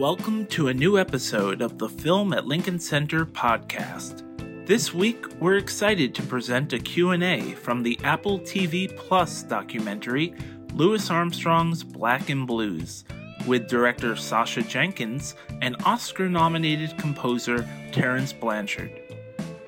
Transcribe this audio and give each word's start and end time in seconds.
Welcome 0.00 0.46
to 0.46 0.68
a 0.68 0.72
new 0.72 0.98
episode 0.98 1.60
of 1.60 1.76
the 1.76 1.90
Film 1.90 2.32
at 2.32 2.46
Lincoln 2.46 2.78
Center 2.78 3.26
podcast. 3.26 4.24
This 4.66 4.94
week, 4.94 5.26
we're 5.40 5.58
excited 5.58 6.14
to 6.14 6.22
present 6.22 6.72
a 6.72 6.78
Q&A 6.78 7.52
from 7.52 7.82
the 7.82 8.00
Apple 8.02 8.38
TV 8.38 8.96
Plus 8.96 9.42
documentary 9.42 10.32
Louis 10.72 11.10
Armstrong's 11.10 11.84
Black 11.84 12.30
and 12.30 12.46
Blues 12.46 13.04
with 13.46 13.68
director 13.68 14.16
Sacha 14.16 14.62
Jenkins 14.62 15.34
and 15.60 15.76
Oscar-nominated 15.84 16.96
composer 16.96 17.68
Terence 17.92 18.32
Blanchard. 18.32 19.02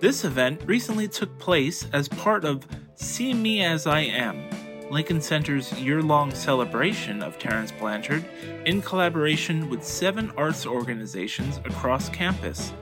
This 0.01 0.25
event 0.25 0.63
recently 0.65 1.09
took 1.09 1.39
place 1.39 1.87
as 1.93 2.09
part 2.09 2.47
of 2.47 2.67
See 2.95 3.35
Me 3.35 3.63
As 3.63 3.87
I 3.87 4.01
Am, 4.01 4.49
Lincoln 4.93 5.23
Center's 5.23 5.73
year 5.81 6.03
long 6.03 6.35
celebration 6.35 7.23
of 7.23 7.39
Terence 7.39 7.73
Blanchard 7.73 8.23
in 8.67 8.83
collaboration 8.83 9.71
with 9.71 9.83
seven 9.83 10.31
arts 10.37 10.67
organizations 10.67 11.57
across 11.65 12.11
campus 12.11 12.75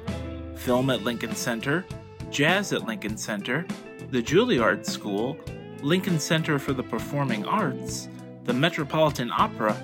Film 0.56 0.90
at 0.90 1.02
Lincoln 1.04 1.36
Center, 1.36 1.84
Jazz 2.28 2.72
at 2.72 2.84
Lincoln 2.84 3.16
Center, 3.16 3.64
the 4.10 4.20
Juilliard 4.20 4.84
School, 4.84 5.38
Lincoln 5.82 6.18
Center 6.18 6.58
for 6.58 6.72
the 6.72 6.82
Performing 6.82 7.46
Arts, 7.46 8.08
the 8.42 8.52
Metropolitan 8.54 9.30
Opera, 9.30 9.76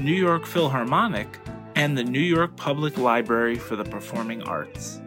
New 0.00 0.12
York 0.12 0.46
Philharmonic, 0.46 1.28
and 1.76 1.96
the 1.96 2.02
New 2.02 2.18
York 2.18 2.56
Public 2.56 2.98
Library 2.98 3.54
for 3.54 3.76
the 3.76 3.84
Performing 3.84 4.42
Arts. 4.42 5.00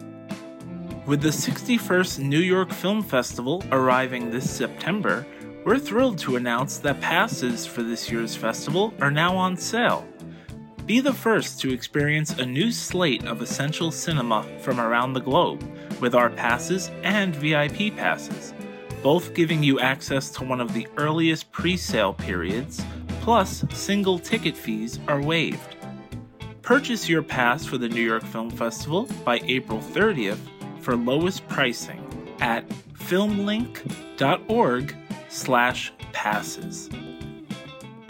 With 1.04 1.20
the 1.20 1.28
61st 1.28 2.20
New 2.20 2.40
York 2.40 2.72
Film 2.72 3.02
Festival 3.02 3.62
arriving 3.70 4.30
this 4.30 4.50
September, 4.50 5.26
we're 5.64 5.78
thrilled 5.78 6.18
to 6.18 6.36
announce 6.36 6.78
that 6.78 7.00
passes 7.00 7.66
for 7.66 7.82
this 7.82 8.10
year's 8.10 8.34
festival 8.34 8.92
are 9.00 9.10
now 9.10 9.36
on 9.36 9.56
sale. 9.56 10.06
Be 10.86 10.98
the 10.98 11.12
first 11.12 11.60
to 11.60 11.72
experience 11.72 12.32
a 12.32 12.44
new 12.44 12.72
slate 12.72 13.24
of 13.24 13.40
essential 13.40 13.92
cinema 13.92 14.42
from 14.58 14.80
around 14.80 15.12
the 15.12 15.20
globe 15.20 15.62
with 16.00 16.16
our 16.16 16.30
passes 16.30 16.90
and 17.04 17.36
VIP 17.36 17.96
passes, 17.96 18.52
both 19.02 19.34
giving 19.34 19.62
you 19.62 19.78
access 19.78 20.30
to 20.30 20.44
one 20.44 20.60
of 20.60 20.74
the 20.74 20.88
earliest 20.96 21.52
pre 21.52 21.76
sale 21.76 22.12
periods, 22.12 22.84
plus, 23.20 23.64
single 23.72 24.18
ticket 24.18 24.56
fees 24.56 24.98
are 25.06 25.22
waived. 25.22 25.76
Purchase 26.62 27.08
your 27.08 27.22
pass 27.22 27.64
for 27.64 27.78
the 27.78 27.88
New 27.88 28.02
York 28.02 28.24
Film 28.24 28.50
Festival 28.50 29.08
by 29.24 29.40
April 29.44 29.78
30th 29.78 30.38
for 30.80 30.96
lowest 30.96 31.46
pricing 31.46 32.00
at 32.40 32.68
filmlinc.org 32.94 34.96
slash 35.32 35.92
passes. 36.12 36.90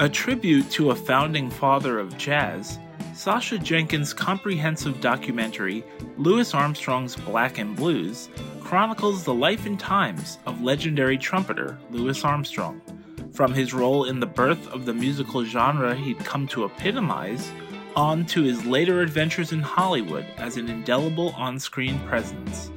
A 0.01 0.09
tribute 0.09 0.69
to 0.73 0.91
a 0.91 0.97
founding 0.97 1.49
father 1.49 2.01
of 2.01 2.19
jazz, 2.19 2.79
Sacha 3.15 3.59
Jenkins' 3.59 4.13
comprehensive 4.13 5.01
documentary, 5.01 5.85
Louis 6.17 6.53
Armstrong's 6.53 7.15
Black 7.15 7.59
and 7.59 7.77
Blues, 7.77 8.29
chronicles 8.61 9.23
the 9.23 9.35
life 9.35 9.67
and 9.67 9.79
times 9.79 10.39
of 10.47 10.63
legendary 10.63 11.17
trumpeter 11.17 11.79
Louis 11.91 12.25
Armstrong, 12.25 12.81
from 13.33 13.55
his 13.55 13.73
role 13.73 14.07
in 14.07 14.19
the 14.19 14.27
birth 14.27 14.67
of 14.73 14.85
the 14.85 14.95
musical 14.95 15.45
genre 15.45 15.95
he'd 15.95 16.19
come 16.19 16.49
to 16.49 16.65
epitomize, 16.65 17.53
on 17.95 18.25
to 18.27 18.43
his 18.43 18.65
later 18.65 19.01
adventures 19.01 19.53
in 19.53 19.61
Hollywood 19.61 20.27
as 20.39 20.57
an 20.57 20.69
indelible 20.69 21.31
on 21.37 21.61
screen 21.61 22.01
presence. 22.01 22.73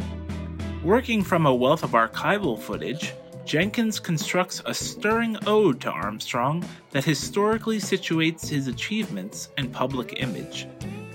Working 0.84 1.24
from 1.24 1.48
a 1.48 1.56
wealth 1.56 1.84
of 1.84 1.92
archival 1.92 2.60
footage, 2.60 3.14
Jenkins 3.46 4.00
constructs 4.00 4.60
a 4.66 4.74
stirring 4.74 5.38
ode 5.46 5.80
to 5.82 5.92
Armstrong 5.92 6.66
that 6.90 7.06
historically 7.06 7.78
situates 7.78 8.50
his 8.50 8.68
achievements 8.68 9.50
and 9.58 9.72
public 9.72 10.16
image, 10.18 10.68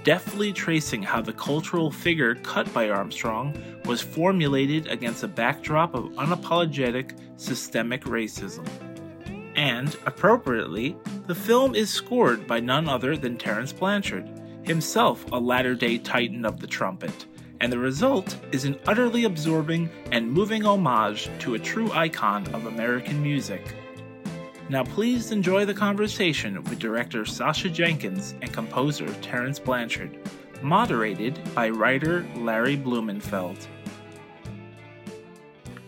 deftly 0.05 0.53
tracing 0.53 1.03
how 1.03 1.21
the 1.21 1.33
cultural 1.33 1.91
figure 1.91 2.37
cut 2.37 2.73
by 2.73 2.89
Armstrong 2.89 3.61
was 3.85 4.01
formulated 4.01 4.87
against 4.87 5.25
a 5.25 5.29
backdrop 5.29 5.93
of 5.93 6.05
unapologetic 6.13 7.19
systemic 7.37 8.05
racism. 8.05 8.67
And, 9.57 9.97
appropriately, 10.07 10.97
the 11.27 11.35
film 11.35 11.75
is 11.75 11.91
scored 11.91 12.47
by 12.47 12.61
none 12.61 12.89
other 12.89 13.17
than 13.17 13.39
Terence 13.39 13.73
Blanchard, 13.73 14.31
himself 14.63 15.25
a 15.33 15.41
latter 15.41 15.75
day 15.75 15.99
titan 15.99 16.45
of 16.45 16.61
the 16.61 16.69
trumpet 16.69 17.27
and 17.61 17.73
the 17.73 17.79
result 17.79 18.37
is 18.53 18.65
an 18.65 18.79
utterly 18.87 19.25
absorbing 19.25 19.91
and 20.13 20.31
moving 20.31 20.65
homage 20.65 21.31
to 21.41 21.55
a 21.55 21.59
true 21.59 21.93
icon 21.93 22.47
of 22.55 22.67
American 22.67 23.23
music. 23.23 23.75
Now, 24.69 24.85
please 24.85 25.31
enjoy 25.31 25.65
the 25.65 25.75
conversation 25.75 26.63
with 26.65 26.79
director 26.79 27.27
Sacha 27.27 27.69
Jenkins 27.69 28.35
and 28.41 28.53
composer 28.53 29.13
Terence 29.15 29.59
Blanchard, 29.59 30.17
moderated 30.63 31.41
by 31.55 31.71
writer 31.71 32.27
Larry 32.37 32.77
Blumenfeld. 32.77 33.67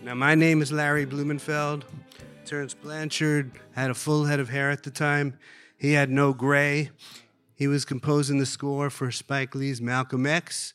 Now, 0.03 0.15
my 0.15 0.35
name 0.35 0.61
is 0.61 0.71
Larry 0.71 1.05
Blumenfeld. 1.05 1.85
Terence 2.45 2.73
Blanchard 2.73 3.51
had 3.71 3.89
a 3.89 3.93
full 3.93 4.25
head 4.25 4.41
of 4.41 4.49
hair 4.49 4.69
at 4.69 4.83
the 4.83 4.91
time. 4.91 5.39
He 5.77 5.93
had 5.93 6.09
no 6.09 6.33
gray. 6.33 6.91
He 7.55 7.67
was 7.67 7.85
composing 7.85 8.37
the 8.37 8.45
score 8.45 8.89
for 8.89 9.11
Spike 9.11 9.55
Lee's 9.55 9.81
Malcolm 9.81 10.25
X 10.25 10.73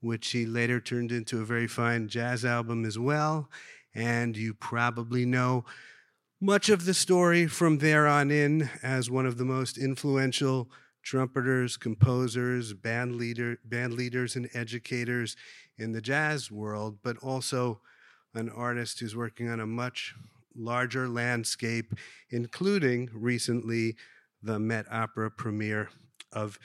which 0.00 0.30
he 0.30 0.46
later 0.46 0.80
turned 0.80 1.12
into 1.12 1.40
a 1.40 1.44
very 1.44 1.66
fine 1.66 2.08
jazz 2.08 2.44
album 2.44 2.84
as 2.84 2.98
well. 2.98 3.48
And 3.94 4.36
you 4.36 4.54
probably 4.54 5.24
know 5.24 5.64
much 6.40 6.68
of 6.68 6.84
the 6.84 6.94
story 6.94 7.46
from 7.46 7.78
there 7.78 8.06
on 8.06 8.30
in 8.30 8.70
as 8.82 9.10
one 9.10 9.26
of 9.26 9.38
the 9.38 9.44
most 9.44 9.76
influential 9.76 10.70
trumpeters, 11.02 11.76
composers, 11.76 12.74
band 12.74 13.16
leader, 13.16 13.58
band 13.64 13.94
leaders, 13.94 14.36
and 14.36 14.48
educators 14.54 15.36
in 15.76 15.92
the 15.92 16.00
jazz 16.00 16.50
world, 16.50 16.98
but 17.02 17.16
also 17.18 17.80
an 18.34 18.48
artist 18.50 19.00
who's 19.00 19.16
working 19.16 19.48
on 19.48 19.58
a 19.58 19.66
much 19.66 20.14
larger 20.54 21.08
landscape, 21.08 21.94
including 22.30 23.08
recently 23.12 23.96
the 24.42 24.58
Met 24.58 24.86
Opera 24.90 25.30
premiere 25.30 25.88
of 26.32 26.58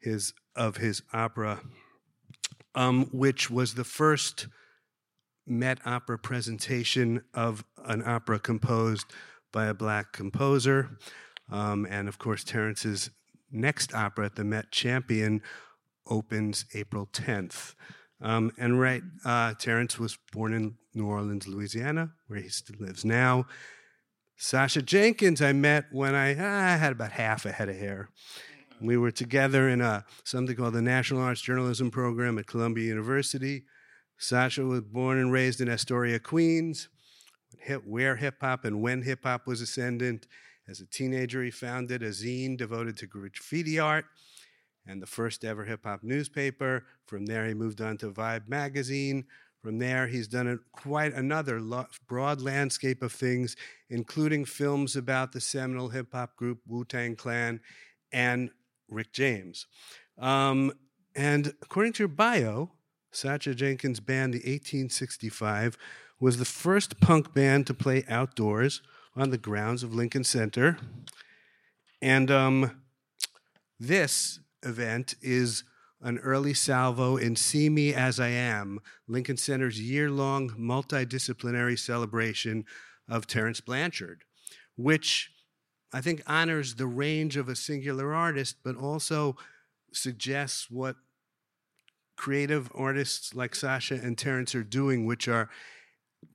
his 0.00 0.34
of 0.56 0.76
his 0.76 1.02
opera 1.12 1.60
um, 2.74 3.06
which 3.12 3.50
was 3.50 3.74
the 3.74 3.84
first 3.84 4.48
Met 5.46 5.78
Opera 5.84 6.18
presentation 6.18 7.22
of 7.34 7.64
an 7.84 8.02
opera 8.06 8.38
composed 8.38 9.06
by 9.52 9.66
a 9.66 9.74
black 9.74 10.12
composer. 10.12 10.98
Um, 11.50 11.86
and 11.88 12.08
of 12.08 12.18
course, 12.18 12.44
Terence's 12.44 13.10
next 13.50 13.94
opera 13.94 14.30
the 14.34 14.44
Met 14.44 14.70
Champion 14.70 15.42
opens 16.06 16.64
April 16.74 17.08
10th. 17.12 17.74
Um, 18.20 18.52
and 18.58 18.80
right, 18.80 19.02
uh, 19.24 19.54
Terence 19.54 19.98
was 19.98 20.18
born 20.32 20.54
in 20.54 20.76
New 20.94 21.06
Orleans, 21.06 21.46
Louisiana, 21.46 22.12
where 22.26 22.40
he 22.40 22.48
still 22.48 22.76
lives 22.80 23.04
now. 23.04 23.46
Sacha 24.36 24.82
Jenkins, 24.82 25.40
I 25.40 25.52
met 25.52 25.86
when 25.92 26.14
I, 26.14 26.30
I 26.30 26.76
had 26.76 26.92
about 26.92 27.12
half 27.12 27.44
a 27.44 27.52
head 27.52 27.68
of 27.68 27.76
hair. 27.76 28.08
We 28.84 28.98
were 28.98 29.10
together 29.10 29.70
in 29.70 29.80
a 29.80 30.04
something 30.24 30.54
called 30.54 30.74
the 30.74 30.82
National 30.82 31.22
Arts 31.22 31.40
Journalism 31.40 31.90
Program 31.90 32.38
at 32.38 32.46
Columbia 32.46 32.84
University. 32.84 33.64
Sacha 34.18 34.62
was 34.62 34.82
born 34.82 35.18
and 35.18 35.32
raised 35.32 35.62
in 35.62 35.70
Astoria, 35.70 36.18
Queens, 36.18 36.88
where 37.84 38.16
hip 38.16 38.36
hop 38.42 38.66
and 38.66 38.82
when 38.82 39.00
hip 39.00 39.20
hop 39.24 39.46
was 39.46 39.62
ascendant. 39.62 40.26
As 40.68 40.80
a 40.80 40.86
teenager, 40.86 41.42
he 41.42 41.50
founded 41.50 42.02
a 42.02 42.10
zine 42.10 42.58
devoted 42.58 42.98
to 42.98 43.06
graffiti 43.06 43.78
art 43.78 44.04
and 44.86 45.00
the 45.00 45.06
first 45.06 45.44
ever 45.44 45.64
hip 45.64 45.84
hop 45.84 46.02
newspaper. 46.02 46.84
From 47.06 47.24
there, 47.24 47.46
he 47.46 47.54
moved 47.54 47.80
on 47.80 47.96
to 47.98 48.10
Vibe 48.10 48.48
magazine. 48.48 49.24
From 49.62 49.78
there, 49.78 50.06
he's 50.06 50.28
done 50.28 50.46
a, 50.46 50.58
quite 50.78 51.14
another 51.14 51.58
lo- 51.58 51.86
broad 52.06 52.42
landscape 52.42 53.02
of 53.02 53.12
things, 53.12 53.56
including 53.88 54.44
films 54.44 54.94
about 54.94 55.32
the 55.32 55.40
seminal 55.40 55.88
hip 55.88 56.08
hop 56.12 56.36
group 56.36 56.58
Wu 56.66 56.84
Tang 56.84 57.16
Clan 57.16 57.60
and 58.12 58.50
Rick 58.88 59.12
James. 59.12 59.66
Um, 60.18 60.72
and 61.14 61.54
according 61.62 61.92
to 61.94 62.02
your 62.02 62.08
bio, 62.08 62.72
Sacha 63.12 63.54
Jenkins' 63.54 64.00
band, 64.00 64.34
the 64.34 64.38
1865, 64.38 65.76
was 66.20 66.38
the 66.38 66.44
first 66.44 67.00
punk 67.00 67.34
band 67.34 67.66
to 67.66 67.74
play 67.74 68.04
outdoors 68.08 68.82
on 69.16 69.30
the 69.30 69.38
grounds 69.38 69.82
of 69.82 69.94
Lincoln 69.94 70.24
Center. 70.24 70.78
And 72.02 72.30
um, 72.30 72.82
this 73.78 74.40
event 74.62 75.14
is 75.22 75.64
an 76.00 76.18
early 76.18 76.54
salvo 76.54 77.16
in 77.16 77.36
See 77.36 77.68
Me 77.68 77.94
As 77.94 78.20
I 78.20 78.28
Am, 78.28 78.80
Lincoln 79.08 79.36
Center's 79.36 79.80
year 79.80 80.10
long 80.10 80.50
multidisciplinary 80.50 81.78
celebration 81.78 82.64
of 83.08 83.26
Terence 83.26 83.60
Blanchard, 83.60 84.24
which 84.76 85.30
I 85.94 86.00
think 86.00 86.22
honors 86.26 86.74
the 86.74 86.88
range 86.88 87.36
of 87.36 87.48
a 87.48 87.54
singular 87.54 88.12
artist, 88.12 88.56
but 88.64 88.76
also 88.76 89.36
suggests 89.92 90.68
what 90.68 90.96
creative 92.16 92.68
artists 92.74 93.32
like 93.32 93.54
Sacha 93.54 93.94
and 93.94 94.18
Terence 94.18 94.56
are 94.56 94.64
doing, 94.64 95.06
which 95.06 95.28
are 95.28 95.48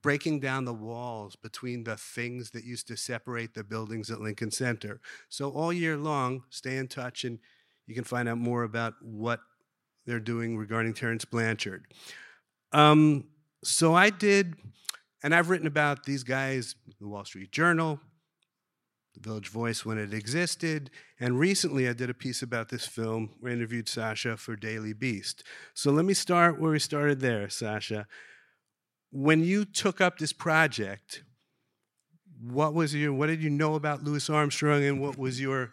breaking 0.00 0.40
down 0.40 0.64
the 0.64 0.72
walls 0.72 1.36
between 1.36 1.84
the 1.84 1.98
things 1.98 2.52
that 2.52 2.64
used 2.64 2.88
to 2.88 2.96
separate 2.96 3.52
the 3.52 3.62
buildings 3.62 4.10
at 4.10 4.22
Lincoln 4.22 4.50
Center. 4.50 4.98
So 5.28 5.50
all 5.50 5.74
year 5.74 5.98
long, 5.98 6.44
stay 6.48 6.78
in 6.78 6.88
touch 6.88 7.24
and 7.24 7.38
you 7.86 7.94
can 7.94 8.04
find 8.04 8.30
out 8.30 8.38
more 8.38 8.62
about 8.62 8.94
what 9.02 9.40
they're 10.06 10.20
doing 10.20 10.56
regarding 10.56 10.94
Terence 10.94 11.26
Blanchard. 11.26 11.84
Um, 12.72 13.24
so 13.62 13.94
I 13.94 14.08
did, 14.08 14.54
and 15.22 15.34
I've 15.34 15.50
written 15.50 15.66
about 15.66 16.04
these 16.04 16.22
guys, 16.22 16.76
the 16.98 17.08
Wall 17.08 17.26
Street 17.26 17.52
Journal, 17.52 18.00
the 19.14 19.20
Village 19.20 19.48
Voice 19.48 19.84
when 19.84 19.98
it 19.98 20.14
existed, 20.14 20.90
and 21.18 21.38
recently 21.38 21.88
I 21.88 21.92
did 21.92 22.10
a 22.10 22.14
piece 22.14 22.42
about 22.42 22.68
this 22.68 22.86
film. 22.86 23.30
We 23.40 23.52
interviewed 23.52 23.88
Sacha 23.88 24.36
for 24.36 24.56
Daily 24.56 24.92
Beast. 24.92 25.42
So 25.74 25.90
let 25.90 26.04
me 26.04 26.14
start 26.14 26.60
where 26.60 26.72
we 26.72 26.78
started 26.78 27.20
there, 27.20 27.48
Sacha. 27.48 28.06
When 29.10 29.42
you 29.42 29.64
took 29.64 30.00
up 30.00 30.18
this 30.18 30.32
project, 30.32 31.24
what 32.40 32.72
was 32.72 32.94
your 32.94 33.12
what 33.12 33.26
did 33.26 33.42
you 33.42 33.50
know 33.50 33.74
about 33.74 34.02
Louis 34.02 34.30
Armstrong 34.30 34.84
and 34.84 35.00
what 35.00 35.18
was 35.18 35.40
your 35.40 35.72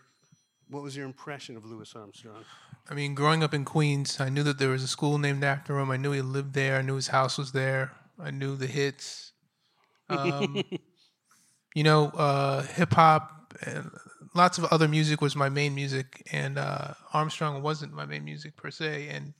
what 0.70 0.84
was 0.84 0.98
your 0.98 1.06
impression 1.06 1.56
of 1.56 1.66
Louis 1.66 1.94
Armstrong? 1.96 2.44
I 2.90 2.94
mean, 2.94 3.16
growing 3.16 3.44
up 3.44 3.54
in 3.54 3.66
Queens, 3.66 4.20
I 4.20 4.30
knew 4.30 4.44
that 4.44 4.60
there 4.60 4.70
was 4.70 4.84
a 4.84 4.88
school 4.88 5.18
named 5.18 5.44
after 5.44 5.78
him. 5.78 5.92
I 5.92 5.98
knew 5.98 6.12
he 6.12 6.22
lived 6.22 6.54
there. 6.54 6.78
I 6.78 6.82
knew 6.82 6.96
his 6.96 7.10
house 7.10 7.38
was 7.38 7.52
there. 7.52 7.92
I 8.20 8.32
knew 8.32 8.56
the 8.56 8.68
hits. 8.68 9.34
Um, 10.10 10.64
you 11.78 11.84
know, 11.84 12.08
uh, 12.08 12.64
hip 12.64 12.92
hop 12.92 13.54
and 13.62 13.92
lots 14.34 14.58
of 14.58 14.66
other 14.66 14.88
music 14.88 15.22
was 15.22 15.36
my 15.36 15.48
main 15.48 15.76
music, 15.76 16.24
and 16.32 16.58
uh, 16.58 16.96
Armstrong 17.14 17.62
wasn't 17.62 17.94
my 17.94 18.04
main 18.04 18.26
music 18.26 18.56
per 18.56 18.72
se. 18.72 19.10
And 19.10 19.36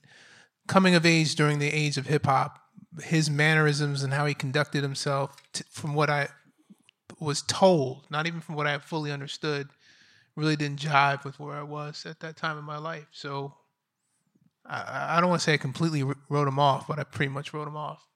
coming 0.68 0.94
of 0.94 1.04
age 1.04 1.34
during 1.34 1.58
the 1.58 1.66
age 1.66 1.96
of 1.96 2.06
hip 2.06 2.26
hop, 2.26 2.60
his 3.02 3.28
mannerisms 3.28 4.04
and 4.04 4.12
how 4.12 4.24
he 4.24 4.34
conducted 4.34 4.84
himself, 4.84 5.34
t- 5.52 5.64
from 5.68 5.94
what 5.94 6.10
I 6.10 6.28
was 7.18 7.42
told, 7.42 8.04
not 8.08 8.28
even 8.28 8.40
from 8.40 8.54
what 8.54 8.68
I 8.68 8.78
fully 8.78 9.10
understood, 9.10 9.70
really 10.36 10.54
didn't 10.54 10.78
jive 10.78 11.24
with 11.24 11.40
where 11.40 11.56
I 11.56 11.64
was 11.64 12.06
at 12.06 12.20
that 12.20 12.36
time 12.36 12.56
in 12.56 12.62
my 12.62 12.78
life. 12.78 13.08
So 13.10 13.52
I, 14.64 15.16
I 15.16 15.20
don't 15.20 15.28
want 15.28 15.40
to 15.40 15.44
say 15.44 15.54
I 15.54 15.56
completely 15.56 16.04
wrote 16.28 16.46
him 16.46 16.60
off, 16.60 16.86
but 16.86 17.00
I 17.00 17.02
pretty 17.02 17.32
much 17.32 17.52
wrote 17.52 17.66
him 17.66 17.76
off. 17.76 18.06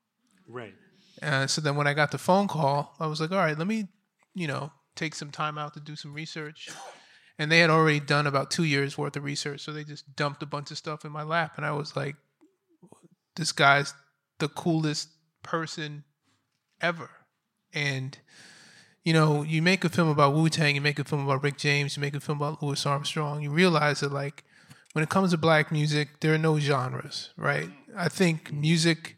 Right. 0.47 0.75
Uh, 1.21 1.49
so 1.49 1.61
then 1.61 1.75
when 1.75 1.89
I 1.89 1.95
got 1.95 2.13
the 2.13 2.19
phone 2.19 2.47
call, 2.47 2.95
I 3.01 3.09
was 3.09 3.21
like, 3.21 3.33
all 3.33 3.39
right, 3.39 3.59
let 3.59 3.67
me, 3.67 3.89
you 4.35 4.47
know, 4.47 4.73
take 4.95 5.15
some 5.15 5.31
time 5.31 5.59
out 5.59 5.75
to 5.75 5.81
do 5.81 5.97
some 5.97 6.13
research. 6.13 6.69
And 7.39 7.51
they 7.51 7.61
had 7.61 7.71
already 7.71 8.01
done 8.01 8.27
about 8.27 8.51
two 8.51 8.65
years 8.65 8.99
worth 8.99 9.17
of 9.17 9.25
research. 9.25 9.63
So 9.63 9.73
they 9.73 9.85
just 9.85 10.15
dumped 10.15 10.43
a 10.43 10.47
bunch 10.47 10.71
of 10.71 10.79
stuff 10.79 11.05
in 11.05 11.13
my 11.13 11.23
lap. 11.23 11.55
And 11.57 11.65
I 11.65 11.73
was 11.73 11.97
like, 11.97 12.17
this 13.37 13.53
guy's 13.53 13.95
the 14.39 14.49
coolest 14.49 15.09
person 15.43 16.05
ever. 16.81 17.11
And 17.73 18.19
you 19.05 19.13
know, 19.13 19.43
you 19.43 19.63
make 19.63 19.85
a 19.85 19.89
film 19.89 20.09
about 20.09 20.35
Wu 20.35 20.49
Tang, 20.49 20.75
you 20.75 20.81
make 20.81 20.99
a 20.99 21.05
film 21.05 21.25
about 21.25 21.43
Rick 21.43 21.59
James, 21.59 21.97
you 21.97 22.01
make 22.01 22.15
a 22.15 22.21
film 22.21 22.39
about 22.39 22.63
Louis 22.63 22.87
Armstrong, 22.87 23.43
you 23.43 23.51
realize 23.51 24.01
that 24.01 24.13
like 24.13 24.45
when 24.93 25.03
it 25.03 25.09
comes 25.09 25.33
to 25.33 25.39
black 25.39 25.73
music, 25.73 26.21
there 26.21 26.35
are 26.35 26.39
no 26.39 26.59
genres, 26.59 27.31
right? 27.37 27.69
I 27.97 28.09
think 28.09 28.53
music 28.53 29.17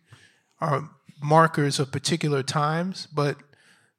are 0.60 0.88
markers 1.22 1.78
of 1.78 1.92
particular 1.92 2.42
times, 2.42 3.08
but 3.12 3.36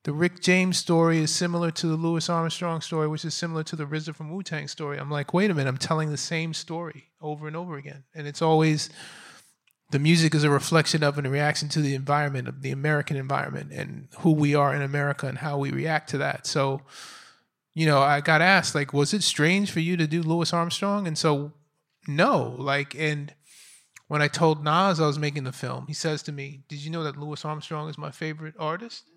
the 0.06 0.13
Rick 0.13 0.40
James 0.40 0.78
story 0.78 1.18
is 1.18 1.34
similar 1.34 1.72
to 1.72 1.88
the 1.88 1.96
Louis 1.96 2.30
Armstrong 2.30 2.80
story, 2.80 3.07
which 3.07 3.25
is 3.25 3.34
similar 3.34 3.63
to 3.63 3.75
the 3.75 3.86
RZA 3.86 4.13
from 4.13 4.31
Wu 4.31 4.44
Tang 4.44 4.68
story. 4.68 5.00
I'm 5.00 5.10
like, 5.10 5.34
wait 5.34 5.50
a 5.50 5.54
minute, 5.56 5.68
I'm 5.68 5.78
telling 5.78 6.12
the 6.12 6.18
same 6.18 6.54
story 6.54 7.10
over 7.19 7.48
and 7.48 7.56
over 7.56 7.75
again. 7.75 8.04
And 8.13 8.28
it's 8.28 8.44
always 8.44 8.92
the 9.90 9.98
music 9.98 10.36
is 10.36 10.44
a 10.44 10.50
reflection 10.52 11.04
of 11.04 11.18
and 11.18 11.25
a 11.25 11.30
reaction 11.31 11.69
to 11.69 11.81
the 11.81 11.96
environment 11.96 12.48
of 12.48 12.62
the 12.62 12.69
American 12.69 13.18
environment 13.18 13.72
and 13.72 14.07
who 14.19 14.31
we 14.31 14.54
are 14.54 14.75
in 14.75 14.84
America 14.84 15.25
and 15.25 15.40
how 15.40 15.57
we 15.57 15.72
react 15.72 16.12
to 16.12 16.19
that. 16.19 16.46
So, 16.46 16.81
you 17.74 17.88
know, 17.88 18.00
I 18.00 18.22
got 18.22 18.42
asked 18.42 18.75
like, 18.75 18.94
was 18.94 19.12
it 19.12 19.24
strange 19.24 19.72
for 19.72 19.80
you 19.80 19.98
to 19.98 20.06
do 20.06 20.22
Louis 20.22 20.54
Armstrong? 20.54 21.07
And 21.07 21.18
so, 21.18 21.52
no, 22.07 22.56
like, 22.60 22.94
and 22.94 23.34
when 24.07 24.22
I 24.22 24.28
told 24.28 24.63
Nas 24.63 25.00
I 25.00 25.07
was 25.07 25.18
making 25.18 25.46
the 25.46 25.52
film, 25.52 25.88
he 25.88 25.94
says 25.94 26.22
to 26.24 26.31
me, 26.31 26.62
"Did 26.68 26.86
you 26.86 26.92
know 26.92 27.04
that 27.04 27.18
Louis 27.18 27.44
Armstrong 27.44 27.90
is 27.90 27.98
my 27.98 28.12
favorite 28.12 28.54
artist?" 28.60 29.10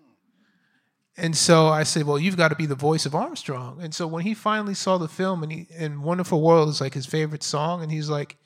And 1.19 1.35
so 1.35 1.67
I 1.67 1.83
said, 1.83 2.05
"Well, 2.05 2.17
you've 2.17 2.37
got 2.37 2.49
to 2.49 2.55
be 2.55 2.65
the 2.65 2.75
voice 2.75 3.05
of 3.05 3.13
Armstrong." 3.13 3.79
And 3.81 3.93
so 3.93 4.07
when 4.07 4.23
he 4.23 4.33
finally 4.33 4.73
saw 4.73 4.97
the 4.97 5.07
film 5.07 5.43
and 5.43 5.51
he 5.51 5.67
and 5.77 6.03
Wonderful 6.03 6.41
World 6.41 6.69
is 6.69 6.81
like 6.81 6.93
his 6.93 7.05
favorite 7.05 7.43
song, 7.43 7.83
and 7.83 7.91
he's 7.91 8.09
like 8.09 8.37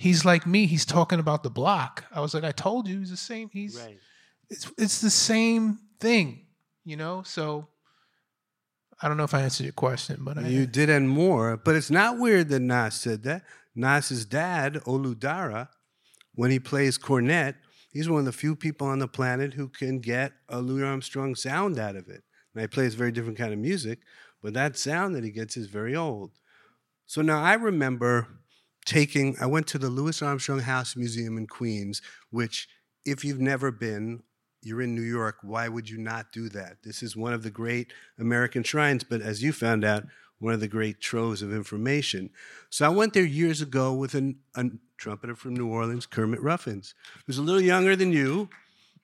he's 0.00 0.24
like 0.24 0.46
me. 0.46 0.66
He's 0.66 0.84
talking 0.86 1.20
about 1.20 1.42
the 1.42 1.50
block. 1.50 2.04
I 2.12 2.20
was 2.20 2.34
like, 2.34 2.44
I 2.44 2.52
told 2.52 2.88
you, 2.88 2.98
he's 2.98 3.10
the 3.10 3.16
same. 3.16 3.50
He's 3.52 3.78
right. 3.78 3.98
it's 4.48 4.70
it's 4.78 5.00
the 5.00 5.10
same 5.10 5.78
thing, 6.00 6.46
you 6.84 6.96
know. 6.96 7.22
So 7.22 7.68
I 9.00 9.08
don't 9.08 9.16
know 9.16 9.24
if 9.24 9.34
I 9.34 9.42
answered 9.42 9.64
your 9.64 9.72
question, 9.72 10.18
but 10.20 10.42
you 10.44 10.62
I, 10.62 10.64
did 10.66 10.90
and 10.90 11.08
more. 11.08 11.56
But 11.56 11.76
it's 11.76 11.90
not 11.90 12.18
weird 12.18 12.48
that 12.48 12.60
Nas 12.60 12.94
said 12.94 13.22
that. 13.24 13.42
Nas's 13.74 14.24
dad, 14.24 14.74
Olu 14.86 15.18
Dara, 15.18 15.68
when 16.34 16.50
he 16.50 16.58
plays 16.58 16.98
cornet, 16.98 17.54
he's 17.90 18.08
one 18.08 18.20
of 18.20 18.24
the 18.24 18.32
few 18.32 18.56
people 18.56 18.86
on 18.86 18.98
the 18.98 19.08
planet 19.08 19.54
who 19.54 19.68
can 19.68 19.98
get 19.98 20.32
a 20.48 20.60
Louis 20.60 20.84
Armstrong 20.84 21.34
sound 21.34 21.78
out 21.78 21.96
of 21.96 22.08
it. 22.08 22.22
Now 22.54 22.62
he 22.62 22.68
plays 22.68 22.94
a 22.94 22.98
very 22.98 23.12
different 23.12 23.38
kind 23.38 23.52
of 23.52 23.58
music, 23.58 24.00
but 24.42 24.54
that 24.54 24.76
sound 24.76 25.14
that 25.14 25.24
he 25.24 25.30
gets 25.30 25.56
is 25.56 25.68
very 25.68 25.94
old. 25.94 26.32
So 27.06 27.22
now 27.22 27.42
I 27.42 27.54
remember 27.54 28.28
taking, 28.86 29.36
I 29.40 29.46
went 29.46 29.66
to 29.68 29.78
the 29.78 29.90
Louis 29.90 30.20
Armstrong 30.22 30.60
House 30.60 30.96
Museum 30.96 31.36
in 31.36 31.46
Queens, 31.46 32.00
which, 32.30 32.68
if 33.04 33.24
you've 33.24 33.40
never 33.40 33.70
been, 33.70 34.22
you're 34.62 34.82
in 34.82 34.94
New 34.94 35.02
York, 35.02 35.36
why 35.42 35.68
would 35.68 35.88
you 35.88 35.98
not 35.98 36.32
do 36.32 36.48
that? 36.50 36.82
This 36.82 37.02
is 37.02 37.16
one 37.16 37.32
of 37.32 37.42
the 37.42 37.50
great 37.50 37.92
American 38.18 38.62
shrines, 38.62 39.04
but 39.04 39.22
as 39.22 39.42
you 39.42 39.52
found 39.52 39.84
out, 39.84 40.04
one 40.40 40.54
of 40.54 40.60
the 40.60 40.68
great 40.68 41.00
troves 41.00 41.42
of 41.42 41.52
information. 41.52 42.30
So 42.70 42.86
I 42.86 42.88
went 42.88 43.12
there 43.12 43.24
years 43.24 43.60
ago 43.60 43.92
with 43.92 44.14
an, 44.14 44.40
a 44.56 44.64
trumpeter 44.96 45.36
from 45.36 45.54
New 45.54 45.68
Orleans, 45.68 46.06
Kermit 46.06 46.42
Ruffins, 46.42 46.94
who's 47.26 47.38
a 47.38 47.42
little 47.42 47.60
younger 47.60 47.94
than 47.94 48.12
you, 48.12 48.48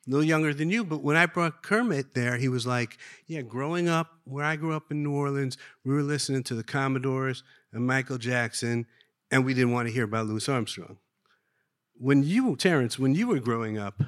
a 0.06 0.10
little 0.10 0.24
younger 0.24 0.54
than 0.54 0.70
you. 0.70 0.82
But 0.82 1.02
when 1.02 1.16
I 1.16 1.26
brought 1.26 1.62
Kermit 1.62 2.14
there, 2.14 2.38
he 2.38 2.48
was 2.48 2.66
like, 2.66 2.98
Yeah, 3.26 3.42
growing 3.42 3.88
up, 3.88 4.08
where 4.24 4.44
I 4.44 4.56
grew 4.56 4.74
up 4.74 4.90
in 4.90 5.02
New 5.02 5.12
Orleans, 5.12 5.58
we 5.84 5.94
were 5.94 6.02
listening 6.02 6.42
to 6.44 6.54
the 6.54 6.64
Commodores 6.64 7.42
and 7.72 7.86
Michael 7.86 8.18
Jackson, 8.18 8.86
and 9.30 9.44
we 9.44 9.54
didn't 9.54 9.72
want 9.72 9.88
to 9.88 9.94
hear 9.94 10.04
about 10.04 10.26
Louis 10.26 10.48
Armstrong. 10.48 10.98
When 11.98 12.22
you, 12.22 12.56
Terence, 12.56 12.98
when 12.98 13.14
you 13.14 13.28
were 13.28 13.40
growing 13.40 13.78
up, 13.78 14.02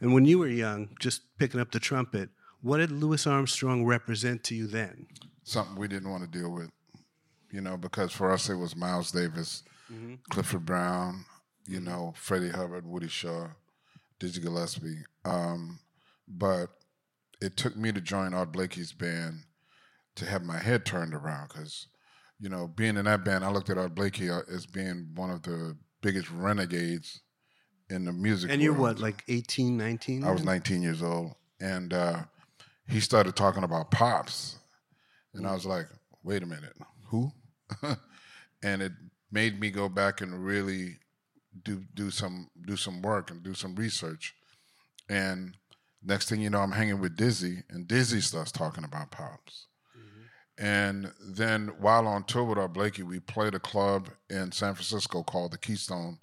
and 0.00 0.12
when 0.12 0.24
you 0.24 0.38
were 0.38 0.48
young, 0.48 0.90
just 1.00 1.22
picking 1.38 1.60
up 1.60 1.70
the 1.70 1.80
trumpet, 1.80 2.28
what 2.60 2.78
did 2.78 2.90
Louis 2.90 3.26
Armstrong 3.26 3.84
represent 3.84 4.42
to 4.44 4.54
you 4.54 4.66
then? 4.66 5.06
Something 5.46 5.76
we 5.76 5.88
didn't 5.88 6.10
want 6.10 6.24
to 6.24 6.38
deal 6.38 6.50
with, 6.50 6.70
you 7.50 7.60
know, 7.60 7.76
because 7.76 8.12
for 8.12 8.32
us 8.32 8.50
it 8.50 8.56
was 8.56 8.74
Miles 8.74 9.12
Davis, 9.12 9.62
mm-hmm. 9.92 10.14
Clifford 10.28 10.66
Brown, 10.66 11.24
you 11.68 11.80
know, 11.80 12.14
Freddie 12.16 12.50
Hubbard, 12.50 12.86
Woody 12.86 13.08
Shaw, 13.08 13.48
Dizzy 14.18 14.40
Gillespie. 14.40 15.04
Um, 15.24 15.78
but 16.26 16.70
it 17.40 17.56
took 17.56 17.76
me 17.76 17.92
to 17.92 18.00
join 18.00 18.34
Art 18.34 18.52
Blakey's 18.52 18.92
band 18.92 19.44
to 20.16 20.26
have 20.26 20.42
my 20.42 20.58
head 20.58 20.84
turned 20.84 21.14
around 21.14 21.48
because 21.48 21.86
you 22.40 22.48
know, 22.48 22.66
being 22.66 22.96
in 22.96 23.06
that 23.06 23.24
band, 23.24 23.44
I 23.44 23.50
looked 23.50 23.70
at 23.70 23.78
Art 23.78 23.94
Blakey 23.94 24.30
uh, 24.30 24.40
as 24.52 24.66
being 24.66 25.08
one 25.14 25.30
of 25.30 25.42
the 25.42 25.76
biggest 26.02 26.30
renegades 26.30 27.20
in 27.88 28.04
the 28.04 28.12
music. 28.12 28.50
And 28.50 28.60
you're 28.60 28.74
what, 28.74 28.98
like 28.98 29.24
18, 29.28 29.76
19? 29.76 30.24
I 30.24 30.32
was 30.32 30.44
19 30.44 30.82
years 30.82 31.02
old, 31.02 31.34
and 31.60 31.92
uh, 31.92 32.24
he 32.88 33.00
started 33.00 33.36
talking 33.36 33.64
about 33.64 33.90
pops, 33.90 34.58
and 35.36 35.46
I 35.46 35.52
was 35.52 35.66
like, 35.66 35.86
"Wait 36.22 36.42
a 36.42 36.46
minute, 36.46 36.74
who?" 37.08 37.32
and 38.62 38.82
it 38.82 38.92
made 39.30 39.60
me 39.60 39.70
go 39.70 39.88
back 39.88 40.20
and 40.20 40.44
really 40.44 40.98
do 41.64 41.84
do 41.94 42.10
some 42.10 42.48
do 42.66 42.76
some 42.76 43.02
work 43.02 43.30
and 43.30 43.42
do 43.42 43.54
some 43.54 43.74
research. 43.74 44.34
And 45.08 45.56
next 46.02 46.28
thing 46.28 46.40
you 46.40 46.50
know, 46.50 46.60
I'm 46.60 46.72
hanging 46.72 47.00
with 47.00 47.16
Dizzy, 47.16 47.62
and 47.70 47.86
Dizzy 47.86 48.20
starts 48.20 48.52
talking 48.52 48.84
about 48.84 49.10
pops. 49.10 49.66
Mm-hmm. 49.96 50.64
And 50.66 51.12
then 51.20 51.68
while 51.78 52.06
on 52.06 52.24
tour 52.24 52.44
with 52.44 52.58
Art 52.58 52.72
Blakey, 52.72 53.02
we 53.02 53.20
played 53.20 53.54
a 53.54 53.60
club 53.60 54.08
in 54.28 54.52
San 54.52 54.74
Francisco 54.74 55.22
called 55.22 55.52
the 55.52 55.58
Keystone 55.58 56.18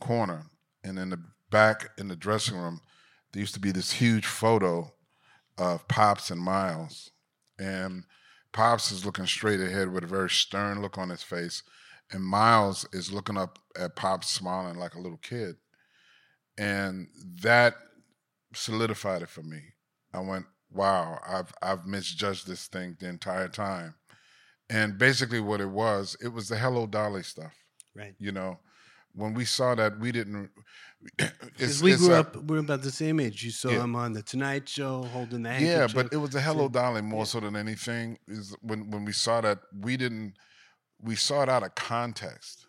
Corner. 0.00 0.46
And 0.84 0.98
in 0.98 1.10
the 1.10 1.20
back 1.50 1.90
in 1.98 2.08
the 2.08 2.16
dressing 2.16 2.56
room, 2.56 2.80
there 3.32 3.40
used 3.40 3.54
to 3.54 3.60
be 3.60 3.72
this 3.72 3.92
huge 3.92 4.26
photo 4.26 4.92
of 5.58 5.86
Pops 5.88 6.30
and 6.30 6.40
Miles. 6.40 7.10
And 7.58 8.04
Pops 8.52 8.92
is 8.92 9.04
looking 9.04 9.26
straight 9.26 9.60
ahead 9.60 9.92
with 9.92 10.04
a 10.04 10.08
very 10.08 10.30
stern 10.30 10.82
look 10.82 10.98
on 10.98 11.10
his 11.10 11.22
face. 11.22 11.62
And 12.10 12.24
Miles 12.24 12.86
is 12.92 13.12
looking 13.12 13.38
up 13.38 13.58
at 13.78 13.96
Pops 13.96 14.28
smiling 14.28 14.76
like 14.76 14.94
a 14.94 15.00
little 15.00 15.18
kid. 15.18 15.56
And 16.58 17.08
that 17.42 17.74
solidified 18.54 19.22
it 19.22 19.30
for 19.30 19.42
me. 19.42 19.60
I 20.12 20.20
went, 20.20 20.44
wow, 20.70 21.18
I've 21.26 21.52
I've 21.62 21.86
misjudged 21.86 22.46
this 22.46 22.66
thing 22.66 22.96
the 23.00 23.08
entire 23.08 23.48
time. 23.48 23.94
And 24.68 24.98
basically 24.98 25.40
what 25.40 25.60
it 25.60 25.70
was, 25.70 26.16
it 26.22 26.28
was 26.28 26.48
the 26.48 26.58
Hello 26.58 26.86
Dolly 26.86 27.22
stuff. 27.22 27.54
Right. 27.94 28.14
You 28.18 28.32
know, 28.32 28.58
when 29.14 29.34
we 29.34 29.44
saw 29.44 29.74
that 29.74 29.98
we 29.98 30.12
didn't 30.12 30.50
because 31.16 31.82
we 31.82 31.96
grew 31.96 32.14
up 32.14 32.36
we're 32.36 32.58
about 32.58 32.82
the 32.82 32.90
same 32.90 33.20
age 33.20 33.44
you 33.44 33.50
saw 33.50 33.70
yeah. 33.70 33.82
him 33.82 33.96
on 33.96 34.12
the 34.12 34.22
tonight 34.22 34.68
show 34.68 35.02
holding 35.04 35.42
the 35.42 35.60
yeah 35.60 35.88
but 35.92 36.12
it 36.12 36.16
was 36.16 36.30
the 36.30 36.40
hello 36.40 36.68
dolly 36.68 37.02
more 37.02 37.20
yeah. 37.20 37.24
so 37.24 37.40
than 37.40 37.56
anything 37.56 38.18
is 38.28 38.56
when 38.62 38.90
when 38.90 39.04
we 39.04 39.12
saw 39.12 39.40
that 39.40 39.58
we 39.80 39.96
didn't 39.96 40.34
we 41.02 41.16
saw 41.16 41.42
it 41.42 41.48
out 41.48 41.64
of 41.64 41.74
context 41.74 42.66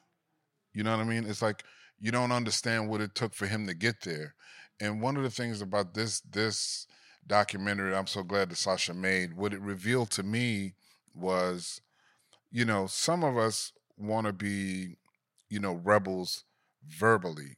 You 0.74 0.84
know 0.84 0.92
what 0.98 1.06
I 1.06 1.10
mean? 1.10 1.26
It's 1.26 1.42
like 1.42 1.64
you 2.00 2.12
don't 2.12 2.32
understand 2.32 2.90
what 2.90 3.02
it 3.02 3.16
took 3.16 3.34
for 3.34 3.48
him 3.48 3.68
to 3.68 3.74
get 3.74 4.02
there. 4.02 4.36
And 4.82 5.02
one 5.02 5.18
of 5.18 5.24
the 5.24 5.30
things 5.30 5.62
about 5.62 5.94
this 5.94 6.22
this 6.22 6.88
documentary 7.26 7.96
I'm 7.96 8.08
so 8.08 8.24
glad 8.24 8.50
that 8.50 8.58
Sacha 8.58 8.94
made, 8.94 9.36
what 9.36 9.54
it 9.54 9.62
revealed 9.62 10.12
to 10.12 10.24
me 10.24 10.74
was, 11.16 11.80
you 12.52 12.66
know, 12.66 12.88
some 12.88 13.24
of 13.24 13.38
us 13.38 13.72
want 13.98 14.28
to 14.28 14.34
be, 14.34 14.98
you 15.54 15.60
know, 15.60 15.74
rebels 15.84 16.46
verbally. 16.88 17.58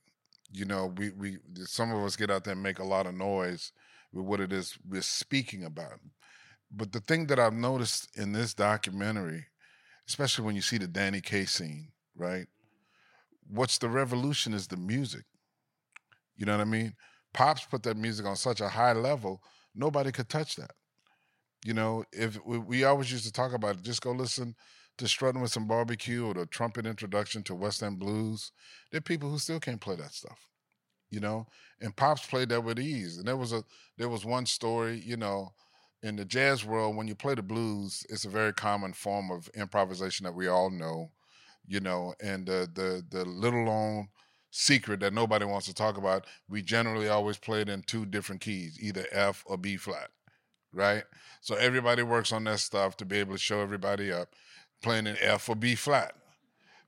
You 0.52 0.66
know, 0.66 0.94
we 0.98 1.12
we 1.12 1.38
some 1.64 1.94
of 1.94 2.04
us 2.04 2.18
get 2.18 2.30
out 2.30 2.44
there 2.44 2.52
and 2.52 2.62
make 2.62 2.80
a 2.80 2.84
lot 2.84 3.08
of 3.08 3.16
noise 3.16 3.72
with 4.12 4.26
what 4.26 4.42
it 4.42 4.52
is 4.52 4.78
we're 4.86 5.02
speaking 5.02 5.64
about. 5.64 6.02
But 6.70 6.92
the 6.92 7.00
thing 7.00 7.28
that 7.28 7.40
I've 7.40 7.54
noticed 7.54 8.10
in 8.18 8.34
this 8.34 8.54
documentary, 8.54 9.46
especially 10.10 10.44
when 10.44 10.56
you 10.56 10.62
see 10.62 10.78
the 10.78 10.88
Danny 10.88 11.22
Kaye 11.22 11.46
scene, 11.46 11.88
right? 12.18 12.48
What's 13.48 13.78
the 13.78 13.88
revolution 13.88 14.54
is 14.54 14.68
the 14.68 14.78
music. 14.78 15.24
You 16.36 16.46
know 16.46 16.58
what 16.58 16.68
I 16.68 16.70
mean? 16.70 16.96
Pops 17.34 17.64
put 17.64 17.84
that 17.84 17.96
music 17.96 18.26
on 18.26 18.36
such 18.36 18.60
a 18.60 18.68
high 18.68 18.92
level, 18.92 19.42
nobody 19.74 20.12
could 20.12 20.28
touch 20.28 20.58
that. 20.58 20.72
You 21.64 21.74
know, 21.74 22.04
if 22.12 22.38
we, 22.46 22.58
we 22.58 22.84
always 22.84 23.10
used 23.10 23.26
to 23.26 23.32
talk 23.32 23.54
about 23.54 23.78
it, 23.78 23.84
just 23.84 24.02
go 24.02 24.12
listen 24.12 24.54
to 24.98 25.08
Strutting 25.08 25.42
with 25.42 25.52
Some 25.52 25.68
Barbecue 25.68 26.26
or 26.26 26.34
the 26.34 26.46
trumpet 26.46 26.86
introduction 26.86 27.44
to 27.44 27.56
West 27.56 27.84
End 27.84 28.00
Blues. 28.00 28.52
There 28.92 29.00
are 29.00 29.02
people 29.02 29.30
who 29.30 29.40
still 29.40 29.60
can't 29.60 29.82
play 29.82 29.96
that 29.96 30.14
stuff. 30.14 30.50
You 31.12 31.20
know, 31.20 31.48
and 31.80 31.96
Pops 31.96 32.26
played 32.26 32.50
that 32.50 32.64
with 32.64 32.80
ease. 32.80 33.18
And 33.18 33.28
there 33.28 33.38
was 33.38 33.54
a 33.54 33.64
there 33.98 34.10
was 34.10 34.26
one 34.26 34.46
story, 34.46 35.02
you 35.06 35.18
know, 35.18 35.54
in 36.06 36.16
the 36.16 36.26
jazz 36.26 36.66
world, 36.66 36.96
when 36.96 37.08
you 37.08 37.16
play 37.16 37.36
the 37.36 37.42
blues, 37.42 38.06
it's 38.10 38.26
a 38.26 38.30
very 38.30 38.54
common 38.54 38.94
form 38.94 39.32
of 39.32 39.50
improvisation 39.56 40.26
that 40.26 40.36
we 40.36 40.48
all 40.48 40.70
know, 40.70 41.12
you 41.68 41.80
know, 41.80 42.14
and 42.22 42.46
the 42.46 42.70
the 42.74 43.04
the 43.10 43.26
little 43.26 43.66
known 43.66 44.08
secret 44.52 45.00
that 45.02 45.14
nobody 45.14 45.46
wants 45.46 45.66
to 45.66 45.74
talk 45.74 45.98
about, 45.98 46.26
we 46.48 46.62
generally 46.62 47.10
always 47.10 47.38
play 47.38 47.62
it 47.62 47.70
in 47.70 47.82
two 47.82 48.06
different 48.06 48.40
keys, 48.40 48.78
either 48.80 49.06
F 49.12 49.44
or 49.46 49.58
B 49.58 49.78
flat. 49.78 50.10
Right? 50.72 51.04
So 51.42 51.56
everybody 51.56 52.04
works 52.04 52.32
on 52.34 52.44
that 52.46 52.60
stuff 52.60 52.98
to 52.98 53.06
be 53.06 53.18
able 53.18 53.34
to 53.34 53.40
show 53.40 53.62
everybody 53.62 54.12
up 54.12 54.30
playing 54.86 55.08
in 55.08 55.18
F 55.20 55.50
or 55.50 55.56
B 55.56 55.76
flat 55.76 56.16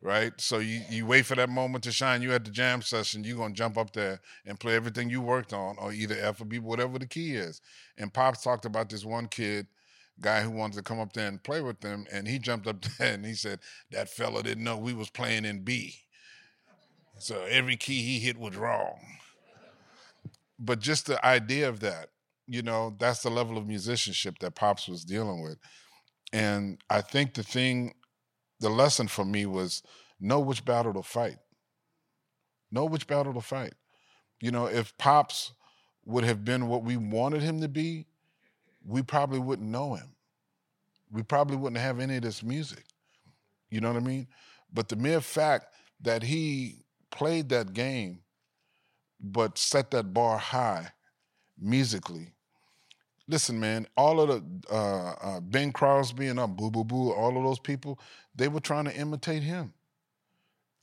right? 0.02 0.34
So 0.38 0.60
you, 0.60 0.82
you 0.90 1.06
wait 1.06 1.26
for 1.26 1.36
that 1.36 1.50
moment 1.50 1.84
to 1.86 1.92
shine. 1.92 2.22
You 2.22 2.34
at 2.34 2.46
the 2.46 2.52
jam 2.52 2.82
session, 2.82 3.24
you're 3.24 3.38
gonna 3.38 3.54
jump 3.54 3.78
up 3.78 3.94
there 3.94 4.22
and 4.46 4.60
play 4.60 4.76
everything 4.76 5.10
you 5.10 5.22
worked 5.22 5.54
on, 5.54 5.76
or 5.80 5.92
either 5.92 6.16
F 6.20 6.42
or 6.42 6.46
B, 6.46 6.60
whatever 6.60 7.00
the 7.00 7.08
key 7.08 7.36
is. 7.36 7.62
And 7.98 8.14
Pops 8.14 8.42
talked 8.42 8.66
about 8.66 8.90
this 8.90 9.06
one 9.06 9.28
kid, 9.28 9.68
guy 10.22 10.42
who 10.42 10.52
wanted 10.52 10.78
to 10.78 10.84
come 10.84 11.00
up 11.00 11.14
there 11.14 11.28
and 11.28 11.44
play 11.44 11.62
with 11.62 11.82
them, 11.82 12.06
and 12.12 12.28
he 12.28 12.40
jumped 12.40 12.68
up 12.68 12.82
there 12.98 13.14
and 13.14 13.26
he 13.26 13.34
said, 13.34 13.60
That 13.92 14.10
fella 14.10 14.44
didn't 14.44 14.64
know 14.64 14.78
we 14.78 14.94
was 14.94 15.10
playing 15.10 15.46
in 15.46 15.64
B. 15.64 15.96
So 17.20 17.44
every 17.50 17.78
key 17.78 18.04
he 18.04 18.20
hit 18.20 18.38
was 18.38 18.56
wrong. 18.56 19.00
But 20.60 20.80
just 20.80 21.08
the 21.08 21.24
idea 21.26 21.70
of 21.70 21.80
that, 21.82 22.10
you 22.48 22.62
know, 22.62 22.96
that's 23.00 23.24
the 23.24 23.30
level 23.30 23.58
of 23.58 23.68
musicianship 23.68 24.40
that 24.40 24.56
Pops 24.56 24.88
was 24.88 25.04
dealing 25.04 25.44
with. 25.44 25.58
And 26.34 26.82
I 26.90 27.02
think 27.02 27.34
the 27.34 27.44
thing 27.44 27.94
the 28.60 28.70
lesson 28.70 29.08
for 29.08 29.24
me 29.24 29.46
was 29.46 29.84
know 30.20 30.40
which 30.40 30.66
battle 30.66 30.94
to 30.94 31.04
fight. 31.04 31.38
Know 32.72 32.86
which 32.86 33.08
battle 33.08 33.34
to 33.34 33.42
fight. 33.42 33.74
You 34.42 34.52
know, 34.52 34.66
if 34.66 34.98
Pops 34.98 35.54
would 36.06 36.24
have 36.24 36.44
been 36.44 36.68
what 36.68 36.84
we 36.84 36.98
wanted 36.98 37.42
him 37.42 37.62
to 37.62 37.68
be, 37.68 38.06
we 38.86 39.02
probably 39.02 39.40
wouldn't 39.40 39.70
know 39.70 39.96
him. 39.96 40.16
We 41.12 41.24
probably 41.24 41.58
wouldn't 41.58 41.82
have 41.82 42.00
any 42.00 42.18
of 42.18 42.22
this 42.24 42.44
music. 42.44 42.86
You 43.70 43.82
know 43.82 43.92
what 43.92 44.02
I 44.02 44.06
mean? 44.06 44.28
But 44.74 44.90
the 44.90 44.96
mere 44.96 45.22
fact 45.22 45.74
that 46.02 46.24
he 46.24 46.86
played 47.12 47.50
that 47.50 47.74
game, 47.74 48.20
but 49.20 49.58
set 49.58 49.92
that 49.92 50.14
bar 50.14 50.38
high 50.38 50.92
musically, 51.60 52.34
listen, 53.28 53.60
man, 53.60 53.88
all 53.96 54.20
of 54.20 54.30
the 54.30 54.74
uh, 54.74 55.12
uh, 55.22 55.40
Bing 55.40 55.72
Crosby 55.72 56.28
and 56.28 56.40
uh, 56.40 56.48
Boo 56.48 56.72
Boo 56.72 56.84
Boo, 56.84 57.12
all 57.12 57.38
of 57.38 57.44
those 57.44 57.60
people, 57.60 58.00
they 58.36 58.48
were 58.48 58.60
trying 58.60 58.86
to 58.86 58.96
imitate 58.96 59.44
him. 59.44 59.74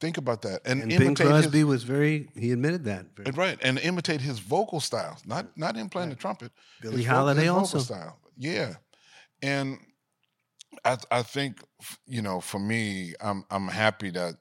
Think 0.01 0.19
about 0.19 0.43
that, 0.43 0.61
and, 0.65 0.83
And 0.83 0.91
Bing 0.91 1.15
Crosby 1.15 1.59
his, 1.59 1.67
was 1.67 1.85
very. 1.85 2.29
He 2.37 2.51
admitted 2.51 2.85
that. 2.85 3.07
Very- 3.17 3.31
right, 3.31 3.59
and 3.63 3.79
imitate 3.79 4.21
his 4.21 4.39
vocal 4.39 4.81
styles, 4.81 5.25
not 5.25 5.57
not 5.57 5.77
him 5.77 5.89
playing 5.89 6.11
the 6.11 6.17
trumpet. 6.17 6.53
His 6.83 6.91
vo- 6.93 7.03
Holiday 7.15 7.47
vocal 7.47 7.61
also. 7.61 7.79
style, 7.79 8.19
yeah, 8.37 8.75
and 9.43 9.79
I 10.85 10.99
I 11.11 11.23
think 11.23 11.63
you 12.07 12.23
know 12.23 12.41
for 12.41 12.59
me, 12.59 13.15
I'm 13.21 13.45
I'm 13.51 13.69
happy 13.69 14.11
that 14.11 14.35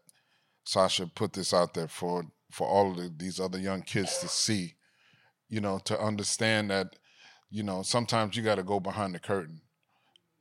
Sacha 0.65 1.07
put 1.07 1.33
this 1.33 1.53
out 1.53 1.75
there 1.75 1.87
for 1.87 2.25
for 2.51 2.67
all 2.67 2.91
of 2.91 2.97
the, 2.97 3.13
these 3.15 3.39
other 3.39 3.59
young 3.59 3.83
kids 3.83 4.17
to 4.19 4.27
see, 4.27 4.73
you 5.49 5.61
know, 5.61 5.79
to 5.79 5.99
understand 5.99 6.69
that 6.71 6.95
you 7.53 7.61
know, 7.61 7.83
sometimes 7.83 8.35
you 8.35 8.41
got 8.41 8.55
to 8.55 8.63
go 8.63 8.79
behind 8.79 9.13
the 9.13 9.19
curtain 9.19 9.61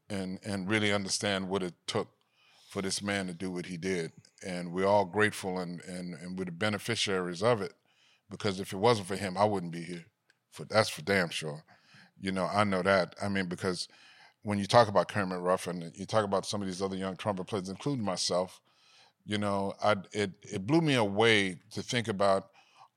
and 0.09 0.39
and 0.43 0.67
really 0.67 0.91
understand 0.91 1.47
what 1.47 1.63
it 1.63 1.75
took 1.87 2.09
for 2.71 2.81
this 2.81 3.03
man 3.03 3.27
to 3.27 3.35
do 3.35 3.51
what 3.51 3.67
he 3.67 3.77
did. 3.77 4.13
And 4.45 4.73
we're 4.73 4.87
all 4.87 5.05
grateful 5.05 5.59
and 5.59 5.83
and 5.83 6.15
and 6.15 6.39
we're 6.39 6.47
the 6.47 6.53
beneficiaries 6.53 7.43
of 7.43 7.61
it 7.61 7.75
because 8.31 8.61
if 8.61 8.73
it 8.73 8.79
wasn't 8.79 9.09
for 9.09 9.17
him, 9.17 9.37
I 9.37 9.45
wouldn't 9.45 9.73
be 9.73 9.83
here. 9.83 10.07
For 10.53 10.65
that's 10.65 10.89
for 10.89 11.03
damn 11.03 11.29
sure. 11.29 11.65
You 12.19 12.33
know, 12.33 12.47
I 12.47 12.65
know 12.65 12.81
that. 12.81 13.15
I 13.23 13.29
mean, 13.29 13.45
because 13.45 13.89
when 14.43 14.59
you 14.59 14.65
talk 14.65 14.89
about 14.89 15.09
Kermit 15.09 15.41
Ruffin, 15.41 15.93
you 15.95 16.07
talk 16.07 16.25
about 16.25 16.47
some 16.47 16.63
of 16.63 16.67
these 16.67 16.81
other 16.81 16.97
young 16.97 17.17
trumpet 17.17 17.47
players, 17.47 17.69
including 17.69 18.07
myself. 18.07 18.59
You 19.27 19.37
know, 19.37 19.75
I 19.85 19.97
it 20.13 20.33
it 20.51 20.67
blew 20.67 20.81
me 20.81 20.95
away 20.95 21.59
to 21.73 21.83
think 21.83 22.09
about 22.09 22.49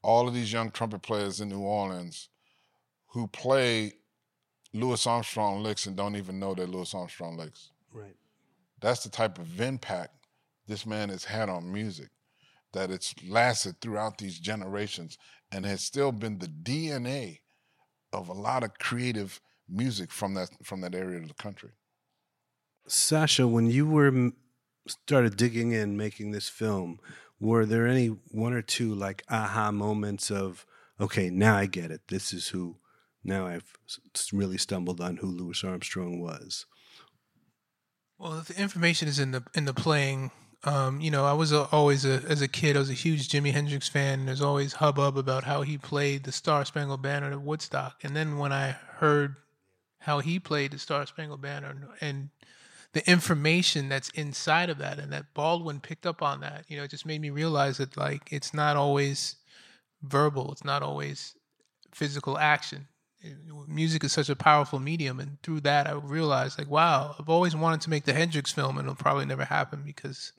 all 0.01 0.25
of 0.25 0.33
these 0.33 0.53
young 0.53 0.71
trumpet 0.71 1.01
players 1.01 1.41
in 1.41 1.49
New 1.49 1.59
Orleans 1.59 2.29
who 3.07 3.27
play 3.27 3.93
Louis 4.75 5.07
Armstrong 5.07 5.63
licks 5.63 5.85
and 5.85 5.95
don't 5.95 6.17
even 6.17 6.37
know 6.37 6.53
they're 6.53 6.67
Louis 6.67 6.93
Armstrong 6.93 7.37
licks. 7.37 7.71
Right. 7.93 8.17
That's 8.81 9.03
the 9.03 9.09
type 9.09 9.39
of 9.39 9.61
impact 9.61 10.27
this 10.67 10.85
man 10.85 11.09
has 11.09 11.23
had 11.23 11.47
on 11.47 11.71
music, 11.71 12.09
that 12.73 12.91
it's 12.91 13.15
lasted 13.25 13.79
throughout 13.79 14.17
these 14.17 14.37
generations 14.37 15.17
and 15.51 15.65
has 15.65 15.81
still 15.81 16.11
been 16.11 16.39
the 16.39 16.47
DNA 16.47 17.39
of 18.11 18.27
a 18.27 18.33
lot 18.33 18.63
of 18.63 18.77
creative 18.77 19.39
music 19.69 20.11
from 20.11 20.33
that 20.33 20.49
from 20.63 20.81
that 20.81 20.93
area 20.93 21.19
of 21.19 21.27
the 21.29 21.33
country. 21.35 21.71
Sacha, 22.87 23.47
when 23.47 23.67
you 23.67 23.87
were 23.87 24.31
started 24.87 25.37
digging 25.37 25.71
in 25.71 25.95
making 25.95 26.31
this 26.31 26.49
film, 26.49 26.99
were 27.39 27.65
there 27.65 27.87
any 27.87 28.07
one 28.07 28.53
or 28.53 28.61
two 28.61 28.93
like 28.93 29.23
aha 29.29 29.71
moments 29.71 30.29
of 30.29 30.65
okay, 30.99 31.29
now 31.29 31.55
I 31.55 31.65
get 31.65 31.91
it. 31.91 32.01
This 32.09 32.33
is 32.33 32.49
who. 32.49 32.75
Now 33.25 33.47
I've 33.47 33.73
really 34.31 34.57
stumbled 34.57 35.01
on 35.01 35.17
who 35.17 35.27
Louis 35.27 35.63
Armstrong 35.63 36.21
was. 36.21 36.67
Well, 38.19 38.43
the 38.47 38.57
information 38.61 39.07
is 39.07 39.19
in 39.19 39.31
the 39.31 39.43
in 39.55 39.65
the 39.65 39.73
playing. 39.73 40.31
Um, 40.63 41.01
you 41.01 41.11
know, 41.11 41.25
I 41.25 41.33
was 41.33 41.51
a, 41.51 41.63
always 41.71 42.05
a 42.05 42.21
as 42.29 42.41
a 42.41 42.47
kid, 42.47 42.75
I 42.75 42.79
was 42.79 42.89
a 42.89 42.93
huge 42.93 43.27
Jimi 43.27 43.51
Hendrix 43.51 43.89
fan. 43.89 44.19
And 44.19 44.27
there's 44.27 44.41
always 44.41 44.73
hubbub 44.73 45.17
about 45.17 45.43
how 45.43 45.63
he 45.63 45.77
played 45.77 46.23
the 46.23 46.31
Star 46.31 46.63
Spangled 46.65 47.01
Banner 47.01 47.31
at 47.31 47.41
Woodstock, 47.41 48.03
and 48.03 48.15
then 48.15 48.37
when 48.37 48.53
I 48.53 48.71
heard 48.97 49.35
how 49.99 50.19
he 50.19 50.39
played 50.39 50.71
the 50.71 50.79
Star 50.79 51.05
Spangled 51.07 51.41
Banner 51.41 51.69
and, 51.69 51.85
and 51.99 52.29
the 52.93 53.09
information 53.09 53.89
that's 53.89 54.09
inside 54.11 54.69
of 54.69 54.77
that, 54.77 54.99
and 54.99 55.11
that 55.11 55.33
Baldwin 55.33 55.79
picked 55.79 56.05
up 56.05 56.21
on 56.21 56.41
that, 56.41 56.65
you 56.67 56.77
know, 56.77 56.83
it 56.83 56.91
just 56.91 57.07
made 57.07 57.21
me 57.21 57.31
realize 57.31 57.77
that 57.77 57.97
like 57.97 58.31
it's 58.31 58.53
not 58.53 58.77
always 58.77 59.35
verbal, 60.03 60.51
it's 60.51 60.63
not 60.63 60.83
always 60.83 61.35
physical 61.91 62.37
action. 62.37 62.87
Music 63.67 64.03
is 64.03 64.13
such 64.13 64.29
a 64.29 64.35
powerful 64.35 64.79
medium, 64.79 65.19
and 65.19 65.41
through 65.41 65.61
that, 65.61 65.87
I 65.87 65.93
realized 65.93 66.57
like, 66.57 66.69
wow, 66.69 67.15
I've 67.19 67.29
always 67.29 67.55
wanted 67.55 67.81
to 67.81 67.89
make 67.89 68.05
the 68.05 68.13
Hendrix 68.13 68.51
film, 68.51 68.77
and 68.77 68.85
it'll 68.85 68.95
probably 68.95 69.25
never 69.25 69.45
happen 69.45 69.83
because 69.83 70.33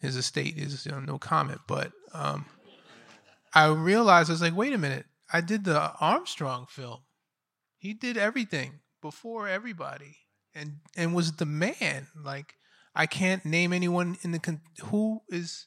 his 0.00 0.16
estate 0.16 0.56
is 0.56 0.86
you 0.86 0.92
know, 0.92 1.00
no 1.00 1.18
comment. 1.18 1.60
But 1.66 1.92
um, 2.14 2.46
I 3.54 3.66
realized 3.68 4.30
I 4.30 4.32
was 4.32 4.42
like, 4.42 4.56
wait 4.56 4.72
a 4.72 4.78
minute, 4.78 5.06
I 5.32 5.40
did 5.40 5.64
the 5.64 5.92
Armstrong 6.00 6.66
film. 6.68 7.00
He 7.76 7.94
did 7.94 8.16
everything 8.16 8.80
before 9.00 9.48
everybody, 9.48 10.18
and 10.54 10.78
and 10.96 11.14
was 11.14 11.32
the 11.32 11.46
man. 11.46 12.08
Like 12.22 12.54
I 12.94 13.06
can't 13.06 13.44
name 13.44 13.72
anyone 13.72 14.16
in 14.22 14.32
the 14.32 14.38
con- 14.38 14.60
who 14.84 15.22
is. 15.28 15.66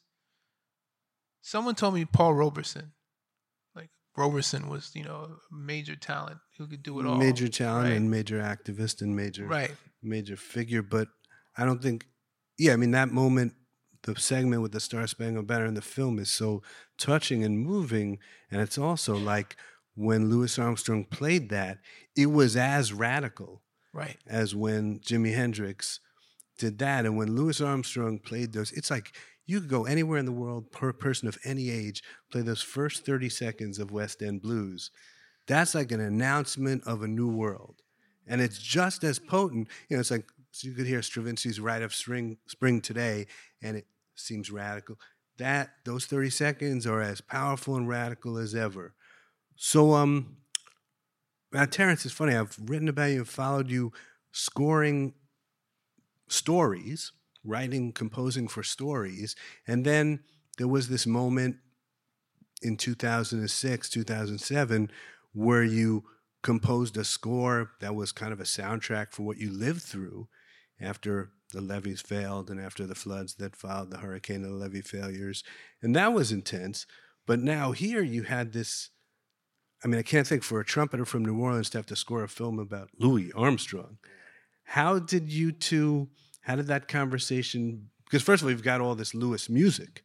Someone 1.41 1.75
told 1.75 1.93
me 1.93 2.05
Paul 2.05 2.33
Robeson. 2.35 2.93
Robeson 4.15 4.69
was, 4.69 4.91
you 4.93 5.03
know, 5.03 5.37
a 5.51 5.55
major 5.55 5.95
talent 5.95 6.37
who 6.57 6.67
could 6.67 6.83
do 6.83 6.99
it 6.99 7.05
all. 7.05 7.15
major 7.17 7.47
talent 7.47 7.89
right? 7.89 7.95
and 7.95 8.11
major 8.11 8.39
activist 8.39 9.01
and 9.01 9.15
major 9.15 9.45
Right. 9.47 9.75
major 10.01 10.35
figure. 10.35 10.81
But 10.83 11.07
I 11.57 11.65
don't 11.65 11.81
think, 11.81 12.05
yeah, 12.57 12.73
I 12.73 12.75
mean, 12.75 12.91
that 12.91 13.11
moment, 13.11 13.53
the 14.03 14.15
segment 14.19 14.61
with 14.61 14.71
the 14.73 14.79
Star 14.79 15.07
Spangled 15.07 15.47
Banner 15.47 15.65
in 15.65 15.73
the 15.75 15.81
film 15.81 16.19
is 16.19 16.29
so 16.29 16.61
touching 16.97 17.43
and 17.43 17.57
moving. 17.59 18.19
And 18.51 18.61
it's 18.61 18.77
also 18.77 19.15
like 19.17 19.55
when 19.95 20.29
Louis 20.29 20.59
Armstrong 20.59 21.05
played 21.05 21.49
that, 21.49 21.79
it 22.15 22.27
was 22.27 22.55
as 22.55 22.91
radical 22.93 23.61
Right. 23.93 24.17
as 24.27 24.55
when 24.55 24.99
Jimi 24.99 25.33
Hendrix 25.33 25.99
did 26.59 26.79
that. 26.79 27.05
And 27.05 27.15
when 27.17 27.35
Louis 27.35 27.59
Armstrong 27.61 28.19
played 28.19 28.53
those, 28.53 28.71
it's 28.73 28.91
like 28.91 29.15
You 29.45 29.59
could 29.59 29.69
go 29.69 29.85
anywhere 29.85 30.19
in 30.19 30.25
the 30.25 30.31
world, 30.31 30.71
per 30.71 30.93
person 30.93 31.27
of 31.27 31.37
any 31.43 31.69
age, 31.69 32.01
play 32.31 32.41
those 32.41 32.61
first 32.61 33.05
30 33.05 33.29
seconds 33.29 33.79
of 33.79 33.91
West 33.91 34.21
End 34.21 34.41
Blues. 34.41 34.89
That's 35.47 35.75
like 35.75 35.91
an 35.91 35.99
announcement 35.99 36.83
of 36.85 37.03
a 37.03 37.07
new 37.07 37.29
world. 37.29 37.81
And 38.25 38.39
it's 38.39 38.57
just 38.57 39.03
as 39.03 39.19
potent. 39.19 39.67
You 39.89 39.97
know, 39.97 40.01
it's 40.01 40.11
like 40.11 40.25
so 40.51 40.67
you 40.67 40.75
could 40.75 40.85
hear 40.85 41.01
Stravinsky's 41.01 41.59
Rite 41.59 41.81
of 41.81 41.93
Spring, 41.93 42.37
Spring 42.47 42.79
today, 42.79 43.25
and 43.61 43.75
it 43.75 43.87
seems 44.15 44.51
radical. 44.51 44.97
That 45.37 45.71
those 45.83 46.05
30 46.05 46.29
seconds 46.29 46.85
are 46.85 47.01
as 47.01 47.21
powerful 47.21 47.75
and 47.75 47.89
radical 47.89 48.37
as 48.37 48.53
ever. 48.53 48.93
So 49.55 49.93
um 49.93 50.37
now 51.51 51.65
Terence, 51.65 52.05
it's 52.05 52.13
funny, 52.13 52.35
I've 52.35 52.57
written 52.63 52.87
about 52.87 53.11
you 53.11 53.25
followed 53.25 53.69
you 53.69 53.91
scoring 54.31 55.13
stories, 56.27 57.11
writing, 57.43 57.91
composing 57.91 58.47
for 58.47 58.63
stories, 58.63 59.35
and 59.67 59.85
then 59.85 60.19
there 60.57 60.67
was 60.67 60.87
this 60.87 61.05
moment 61.05 61.57
in 62.61 62.77
2006, 62.77 63.89
2007, 63.89 64.91
where 65.33 65.63
you 65.63 66.03
composed 66.41 66.97
a 66.97 67.03
score 67.03 67.71
that 67.79 67.95
was 67.95 68.11
kind 68.11 68.33
of 68.33 68.39
a 68.39 68.43
soundtrack 68.43 69.11
for 69.11 69.23
what 69.23 69.37
you 69.37 69.51
lived 69.51 69.81
through 69.81 70.27
after 70.79 71.31
the 71.53 71.61
levees 71.61 72.01
failed 72.01 72.49
and 72.49 72.59
after 72.59 72.85
the 72.85 72.95
floods 72.95 73.35
that 73.35 73.55
followed 73.55 73.89
the 73.89 73.97
hurricane 73.97 74.43
and 74.43 74.53
the 74.53 74.57
levee 74.57 74.81
failures. 74.81 75.43
And 75.81 75.95
that 75.95 76.13
was 76.13 76.31
intense. 76.31 76.85
But 77.25 77.39
now 77.39 77.71
here 77.71 78.03
you 78.03 78.23
had 78.23 78.53
this. 78.53 78.89
I 79.83 79.87
mean, 79.87 79.99
I 79.99 80.03
can't 80.03 80.27
think 80.27 80.43
for 80.43 80.59
a 80.59 80.65
trumpeter 80.65 81.05
from 81.05 81.25
New 81.25 81.39
Orleans 81.39 81.69
to 81.71 81.77
have 81.77 81.85
to 81.87 81.95
score 81.95 82.23
a 82.23 82.29
film 82.29 82.59
about 82.59 82.89
Louis 82.97 83.31
Armstrong. 83.33 83.97
How 84.63 84.99
did 84.99 85.31
you 85.31 85.51
two, 85.51 86.09
how 86.43 86.55
did 86.55 86.67
that 86.67 86.87
conversation, 86.87 87.89
because 88.05 88.23
first 88.23 88.41
of 88.41 88.47
all, 88.47 88.51
you've 88.51 88.63
got 88.63 88.79
all 88.79 88.95
this 88.95 89.13
Louis 89.13 89.49
music. 89.49 90.03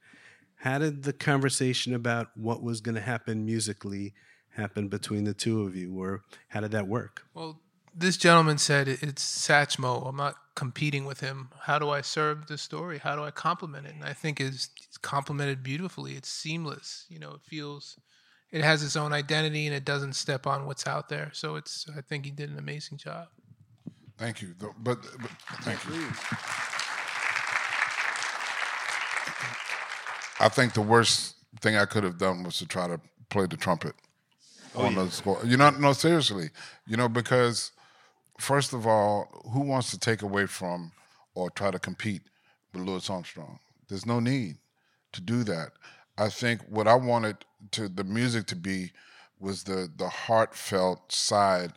How 0.57 0.79
did 0.79 1.05
the 1.05 1.13
conversation 1.13 1.95
about 1.95 2.29
what 2.37 2.63
was 2.63 2.81
going 2.81 2.97
to 2.97 3.01
happen 3.01 3.45
musically 3.45 4.15
happen 4.51 4.89
between 4.89 5.25
the 5.25 5.35
two 5.35 5.63
of 5.63 5.77
you, 5.77 5.97
or 6.01 6.23
how 6.49 6.61
did 6.61 6.73
that 6.73 6.89
work? 6.89 7.23
Well, 7.35 7.61
this 7.95 8.17
gentleman 8.17 8.59
said 8.59 8.89
it's 8.89 9.49
Satchmo. 9.49 10.09
I'm 10.09 10.17
not 10.17 10.37
competing 10.55 11.05
with 11.05 11.21
him. 11.21 11.51
How 11.61 11.79
do 11.79 11.91
I 11.91 12.01
serve 12.01 12.47
the 12.47 12.59
story? 12.59 12.99
How 12.99 13.15
do 13.17 13.23
I 13.23 13.31
complement 13.31 13.87
it? 13.87 13.95
And 13.95 14.05
I 14.05 14.13
think 14.13 14.41
it's, 14.41 14.71
it's 14.87 14.99
complemented 14.99 15.63
beautifully. 15.63 16.13
It's 16.13 16.29
seamless. 16.29 17.07
You 17.09 17.19
know, 17.19 17.33
it 17.33 17.41
feels, 17.45 17.97
it 18.51 18.63
has 18.63 18.83
its 18.83 18.97
own 18.97 19.13
identity 19.13 19.67
and 19.67 19.75
it 19.75 19.85
doesn't 19.85 20.15
step 20.15 20.47
on 20.47 20.67
what's 20.67 20.87
out 20.87 21.09
there. 21.09 21.31
So 21.33 21.57
it's, 21.57 21.87
I 21.97 22.01
think 22.01 22.25
he 22.25 22.31
did 22.31 22.51
an 22.51 22.59
amazing 22.59 22.99
job. 22.99 23.29
Thank 24.19 24.43
you. 24.43 24.55
But, 24.59 24.73
but 24.83 24.99
thank 25.63 25.85
you. 25.87 26.09
I 30.41 30.49
think 30.49 30.75
the 30.75 30.83
worst 30.83 31.37
thing 31.61 31.77
I 31.77 31.85
could 31.85 32.05
have 32.05 32.19
done 32.19 32.43
was 32.43 32.59
to 32.59 32.67
try 32.67 32.89
to 32.89 33.01
play 33.31 33.47
the 33.47 33.57
trumpet 33.57 33.95
oh, 34.75 34.87
on 34.87 34.95
yeah. 34.95 35.05
the 35.05 35.11
score. 35.11 35.41
You 35.45 35.57
know, 35.57 35.71
no, 35.71 35.93
seriously. 35.93 36.51
You 36.87 36.97
know, 36.97 37.09
because 37.09 37.73
first 38.39 38.73
of 38.73 38.87
all, 38.87 39.29
who 39.53 39.61
wants 39.61 39.91
to 39.93 39.99
take 39.99 40.23
away 40.23 40.47
from 40.47 40.93
or 41.35 41.51
try 41.51 41.71
to 41.71 41.79
compete 41.79 42.23
with 42.73 42.83
Louis 42.83 43.09
Armstrong? 43.09 43.59
There's 43.89 44.07
no 44.07 44.21
need 44.21 44.57
to 45.13 45.21
do 45.21 45.45
that. 45.45 45.71
I 46.17 46.29
think 46.29 46.63
what 46.69 46.89
I 46.89 46.95
wanted 46.95 47.37
to 47.73 47.89
the 47.89 48.05
music 48.05 48.47
to 48.47 48.57
be 48.57 48.93
was 49.39 49.65
the 49.65 49.89
the 49.97 50.09
heartfelt 50.09 51.13
side 51.13 51.73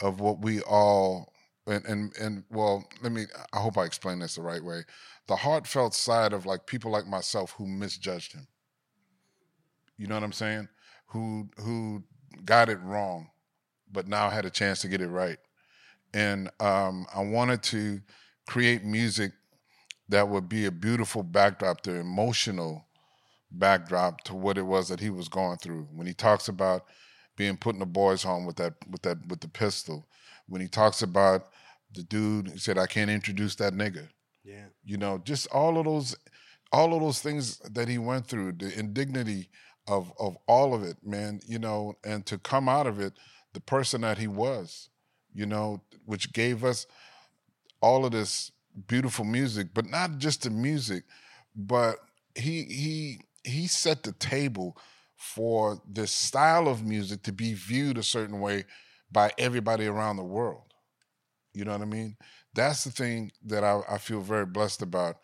of 0.00 0.20
what 0.20 0.40
we 0.40 0.60
all 0.62 1.32
and 1.68 1.84
and 1.86 2.16
and 2.18 2.44
well, 2.50 2.88
let 3.02 3.12
me. 3.12 3.24
I 3.52 3.58
hope 3.60 3.78
I 3.78 3.84
explain 3.84 4.18
this 4.18 4.36
the 4.36 4.42
right 4.42 4.62
way. 4.62 4.82
The 5.26 5.36
heartfelt 5.36 5.94
side 5.94 6.32
of 6.32 6.46
like 6.46 6.66
people 6.66 6.90
like 6.90 7.06
myself 7.06 7.52
who 7.52 7.66
misjudged 7.66 8.32
him. 8.32 8.46
You 9.96 10.06
know 10.06 10.14
what 10.14 10.24
I'm 10.24 10.32
saying? 10.32 10.68
Who 11.08 11.48
who 11.58 12.02
got 12.44 12.68
it 12.68 12.80
wrong, 12.82 13.30
but 13.92 14.08
now 14.08 14.30
had 14.30 14.44
a 14.44 14.50
chance 14.50 14.80
to 14.82 14.88
get 14.88 15.00
it 15.00 15.08
right. 15.08 15.38
And 16.14 16.50
um, 16.60 17.06
I 17.14 17.22
wanted 17.22 17.62
to 17.64 18.00
create 18.46 18.84
music 18.84 19.32
that 20.08 20.28
would 20.28 20.48
be 20.48 20.64
a 20.64 20.70
beautiful 20.70 21.22
backdrop, 21.22 21.82
the 21.82 21.96
emotional 21.96 22.86
backdrop 23.50 24.22
to 24.22 24.34
what 24.34 24.58
it 24.58 24.62
was 24.62 24.88
that 24.88 25.00
he 25.00 25.10
was 25.10 25.28
going 25.28 25.58
through. 25.58 25.86
When 25.92 26.06
he 26.06 26.14
talks 26.14 26.48
about 26.48 26.86
being 27.36 27.56
put 27.56 27.74
in 27.74 27.82
a 27.82 27.86
boys' 27.86 28.22
home 28.22 28.46
with 28.46 28.56
that 28.56 28.74
with 28.90 29.02
that 29.02 29.26
with 29.28 29.40
the 29.40 29.48
pistol, 29.48 30.06
when 30.48 30.60
he 30.60 30.68
talks 30.68 31.02
about 31.02 31.48
the 31.92 32.02
dude 32.02 32.60
said, 32.60 32.78
I 32.78 32.86
can't 32.86 33.10
introduce 33.10 33.54
that 33.56 33.72
nigga. 33.72 34.08
Yeah. 34.44 34.66
You 34.84 34.96
know, 34.96 35.18
just 35.18 35.46
all 35.48 35.78
of 35.78 35.84
those 35.84 36.16
all 36.70 36.94
of 36.94 37.00
those 37.00 37.20
things 37.20 37.58
that 37.58 37.88
he 37.88 37.96
went 37.98 38.26
through, 38.26 38.52
the 38.52 38.78
indignity 38.78 39.48
of 39.86 40.12
of 40.18 40.36
all 40.46 40.74
of 40.74 40.82
it, 40.82 40.96
man, 41.02 41.40
you 41.46 41.58
know, 41.58 41.94
and 42.04 42.24
to 42.26 42.38
come 42.38 42.68
out 42.68 42.86
of 42.86 43.00
it 43.00 43.14
the 43.54 43.60
person 43.60 44.02
that 44.02 44.18
he 44.18 44.26
was, 44.26 44.88
you 45.34 45.46
know, 45.46 45.82
which 46.04 46.32
gave 46.32 46.64
us 46.64 46.86
all 47.80 48.04
of 48.04 48.12
this 48.12 48.52
beautiful 48.86 49.24
music, 49.24 49.68
but 49.74 49.86
not 49.86 50.18
just 50.18 50.42
the 50.42 50.50
music, 50.50 51.04
but 51.56 51.96
he 52.34 52.64
he 52.64 53.20
he 53.44 53.66
set 53.66 54.02
the 54.02 54.12
table 54.12 54.76
for 55.16 55.82
this 55.88 56.12
style 56.12 56.68
of 56.68 56.84
music 56.84 57.22
to 57.24 57.32
be 57.32 57.54
viewed 57.54 57.98
a 57.98 58.02
certain 58.02 58.40
way 58.40 58.64
by 59.10 59.32
everybody 59.38 59.86
around 59.86 60.16
the 60.16 60.22
world. 60.22 60.67
You 61.58 61.64
know 61.64 61.72
what 61.72 61.82
I 61.82 61.86
mean? 61.86 62.16
That's 62.54 62.84
the 62.84 62.92
thing 62.92 63.32
that 63.46 63.64
I, 63.64 63.80
I 63.90 63.98
feel 63.98 64.20
very 64.20 64.46
blessed 64.46 64.80
about 64.80 65.16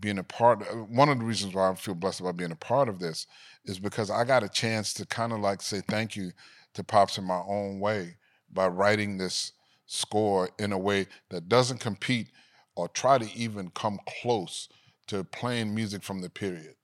being 0.00 0.16
a 0.16 0.24
part 0.24 0.62
of, 0.62 0.68
uh, 0.68 0.84
one 0.84 1.10
of 1.10 1.18
the 1.18 1.24
reasons 1.24 1.54
why 1.54 1.68
I 1.68 1.74
feel 1.74 1.94
blessed 1.94 2.20
about 2.20 2.38
being 2.38 2.50
a 2.50 2.56
part 2.56 2.88
of 2.88 2.98
this 2.98 3.26
is 3.66 3.78
because 3.78 4.10
I 4.10 4.24
got 4.24 4.42
a 4.42 4.48
chance 4.48 4.94
to 4.94 5.04
kind 5.04 5.34
of 5.34 5.40
like 5.40 5.60
say 5.60 5.82
thank 5.86 6.16
you 6.16 6.32
to 6.72 6.82
Pops 6.82 7.18
in 7.18 7.24
my 7.24 7.42
own 7.46 7.78
way 7.78 8.16
by 8.50 8.68
writing 8.68 9.18
this 9.18 9.52
score 9.84 10.48
in 10.58 10.72
a 10.72 10.78
way 10.78 11.08
that 11.28 11.50
doesn't 11.50 11.80
compete 11.80 12.28
or 12.74 12.88
try 12.88 13.18
to 13.18 13.30
even 13.36 13.68
come 13.74 13.98
close 14.22 14.70
to 15.08 15.24
playing 15.24 15.74
music 15.74 16.02
from 16.02 16.22
the 16.22 16.30
period. 16.30 16.74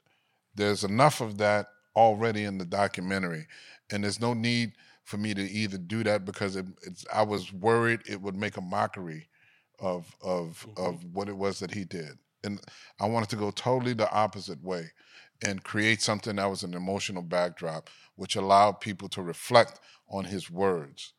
There's 0.55 0.85
enough 0.85 1.23
of 1.23 1.39
that 1.39 1.69
already 1.97 2.45
in 2.45 2.59
the 2.59 2.67
documentary, 2.67 3.47
and 3.91 4.05
there's 4.05 4.21
no 4.21 4.35
need 4.35 4.73
for 5.09 5.17
me 5.17 5.33
to 5.33 5.41
either 5.41 5.79
do 5.79 6.05
that 6.05 6.27
because 6.27 6.55
it, 6.55 6.67
I 7.13 7.23
was 7.23 7.51
worried 7.51 8.01
it 8.07 8.21
would 8.21 8.37
make 8.37 8.59
a 8.59 8.61
mockery 8.61 9.31
of 9.81 10.15
of 10.23 10.67
mm-hmm. 10.69 10.87
of 10.87 11.05
what 11.15 11.31
it 11.31 11.37
was 11.37 11.61
that 11.61 11.73
he 11.73 11.85
did, 11.85 12.19
and 12.45 12.61
I 13.01 13.07
wanted 13.09 13.31
to 13.31 13.37
go 13.37 13.51
totally 13.51 13.95
the 13.95 14.11
opposite 14.13 14.63
way 14.63 14.93
and 15.43 15.65
create 15.65 16.03
something 16.03 16.37
that 16.37 16.51
was 16.51 16.63
an 16.63 16.75
emotional 16.75 17.23
backdrop, 17.23 17.89
which 18.17 18.37
allowed 18.37 18.81
people 18.81 19.09
to 19.09 19.23
reflect 19.23 19.81
on 20.11 20.25
his 20.25 20.51
words. 20.51 21.15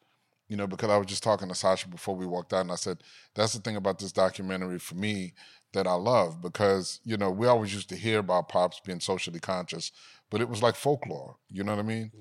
You 0.50 0.58
know, 0.58 0.68
because 0.68 0.90
I 0.90 0.98
was 0.98 1.08
just 1.08 1.24
talking 1.24 1.48
to 1.48 1.56
Sacha 1.56 1.88
before 1.88 2.16
we 2.16 2.28
walked 2.28 2.54
out, 2.54 2.62
and 2.62 2.72
I 2.72 2.76
said, 2.76 3.00
that's 3.34 3.54
the 3.54 3.60
thing 3.60 3.76
about 3.76 3.98
this 3.98 4.12
documentary 4.12 4.80
for 4.80 4.96
me 4.96 5.34
that 5.74 5.88
I 5.88 5.94
love, 5.94 6.42
because, 6.42 7.00
you 7.04 7.18
know, 7.18 7.30
we 7.30 7.46
always 7.48 7.74
used 7.74 7.90
to 7.90 7.96
hear 7.96 8.20
about 8.20 8.50
Pops 8.50 8.80
being 8.80 9.00
socially 9.00 9.40
conscious, 9.40 9.92
but 10.30 10.42
it 10.42 10.50
was 10.50 10.62
like 10.62 10.76
folklore, 10.76 11.38
you 11.50 11.64
know 11.64 11.72
what 11.72 11.80
I 11.80 11.88
mean? 11.88 12.12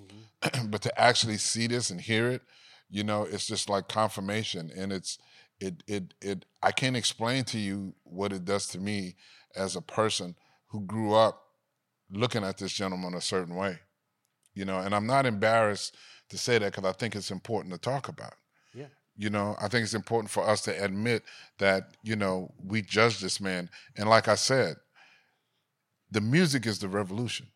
Mm-hmm. 0.42 0.66
but 0.70 0.82
to 0.82 1.00
actually 1.00 1.36
see 1.38 1.66
this 1.66 1.90
and 1.90 2.00
hear 2.00 2.28
it, 2.28 2.42
you 2.88 3.04
know, 3.04 3.24
it's 3.24 3.46
just 3.46 3.68
like 3.68 3.88
confirmation. 3.88 4.70
And 4.76 4.92
it's, 4.92 5.18
it, 5.60 5.82
it, 5.86 6.14
it, 6.20 6.44
I 6.62 6.72
can't 6.72 6.96
explain 6.96 7.44
to 7.44 7.58
you 7.58 7.94
what 8.04 8.32
it 8.32 8.44
does 8.44 8.66
to 8.68 8.78
me 8.78 9.16
as 9.56 9.76
a 9.76 9.82
person 9.82 10.36
who 10.68 10.80
grew 10.80 11.14
up 11.14 11.42
looking 12.10 12.44
at 12.44 12.58
this 12.58 12.72
gentleman 12.72 13.14
a 13.14 13.20
certain 13.20 13.54
way, 13.54 13.78
you 14.54 14.64
know. 14.64 14.78
And 14.78 14.94
I'm 14.94 15.06
not 15.06 15.26
embarrassed 15.26 15.96
to 16.30 16.38
say 16.38 16.58
that 16.58 16.72
because 16.72 16.88
I 16.88 16.92
think 16.92 17.16
it's 17.16 17.30
important 17.30 17.74
to 17.74 17.80
talk 17.80 18.08
about. 18.08 18.34
Yeah. 18.74 18.86
You 19.16 19.30
know, 19.30 19.56
I 19.60 19.68
think 19.68 19.82
it's 19.82 19.94
important 19.94 20.30
for 20.30 20.48
us 20.48 20.62
to 20.62 20.84
admit 20.84 21.24
that 21.58 21.96
you 22.02 22.16
know 22.16 22.52
we 22.64 22.82
judge 22.82 23.20
this 23.20 23.40
man, 23.40 23.68
and 23.96 24.08
like 24.08 24.28
I 24.28 24.36
said, 24.36 24.76
the 26.10 26.20
music 26.20 26.66
is 26.66 26.78
the 26.78 26.88
revolution. 26.88 27.48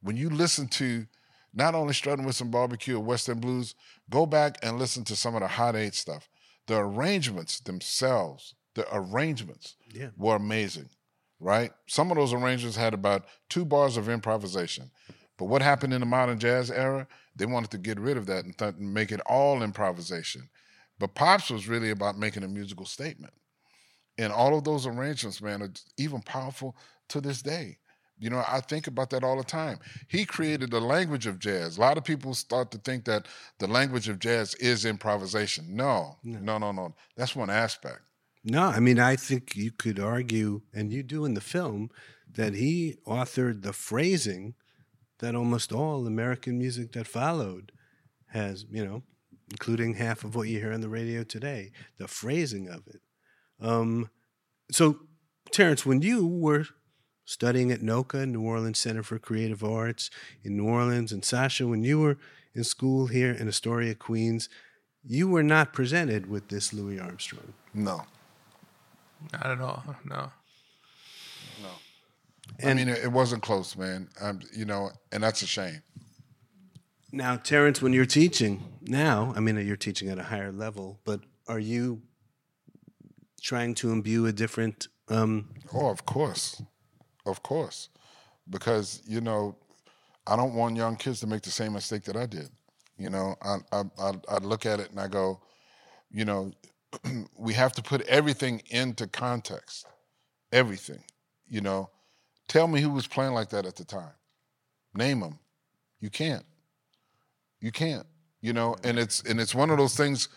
When 0.00 0.16
you 0.16 0.30
listen 0.30 0.68
to 0.68 1.06
not 1.54 1.74
only 1.74 1.94
Strutting 1.94 2.24
with 2.24 2.36
Some 2.36 2.50
Barbecue 2.50 2.96
or 2.96 3.00
West 3.00 3.28
End 3.28 3.40
Blues, 3.40 3.74
go 4.10 4.26
back 4.26 4.58
and 4.62 4.78
listen 4.78 5.04
to 5.04 5.16
some 5.16 5.34
of 5.34 5.40
the 5.40 5.48
Hot 5.48 5.74
Eight 5.76 5.94
stuff. 5.94 6.28
The 6.66 6.76
arrangements 6.76 7.60
themselves, 7.60 8.54
the 8.74 8.86
arrangements 8.94 9.76
yeah. 9.92 10.10
were 10.16 10.36
amazing 10.36 10.90
right? 11.40 11.72
Some 11.86 12.10
of 12.10 12.16
those 12.16 12.32
arrangements 12.32 12.76
had 12.76 12.94
about 12.94 13.26
two 13.48 13.64
bars 13.64 13.96
of 13.96 14.08
improvisation. 14.08 14.90
But 15.36 15.46
what 15.46 15.62
happened 15.62 15.94
in 15.94 16.00
the 16.00 16.06
modern 16.06 16.38
jazz 16.38 16.70
era? 16.70 17.06
They 17.36 17.46
wanted 17.46 17.70
to 17.70 17.78
get 17.78 18.00
rid 18.00 18.16
of 18.16 18.26
that 18.26 18.44
and 18.44 18.56
th- 18.56 18.74
make 18.76 19.12
it 19.12 19.20
all 19.26 19.62
improvisation. 19.62 20.48
But 20.98 21.14
Pops 21.14 21.50
was 21.50 21.68
really 21.68 21.90
about 21.90 22.18
making 22.18 22.42
a 22.42 22.48
musical 22.48 22.86
statement. 22.86 23.32
And 24.18 24.32
all 24.32 24.58
of 24.58 24.64
those 24.64 24.84
arrangements, 24.86 25.40
man, 25.40 25.62
are 25.62 25.72
even 25.96 26.22
powerful 26.22 26.76
to 27.08 27.20
this 27.20 27.40
day. 27.40 27.78
You 28.18 28.30
know, 28.30 28.42
I 28.48 28.60
think 28.60 28.86
about 28.86 29.10
that 29.10 29.22
all 29.22 29.36
the 29.36 29.44
time. 29.44 29.78
He 30.08 30.24
created 30.24 30.70
the 30.70 30.80
language 30.80 31.26
of 31.26 31.38
jazz. 31.38 31.76
A 31.76 31.80
lot 31.80 31.98
of 31.98 32.04
people 32.04 32.34
start 32.34 32.70
to 32.72 32.78
think 32.78 33.04
that 33.04 33.26
the 33.58 33.66
language 33.66 34.08
of 34.08 34.18
jazz 34.18 34.54
is 34.56 34.84
improvisation. 34.84 35.76
No, 35.76 36.16
no, 36.24 36.40
no, 36.40 36.58
no. 36.58 36.72
no. 36.72 36.94
That's 37.16 37.36
one 37.36 37.50
aspect. 37.50 38.00
No, 38.44 38.64
I 38.64 38.80
mean, 38.80 38.98
I 38.98 39.16
think 39.16 39.56
you 39.56 39.70
could 39.70 40.00
argue, 40.00 40.62
and 40.72 40.92
you 40.92 41.02
do 41.02 41.24
in 41.24 41.34
the 41.34 41.40
film, 41.40 41.90
that 42.34 42.54
he 42.54 42.96
authored 43.06 43.62
the 43.62 43.72
phrasing 43.72 44.54
that 45.18 45.34
almost 45.34 45.72
all 45.72 46.06
American 46.06 46.58
music 46.58 46.92
that 46.92 47.06
followed 47.06 47.72
has, 48.28 48.64
you 48.70 48.84
know, 48.84 49.02
including 49.50 49.94
half 49.94 50.24
of 50.24 50.34
what 50.34 50.48
you 50.48 50.58
hear 50.60 50.72
on 50.72 50.80
the 50.80 50.88
radio 50.88 51.24
today, 51.24 51.72
the 51.98 52.08
phrasing 52.08 52.68
of 52.68 52.86
it. 52.86 53.00
Um, 53.60 54.10
so, 54.70 55.00
Terence, 55.50 55.84
when 55.84 56.02
you 56.02 56.26
were 56.26 56.66
studying 57.28 57.70
at 57.70 57.80
NOCCA, 57.80 58.26
New 58.26 58.40
Orleans 58.40 58.78
Center 58.78 59.02
for 59.02 59.18
Creative 59.18 59.62
Arts 59.62 60.08
in 60.42 60.56
New 60.56 60.64
Orleans, 60.66 61.12
and 61.12 61.22
Sacha, 61.22 61.66
when 61.66 61.84
you 61.84 62.00
were 62.00 62.16
in 62.54 62.64
school 62.64 63.08
here 63.08 63.30
in 63.32 63.46
Astoria, 63.48 63.94
Queens, 63.94 64.48
you 65.04 65.28
were 65.28 65.42
not 65.42 65.74
presented 65.74 66.30
with 66.30 66.48
this 66.48 66.72
Louis 66.72 66.98
Armstrong. 66.98 67.52
No, 67.74 68.06
Not 69.30 69.46
at 69.46 69.60
all. 69.60 69.84
No. 70.06 70.32
no. 71.62 71.68
I 72.66 72.72
mean, 72.72 72.88
it, 72.88 73.04
it 73.04 73.12
wasn't 73.12 73.42
close, 73.42 73.76
man. 73.76 74.08
Um, 74.22 74.40
you 74.56 74.64
know, 74.64 74.90
and 75.12 75.22
that's 75.22 75.42
a 75.42 75.46
shame. 75.46 75.82
Now, 77.12 77.36
Terence, 77.36 77.82
when 77.82 77.92
you're 77.92 78.06
teaching 78.06 78.64
now, 78.80 79.34
I 79.36 79.40
mean, 79.40 79.58
you're 79.66 79.76
teaching 79.76 80.08
at 80.08 80.18
a 80.18 80.24
higher 80.24 80.50
level, 80.50 80.98
but 81.04 81.20
are 81.46 81.58
you 81.58 82.00
trying 83.42 83.74
to 83.74 83.92
imbue 83.92 84.24
a 84.24 84.32
different? 84.32 84.88
Um, 85.08 85.50
Oh, 85.74 85.90
of 85.90 86.06
course, 86.06 86.62
of 87.26 87.42
course, 87.42 87.88
because 88.50 89.02
you 89.06 89.20
know, 89.20 89.56
I 90.26 90.36
don't 90.36 90.54
want 90.54 90.76
young 90.76 90.96
kids 90.96 91.20
to 91.20 91.26
make 91.26 91.42
the 91.42 91.50
same 91.50 91.72
mistake 91.74 92.04
that 92.04 92.16
I 92.16 92.26
did. 92.26 92.48
You 92.98 93.10
know, 93.10 93.36
I 93.42 93.56
I 93.72 93.82
I, 93.98 94.12
I 94.28 94.38
look 94.38 94.66
at 94.66 94.80
it 94.80 94.90
and 94.90 95.00
I 95.00 95.08
go, 95.08 95.40
you 96.10 96.24
know, 96.24 96.52
we 97.38 97.54
have 97.54 97.72
to 97.74 97.82
put 97.82 98.02
everything 98.02 98.62
into 98.70 99.06
context, 99.06 99.86
everything. 100.52 101.02
You 101.48 101.60
know, 101.60 101.90
tell 102.48 102.68
me 102.68 102.80
who 102.80 102.90
was 102.90 103.06
playing 103.06 103.32
like 103.32 103.50
that 103.50 103.66
at 103.66 103.76
the 103.76 103.84
time. 103.84 104.12
Name 104.94 105.20
them. 105.20 105.38
You 106.00 106.10
can't. 106.10 106.44
You 107.60 107.72
can't. 107.72 108.06
You 108.40 108.52
know, 108.52 108.76
and 108.84 108.98
it's 108.98 109.22
and 109.22 109.40
it's 109.40 109.54
one 109.54 109.70
of 109.70 109.78
those 109.78 109.96
things. 109.96 110.28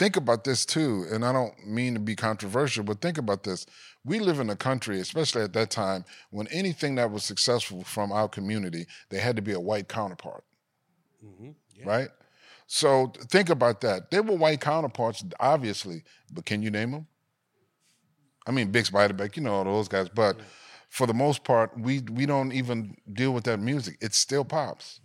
Think 0.00 0.16
about 0.16 0.44
this 0.44 0.64
too, 0.64 1.04
and 1.12 1.26
I 1.26 1.30
don't 1.30 1.66
mean 1.66 1.92
to 1.92 2.00
be 2.00 2.16
controversial, 2.16 2.82
but 2.82 3.02
think 3.02 3.18
about 3.18 3.42
this. 3.42 3.66
We 4.02 4.18
live 4.18 4.40
in 4.40 4.48
a 4.48 4.56
country, 4.56 4.98
especially 4.98 5.42
at 5.42 5.52
that 5.52 5.70
time, 5.70 6.06
when 6.30 6.46
anything 6.46 6.94
that 6.94 7.10
was 7.10 7.22
successful 7.22 7.84
from 7.84 8.10
our 8.10 8.26
community, 8.26 8.86
they 9.10 9.18
had 9.18 9.36
to 9.36 9.42
be 9.42 9.52
a 9.52 9.60
white 9.60 9.88
counterpart, 9.88 10.42
mm-hmm. 11.22 11.50
right? 11.86 12.08
So 12.66 13.12
think 13.30 13.50
about 13.50 13.82
that. 13.82 14.10
They 14.10 14.20
were 14.20 14.36
white 14.36 14.62
counterparts, 14.62 15.22
obviously, 15.38 16.02
but 16.32 16.46
can 16.46 16.62
you 16.62 16.70
name 16.70 16.92
them? 16.92 17.06
I 18.46 18.52
mean, 18.52 18.72
Bix 18.72 18.90
Beiderbecke, 18.90 19.36
you 19.36 19.42
know 19.42 19.52
all 19.52 19.64
those 19.64 19.88
guys, 19.88 20.08
but 20.08 20.40
for 20.88 21.06
the 21.06 21.12
most 21.12 21.44
part, 21.44 21.78
we 21.78 22.00
we 22.10 22.24
don't 22.24 22.52
even 22.52 22.96
deal 23.12 23.32
with 23.32 23.44
that 23.44 23.60
music. 23.60 23.98
It 24.00 24.14
still 24.14 24.46
pops, 24.46 25.00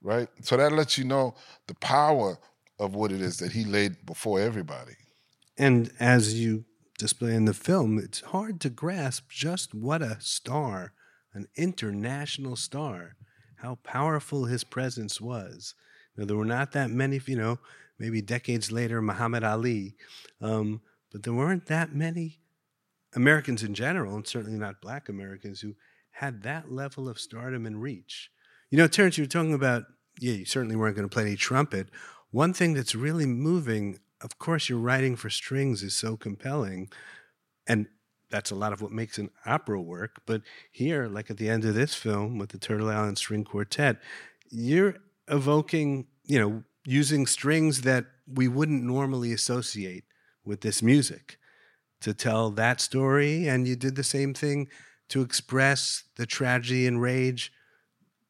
right? 0.00 0.30
So 0.40 0.56
that 0.56 0.72
lets 0.72 0.96
you 0.96 1.04
know 1.04 1.34
the 1.66 1.74
power 1.74 2.38
of 2.80 2.94
what 2.94 3.12
it 3.12 3.20
is 3.20 3.36
that 3.38 3.52
he 3.52 3.64
laid 3.64 4.04
before 4.06 4.40
everybody. 4.40 4.96
and 5.58 5.92
as 6.00 6.40
you 6.40 6.64
display 6.98 7.34
in 7.34 7.44
the 7.46 7.54
film, 7.54 7.98
it's 7.98 8.20
hard 8.20 8.60
to 8.60 8.70
grasp 8.70 9.30
just 9.30 9.74
what 9.74 10.02
a 10.02 10.16
star, 10.20 10.92
an 11.32 11.46
international 11.56 12.56
star, 12.56 13.16
how 13.56 13.76
powerful 13.84 14.44
his 14.46 14.64
presence 14.64 15.20
was. 15.20 15.74
Now, 16.16 16.24
there 16.26 16.36
were 16.36 16.44
not 16.44 16.72
that 16.72 16.90
many, 16.90 17.20
you 17.26 17.36
know, 17.36 17.58
maybe 17.98 18.20
decades 18.22 18.72
later, 18.72 19.00
Muhammad 19.00 19.44
Ali, 19.44 19.94
um, 20.40 20.80
but 21.12 21.22
there 21.22 21.32
weren't 21.34 21.66
that 21.66 21.94
many 21.94 22.38
Americans 23.14 23.62
in 23.62 23.74
general, 23.74 24.14
and 24.14 24.26
certainly 24.26 24.58
not 24.58 24.80
black 24.82 25.08
Americans, 25.08 25.60
who 25.60 25.74
had 26.12 26.42
that 26.42 26.70
level 26.70 27.08
of 27.08 27.18
stardom 27.18 27.66
and 27.66 27.80
reach. 27.82 28.30
You 28.70 28.78
know, 28.78 28.86
Terence, 28.88 29.16
you 29.18 29.24
were 29.24 29.28
talking 29.28 29.54
about, 29.54 29.84
yeah, 30.20 30.34
you 30.34 30.44
certainly 30.44 30.76
weren't 30.76 30.96
going 30.96 31.08
to 31.08 31.12
play 31.12 31.24
any 31.24 31.36
trumpet. 31.36 31.88
One 32.30 32.52
thing 32.52 32.74
that's 32.74 32.94
really 32.94 33.26
moving, 33.26 33.98
of 34.20 34.38
course, 34.38 34.68
your 34.68 34.78
writing 34.78 35.16
for 35.16 35.30
strings 35.30 35.82
is 35.82 35.96
so 35.96 36.16
compelling, 36.16 36.88
and 37.66 37.86
that's 38.30 38.50
a 38.50 38.54
lot 38.54 38.72
of 38.72 38.80
what 38.80 38.92
makes 38.92 39.18
an 39.18 39.30
opera 39.44 39.80
work. 39.80 40.22
But 40.26 40.42
here, 40.70 41.08
like 41.08 41.30
at 41.30 41.36
the 41.36 41.50
end 41.50 41.64
of 41.64 41.74
this 41.74 41.94
film 41.94 42.38
with 42.38 42.50
the 42.50 42.58
Turtle 42.58 42.88
Island 42.88 43.18
String 43.18 43.44
Quartet, 43.44 43.96
you're 44.50 44.96
evoking, 45.28 46.06
you 46.24 46.38
know, 46.38 46.62
using 46.84 47.26
strings 47.26 47.82
that 47.82 48.06
we 48.32 48.48
wouldn't 48.48 48.84
normally 48.84 49.32
associate 49.32 50.04
with 50.44 50.60
this 50.60 50.82
music 50.82 51.38
to 52.00 52.14
tell 52.14 52.50
that 52.50 52.80
story. 52.80 53.48
And 53.48 53.66
you 53.66 53.76
did 53.76 53.96
the 53.96 54.04
same 54.04 54.32
thing 54.34 54.68
to 55.08 55.22
express 55.22 56.04
the 56.16 56.26
tragedy 56.26 56.86
and 56.86 57.02
rage 57.02 57.52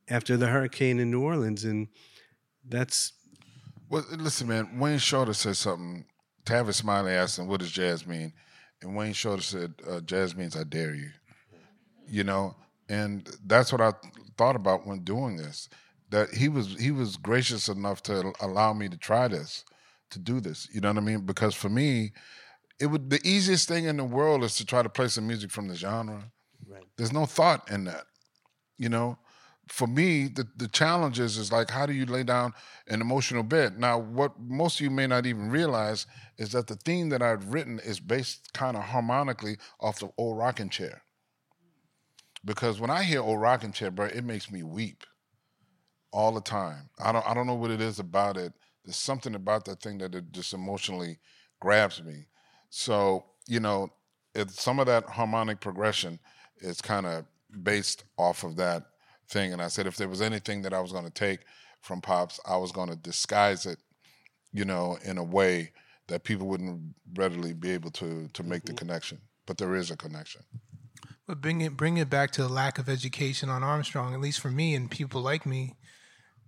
after 0.08 0.36
the 0.36 0.48
hurricane 0.48 0.98
in 0.98 1.10
New 1.10 1.22
Orleans. 1.22 1.64
And 1.64 1.88
that's 2.66 3.12
Well, 3.90 4.04
listen, 4.16 4.46
man. 4.46 4.78
Wayne 4.78 4.98
Shorter 4.98 5.34
said 5.34 5.56
something. 5.56 6.06
Tavis 6.44 6.74
Smiley 6.74 7.12
asked 7.12 7.38
him, 7.38 7.48
"What 7.48 7.60
does 7.60 7.72
jazz 7.72 8.06
mean?" 8.06 8.32
And 8.80 8.96
Wayne 8.96 9.12
Shorter 9.12 9.42
said, 9.42 9.74
uh, 9.86 10.00
"Jazz 10.00 10.34
means 10.34 10.56
I 10.56 10.64
dare 10.64 10.94
you." 10.94 11.10
You 12.06 12.24
know, 12.24 12.56
and 12.88 13.28
that's 13.44 13.72
what 13.72 13.80
I 13.80 13.92
thought 14.38 14.56
about 14.56 14.86
when 14.86 15.00
doing 15.00 15.36
this. 15.36 15.68
That 16.08 16.30
he 16.30 16.48
was 16.48 16.78
he 16.78 16.92
was 16.92 17.16
gracious 17.16 17.68
enough 17.68 18.02
to 18.04 18.32
allow 18.40 18.72
me 18.72 18.88
to 18.88 18.96
try 18.96 19.26
this, 19.28 19.64
to 20.10 20.20
do 20.20 20.40
this. 20.40 20.68
You 20.72 20.80
know 20.80 20.88
what 20.88 20.98
I 20.98 21.00
mean? 21.00 21.26
Because 21.26 21.54
for 21.54 21.68
me, 21.68 22.12
it 22.78 22.86
would 22.86 23.10
the 23.10 23.20
easiest 23.24 23.66
thing 23.68 23.86
in 23.86 23.96
the 23.96 24.04
world 24.04 24.44
is 24.44 24.56
to 24.56 24.64
try 24.64 24.82
to 24.82 24.88
play 24.88 25.08
some 25.08 25.26
music 25.26 25.50
from 25.50 25.66
the 25.66 25.74
genre. 25.74 26.30
Right. 26.66 26.84
There's 26.96 27.12
no 27.12 27.26
thought 27.26 27.70
in 27.70 27.84
that. 27.84 28.04
You 28.78 28.88
know, 28.88 29.18
for 29.70 29.86
me, 29.86 30.26
the, 30.26 30.46
the 30.56 30.66
challenge 30.66 31.20
is, 31.20 31.38
is 31.38 31.52
like, 31.52 31.70
how 31.70 31.86
do 31.86 31.92
you 31.92 32.04
lay 32.04 32.24
down 32.24 32.52
an 32.88 33.00
emotional 33.00 33.44
bed? 33.44 33.78
Now, 33.78 33.98
what 33.98 34.32
most 34.40 34.80
of 34.80 34.80
you 34.80 34.90
may 34.90 35.06
not 35.06 35.26
even 35.26 35.48
realize 35.48 36.06
is 36.38 36.50
that 36.52 36.66
the 36.66 36.74
theme 36.74 37.08
that 37.10 37.22
I've 37.22 37.52
written 37.52 37.78
is 37.78 38.00
based 38.00 38.52
kind 38.52 38.76
of 38.76 38.82
harmonically 38.82 39.58
off 39.78 40.00
the 40.00 40.10
old 40.18 40.38
rocking 40.38 40.70
chair. 40.70 41.02
Because 42.44 42.80
when 42.80 42.90
I 42.90 43.04
hear 43.04 43.22
old 43.22 43.40
rocking 43.40 43.70
chair, 43.70 43.92
bro, 43.92 44.06
it 44.06 44.24
makes 44.24 44.50
me 44.50 44.64
weep 44.64 45.04
all 46.12 46.32
the 46.32 46.40
time. 46.40 46.90
I 46.98 47.12
don't, 47.12 47.26
I 47.26 47.32
don't 47.32 47.46
know 47.46 47.54
what 47.54 47.70
it 47.70 47.80
is 47.80 48.00
about 48.00 48.36
it. 48.36 48.52
There's 48.84 48.96
something 48.96 49.36
about 49.36 49.66
that 49.66 49.80
thing 49.80 49.98
that 49.98 50.16
it 50.16 50.32
just 50.32 50.52
emotionally 50.52 51.20
grabs 51.60 52.02
me. 52.02 52.26
So, 52.70 53.24
you 53.46 53.60
know, 53.60 53.92
some 54.48 54.80
of 54.80 54.86
that 54.86 55.04
harmonic 55.04 55.60
progression 55.60 56.18
is 56.58 56.80
kind 56.80 57.06
of 57.06 57.24
based 57.62 58.02
off 58.18 58.42
of 58.42 58.56
that 58.56 58.89
thing. 59.30 59.52
And 59.52 59.62
I 59.62 59.68
said, 59.68 59.86
if 59.86 59.96
there 59.96 60.08
was 60.08 60.20
anything 60.20 60.62
that 60.62 60.74
I 60.74 60.80
was 60.80 60.92
going 60.92 61.04
to 61.04 61.10
take 61.10 61.40
from 61.80 62.00
Pops, 62.00 62.40
I 62.46 62.56
was 62.56 62.72
going 62.72 62.90
to 62.90 62.96
disguise 62.96 63.66
it, 63.66 63.78
you 64.52 64.64
know, 64.64 64.98
in 65.04 65.18
a 65.18 65.24
way 65.24 65.72
that 66.08 66.24
people 66.24 66.46
wouldn't 66.46 66.94
readily 67.14 67.54
be 67.54 67.70
able 67.70 67.90
to 67.92 68.28
to 68.32 68.42
make 68.42 68.64
the 68.64 68.72
mm-hmm. 68.72 68.86
connection. 68.86 69.18
But 69.46 69.58
there 69.58 69.74
is 69.74 69.90
a 69.90 69.96
connection. 69.96 70.42
But 71.26 71.40
bring 71.40 71.60
it 71.60 71.76
bring 71.76 71.96
it 71.96 72.10
back 72.10 72.32
to 72.32 72.42
the 72.42 72.48
lack 72.48 72.78
of 72.78 72.88
education 72.88 73.48
on 73.48 73.62
Armstrong, 73.62 74.12
at 74.12 74.20
least 74.20 74.40
for 74.40 74.50
me 74.50 74.74
and 74.74 74.90
people 74.90 75.20
like 75.20 75.46
me, 75.46 75.76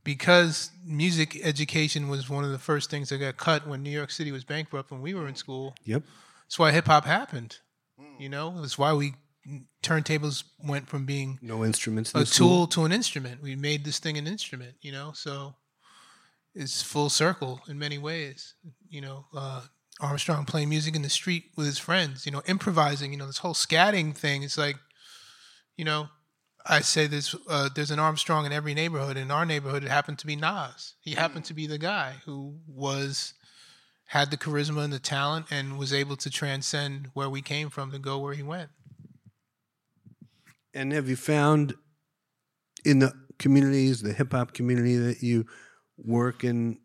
because 0.04 0.70
music 0.84 1.38
education 1.42 2.08
was 2.08 2.28
one 2.28 2.44
of 2.44 2.50
the 2.50 2.58
first 2.58 2.90
things 2.90 3.08
that 3.08 3.18
got 3.18 3.36
cut 3.36 3.66
when 3.66 3.82
New 3.82 3.90
York 3.90 4.10
City 4.10 4.32
was 4.32 4.44
bankrupt 4.44 4.90
when 4.90 5.00
we 5.00 5.14
were 5.14 5.28
in 5.28 5.36
school. 5.36 5.74
yep. 5.84 6.02
That's 6.44 6.58
why 6.58 6.72
hip 6.72 6.86
hop 6.86 7.06
happened. 7.06 7.58
Hmm. 7.98 8.20
You 8.20 8.28
know, 8.28 8.60
that's 8.60 8.76
why 8.76 8.92
we 8.92 9.14
turntables 9.82 10.44
went 10.64 10.88
from 10.88 11.04
being 11.04 11.38
No 11.42 11.64
instruments. 11.64 12.12
in 12.14 12.20
a 12.20 12.24
tool 12.24 12.66
to 12.68 12.84
an 12.84 12.92
instrument. 12.92 13.42
We 13.42 13.56
made 13.56 13.84
this 13.84 13.98
thing 13.98 14.16
an 14.18 14.26
instrument, 14.26 14.74
you 14.80 14.92
know. 14.92 15.12
So 15.14 15.54
it's 16.54 16.82
full 16.82 17.10
circle 17.10 17.60
in 17.68 17.78
many 17.78 17.98
ways. 17.98 18.54
You 18.88 19.00
know, 19.00 19.26
uh, 19.34 19.62
Armstrong 20.00 20.44
playing 20.44 20.68
music 20.68 20.94
in 20.94 21.02
the 21.02 21.10
street 21.10 21.44
with 21.56 21.66
his 21.66 21.78
friends. 21.78 22.26
You 22.26 22.32
know, 22.32 22.42
improvising. 22.46 23.12
You 23.12 23.18
know, 23.18 23.26
this 23.26 23.38
whole 23.38 23.54
scatting 23.54 24.14
thing. 24.14 24.42
It's 24.42 24.58
like, 24.58 24.76
you 25.76 25.84
know, 25.84 26.08
I 26.64 26.80
say 26.80 27.06
there's 27.08 27.34
uh, 27.48 27.68
there's 27.74 27.90
an 27.90 27.98
Armstrong 27.98 28.46
in 28.46 28.52
every 28.52 28.74
neighborhood. 28.74 29.16
In 29.16 29.30
our 29.30 29.44
neighborhood, 29.44 29.82
it 29.82 29.90
happened 29.90 30.18
to 30.20 30.26
be 30.26 30.36
Nas. 30.36 30.94
He 31.00 31.14
happened 31.14 31.44
to 31.46 31.54
be 31.54 31.66
the 31.66 31.78
guy 31.78 32.16
who 32.24 32.58
was 32.68 33.34
had 34.06 34.30
the 34.30 34.36
charisma 34.36 34.84
and 34.84 34.92
the 34.92 34.98
talent 34.98 35.46
and 35.50 35.78
was 35.78 35.92
able 35.92 36.16
to 36.16 36.28
transcend 36.30 37.08
where 37.14 37.30
we 37.30 37.40
came 37.40 37.70
from 37.70 37.90
to 37.90 37.98
go 37.98 38.18
where 38.18 38.34
he 38.34 38.42
went. 38.42 38.68
And 40.74 40.92
have 40.92 41.08
you 41.08 41.16
found 41.16 41.74
in 42.84 43.00
the 43.00 43.12
communities, 43.38 44.02
the 44.02 44.12
hip 44.12 44.32
hop 44.32 44.52
community 44.52 44.96
that 44.96 45.22
you 45.22 45.46
work 45.96 46.44
in 46.44 46.78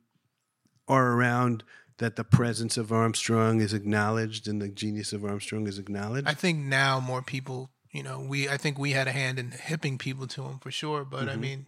or 0.87 1.11
around, 1.13 1.63
that 1.97 2.15
the 2.15 2.23
presence 2.23 2.77
of 2.77 2.91
Armstrong 2.91 3.59
is 3.59 3.73
acknowledged 3.73 4.47
and 4.47 4.61
the 4.61 4.69
genius 4.69 5.13
of 5.13 5.25
Armstrong 5.25 5.67
is 5.67 5.79
acknowledged? 5.79 6.27
I 6.27 6.33
think 6.33 6.59
now 6.59 6.99
more 6.99 7.21
people, 7.21 7.69
you 7.91 8.03
know, 8.03 8.19
we 8.19 8.47
I 8.47 8.57
think 8.57 8.77
we 8.77 8.91
had 8.91 9.07
a 9.07 9.11
hand 9.11 9.39
in 9.39 9.51
hipping 9.51 9.97
people 9.97 10.27
to 10.27 10.43
him 10.43 10.59
for 10.59 10.71
sure. 10.71 11.03
But 11.03 11.27
I 11.27 11.33
mm-hmm. 11.33 11.41
mean, 11.41 11.65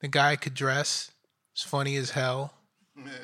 the 0.00 0.08
guy 0.08 0.36
could 0.36 0.54
dress. 0.54 1.12
It's 1.52 1.64
funny 1.64 1.96
as 1.96 2.10
hell. 2.10 2.54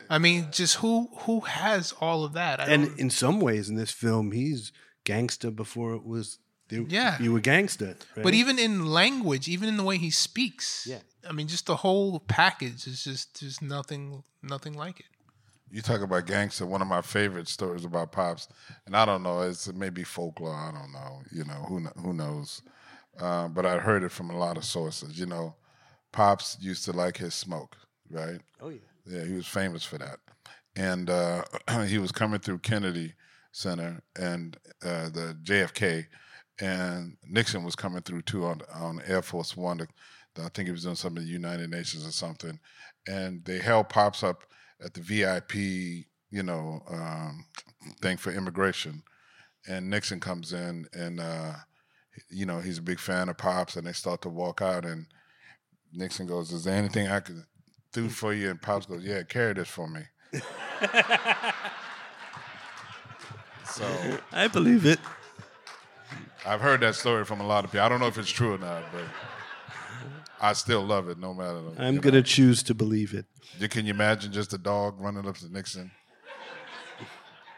I 0.08 0.18
mean, 0.18 0.48
just 0.52 0.76
who 0.76 1.08
who 1.20 1.40
has 1.40 1.92
all 2.00 2.24
of 2.24 2.32
that? 2.32 2.60
I 2.60 2.64
and 2.64 2.98
in 2.98 3.10
some 3.10 3.40
ways, 3.40 3.68
in 3.68 3.76
this 3.76 3.90
film, 3.90 4.32
he's 4.32 4.72
gangsta 5.04 5.54
before 5.54 5.94
it 5.94 6.04
was 6.04 6.38
They- 6.68 6.80
Yeah. 6.88 7.20
you 7.22 7.32
were 7.32 7.40
gangster. 7.40 7.96
But 8.16 8.34
even 8.34 8.58
in 8.58 8.86
language, 8.86 9.48
even 9.48 9.68
in 9.68 9.76
the 9.76 9.84
way 9.84 9.98
he 9.98 10.10
speaks, 10.10 10.86
Yeah. 10.86 11.00
I 11.28 11.32
mean, 11.32 11.48
just 11.48 11.66
the 11.66 11.76
whole 11.76 12.20
package 12.20 12.86
is 12.86 13.02
just 13.04 13.38
just 13.40 13.60
nothing 13.62 14.22
nothing 14.42 14.74
like 14.74 15.00
it. 15.00 15.06
You 15.70 15.82
talk 15.82 16.00
about 16.00 16.26
gangster. 16.26 16.64
One 16.66 16.80
of 16.82 16.88
my 16.88 17.02
favorite 17.02 17.48
stories 17.48 17.84
about 17.84 18.12
pops, 18.12 18.46
and 18.86 18.96
I 18.96 19.04
don't 19.04 19.22
know. 19.24 19.42
It's 19.42 19.66
maybe 19.72 20.04
folklore. 20.04 20.54
I 20.54 20.70
don't 20.70 20.92
know. 20.92 21.22
You 21.32 21.44
know 21.44 21.64
who 21.68 21.80
who 22.00 22.12
knows. 22.12 22.62
Uh, 23.18 23.48
but 23.48 23.64
I 23.66 23.78
heard 23.78 24.02
it 24.04 24.12
from 24.12 24.30
a 24.30 24.36
lot 24.38 24.56
of 24.56 24.64
sources. 24.64 25.18
You 25.18 25.26
know, 25.26 25.56
pops 26.12 26.56
used 26.60 26.84
to 26.84 26.92
like 26.92 27.16
his 27.16 27.34
smoke, 27.34 27.76
right? 28.10 28.40
oh 28.60 28.68
yeah, 28.68 28.78
Yeah, 29.06 29.24
he 29.24 29.32
was 29.32 29.46
famous 29.46 29.84
for 29.84 29.98
that. 29.98 30.18
And 30.76 31.08
uh, 31.10 31.42
he 31.86 31.98
was 31.98 32.12
coming 32.12 32.40
through 32.40 32.58
Kennedy 32.58 33.14
Center 33.52 34.02
and 34.14 34.56
uh, 34.84 35.08
the 35.08 35.36
JFK, 35.42 36.06
and 36.60 37.16
Nixon 37.28 37.64
was 37.64 37.76
coming 37.76 38.02
through 38.02 38.22
too 38.22 38.44
on 38.46 38.60
on 38.74 39.02
Air 39.06 39.22
Force 39.22 39.56
One. 39.56 39.78
To, 39.78 39.86
I 40.38 40.48
think 40.48 40.66
he 40.66 40.72
was 40.72 40.84
doing 40.84 40.96
something 40.96 41.22
at 41.22 41.26
the 41.26 41.32
United 41.32 41.70
Nations 41.70 42.06
or 42.06 42.12
something, 42.12 42.58
and 43.06 43.44
they 43.44 43.58
held 43.58 43.88
pops 43.88 44.22
up 44.22 44.44
at 44.84 44.94
the 44.94 45.00
VIP, 45.00 45.54
you 46.30 46.42
know, 46.42 46.82
um, 46.88 47.44
thing 48.02 48.16
for 48.16 48.32
immigration. 48.32 49.02
And 49.68 49.90
Nixon 49.90 50.20
comes 50.20 50.52
in, 50.52 50.86
and 50.92 51.20
uh, 51.20 51.54
you 52.30 52.46
know 52.46 52.60
he's 52.60 52.78
a 52.78 52.82
big 52.82 53.00
fan 53.00 53.28
of 53.28 53.36
pops, 53.38 53.76
and 53.76 53.86
they 53.86 53.92
start 53.92 54.22
to 54.22 54.28
walk 54.28 54.62
out, 54.62 54.84
and 54.84 55.06
Nixon 55.92 56.26
goes, 56.26 56.52
"Is 56.52 56.64
there 56.64 56.76
anything 56.76 57.08
I 57.08 57.20
could 57.20 57.44
do 57.92 58.08
for 58.08 58.32
you?" 58.32 58.50
And 58.50 58.62
pops 58.62 58.86
goes, 58.86 59.04
"Yeah, 59.04 59.22
carry 59.24 59.54
this 59.54 59.68
for 59.68 59.88
me." 59.88 60.02
so 63.64 63.84
I 64.32 64.48
believe 64.48 64.86
it. 64.86 65.00
I've 66.46 66.60
heard 66.60 66.80
that 66.80 66.94
story 66.94 67.24
from 67.24 67.40
a 67.40 67.46
lot 67.46 67.64
of 67.64 67.72
people. 67.72 67.84
I 67.84 67.88
don't 67.88 68.00
know 68.00 68.06
if 68.06 68.18
it's 68.18 68.30
true 68.30 68.54
or 68.54 68.58
not, 68.58 68.84
but 68.92 69.04
I 70.40 70.52
still 70.52 70.82
love 70.82 71.08
it 71.08 71.18
no 71.18 71.34
matter. 71.34 71.60
I'm 71.78 71.96
know. 71.96 72.00
gonna 72.00 72.22
choose 72.22 72.62
to 72.64 72.74
believe 72.74 73.14
it. 73.14 73.26
You- 73.58 73.68
Can 73.68 73.86
you 73.86 73.92
imagine 73.94 74.32
just 74.32 74.52
a 74.52 74.58
dog 74.58 75.00
running 75.00 75.26
up 75.26 75.36
to 75.38 75.52
Nixon? 75.52 75.90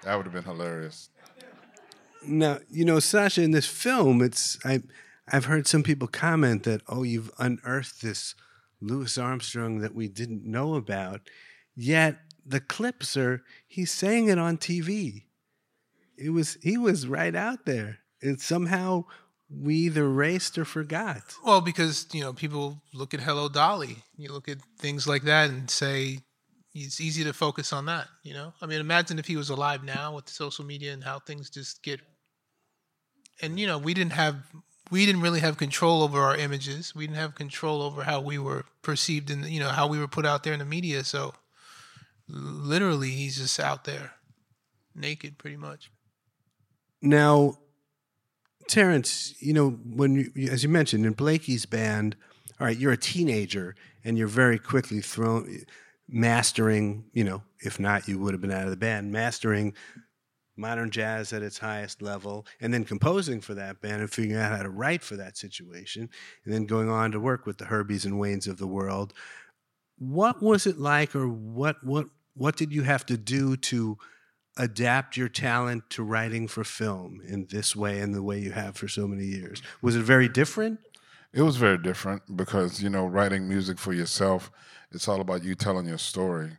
That 0.05 0.15
would 0.17 0.27
have 0.27 0.33
been 0.33 0.45
hilarious. 0.45 1.11
Now, 2.27 2.59
you 2.71 2.85
know, 2.85 2.99
Sacha, 3.01 3.43
in 3.43 3.51
this 3.51 3.67
film, 3.67 4.23
it's 4.23 4.59
I 4.65 4.83
I've 5.31 5.45
heard 5.45 5.67
some 5.67 5.83
people 5.83 6.09
comment 6.09 6.63
that, 6.63 6.81
oh, 6.89 7.03
you've 7.03 7.31
unearthed 7.39 8.01
this 8.01 8.35
Louis 8.81 9.19
Armstrong 9.19 9.81
that 9.81 9.95
we 9.95 10.09
didn't 10.09 10.45
know 10.45 10.75
about. 10.77 11.21
Yet 11.77 12.19
the 12.47 12.61
clips 12.61 13.17
are 13.17 13.43
he's 13.67 13.91
saying 13.91 14.29
it 14.29 14.39
on 14.39 14.57
TV. 14.57 15.25
It 16.17 16.31
was 16.31 16.57
he 16.63 16.79
was 16.79 17.07
right 17.07 17.35
out 17.35 17.67
there. 17.67 17.99
And 18.23 18.41
somehow 18.41 19.05
we 19.51 19.75
either 19.77 20.05
erased 20.05 20.59
or 20.59 20.65
forgot. 20.65 21.23
Well, 21.45 21.61
because 21.61 22.07
you 22.13 22.21
know 22.23 22.33
people 22.33 22.83
look 22.93 23.15
at 23.15 23.21
Hello 23.21 23.49
Dolly, 23.49 23.99
you 24.17 24.33
look 24.33 24.49
at 24.49 24.59
things 24.79 25.07
like 25.07 25.23
that 25.23 25.51
and 25.51 25.71
say 25.71 26.19
it's 26.75 27.01
easy 27.01 27.25
to 27.25 27.33
focus 27.33 27.73
on 27.73 27.87
that. 27.87 28.09
You 28.23 28.35
know, 28.35 28.53
I 28.61 28.67
mean, 28.67 28.81
imagine 28.81 29.19
if 29.19 29.27
he 29.27 29.37
was 29.37 29.51
alive 29.51 29.83
now 29.85 30.15
with 30.15 30.29
social 30.29 30.65
media 30.65 30.93
and 30.93 31.03
how 31.03 31.19
things 31.19 31.51
just 31.51 31.83
get. 31.83 32.01
And 33.41 33.59
you 33.59 33.67
know, 33.67 33.79
we 33.79 33.95
didn't 33.95 34.13
have 34.13 34.37
we 34.91 35.07
didn't 35.07 35.21
really 35.21 35.41
have 35.41 35.57
control 35.57 36.03
over 36.03 36.21
our 36.21 36.37
images. 36.37 36.95
We 36.95 37.07
didn't 37.07 37.19
have 37.19 37.35
control 37.35 37.83
over 37.83 38.03
how 38.03 38.21
we 38.21 38.39
were 38.39 38.65
perceived 38.83 39.31
and 39.31 39.47
you 39.47 39.61
know 39.61 39.69
how 39.69 39.87
we 39.87 39.99
were 39.99 40.09
put 40.09 40.27
out 40.27 40.43
there 40.43 40.53
in 40.53 40.59
the 40.59 40.65
media. 40.65 41.05
So 41.05 41.35
literally, 42.29 43.11
he's 43.11 43.37
just 43.37 43.59
out 43.61 43.85
there 43.85 44.13
naked, 44.95 45.39
pretty 45.39 45.57
much. 45.57 45.91
Now, 47.01 47.59
Terence, 48.69 49.35
you 49.41 49.53
know, 49.53 49.71
when 49.71 50.31
you, 50.35 50.49
as 50.51 50.63
you 50.63 50.69
mentioned 50.69 51.05
in 51.07 51.15
Blakey's 51.15 51.67
band, 51.67 52.17
all 52.61 52.67
right, 52.67 52.77
you're 52.77 52.93
a 52.93 52.97
teenager 52.97 53.75
and 54.05 54.17
you're 54.17 54.29
very 54.29 54.59
quickly 54.59 55.01
thrown 55.01 55.65
mastering, 56.09 57.05
you 57.13 57.25
know, 57.25 57.43
if 57.61 57.81
not, 57.81 58.09
you 58.09 58.19
would 58.19 58.35
have 58.35 58.41
been 58.41 58.53
out 58.53 58.65
of 58.65 58.71
the 58.71 58.77
band, 58.77 59.13
mastering 59.13 59.75
modern 60.57 60.91
jazz 60.91 61.33
at 61.33 61.43
its 61.43 61.59
highest 61.59 62.03
level, 62.03 62.47
and 62.61 62.75
then 62.75 62.85
composing 62.85 63.41
for 63.41 63.55
that 63.55 63.81
band 63.81 64.01
and 64.01 64.11
figuring 64.11 64.41
out 64.41 64.57
how 64.57 64.63
to 64.63 64.69
write 64.71 65.03
for 65.03 65.17
that 65.17 65.37
situation, 65.37 66.11
and 66.45 66.53
then 66.53 66.67
going 66.67 66.89
on 66.89 67.13
to 67.13 67.21
work 67.21 67.47
with 67.47 67.59
the 67.59 67.67
Herbies 67.67 68.05
and 68.05 68.15
Waynes 68.15 68.49
of 68.49 68.59
the 68.59 68.67
world. 68.67 69.15
What 69.99 70.43
was 70.43 70.67
it 70.67 70.79
like, 70.79 71.15
or 71.15 71.29
what 71.29 71.85
what 71.85 72.07
what 72.35 72.57
did 72.57 72.73
you 72.73 72.83
have 72.83 73.07
to 73.07 73.17
do 73.17 73.57
to 73.57 73.99
adapt 74.59 75.17
your 75.17 75.29
talent 75.29 75.89
to 75.91 76.03
writing 76.03 76.49
for 76.49 76.65
film 76.65 77.21
in 77.27 77.47
this 77.47 77.75
way 77.75 78.01
and 78.01 78.15
the 78.15 78.23
way 78.23 78.39
you 78.39 78.51
have 78.53 78.77
for 78.77 78.89
so 78.89 79.07
many 79.07 79.25
years? 79.25 79.63
Was 79.81 79.97
it 79.97 80.03
very 80.03 80.29
different? 80.29 80.81
It 81.33 81.43
was 81.43 81.57
very 81.57 81.79
different 81.79 82.37
because 82.37 82.83
you 82.83 82.91
know 82.91 83.07
writing 83.07 83.49
music 83.49 83.79
for 83.79 83.93
yourself, 83.93 84.51
it's 84.91 85.09
all 85.09 85.21
about 85.21 85.45
you 85.45 85.55
telling 85.55 85.87
your 85.87 85.99
story. 85.99 86.53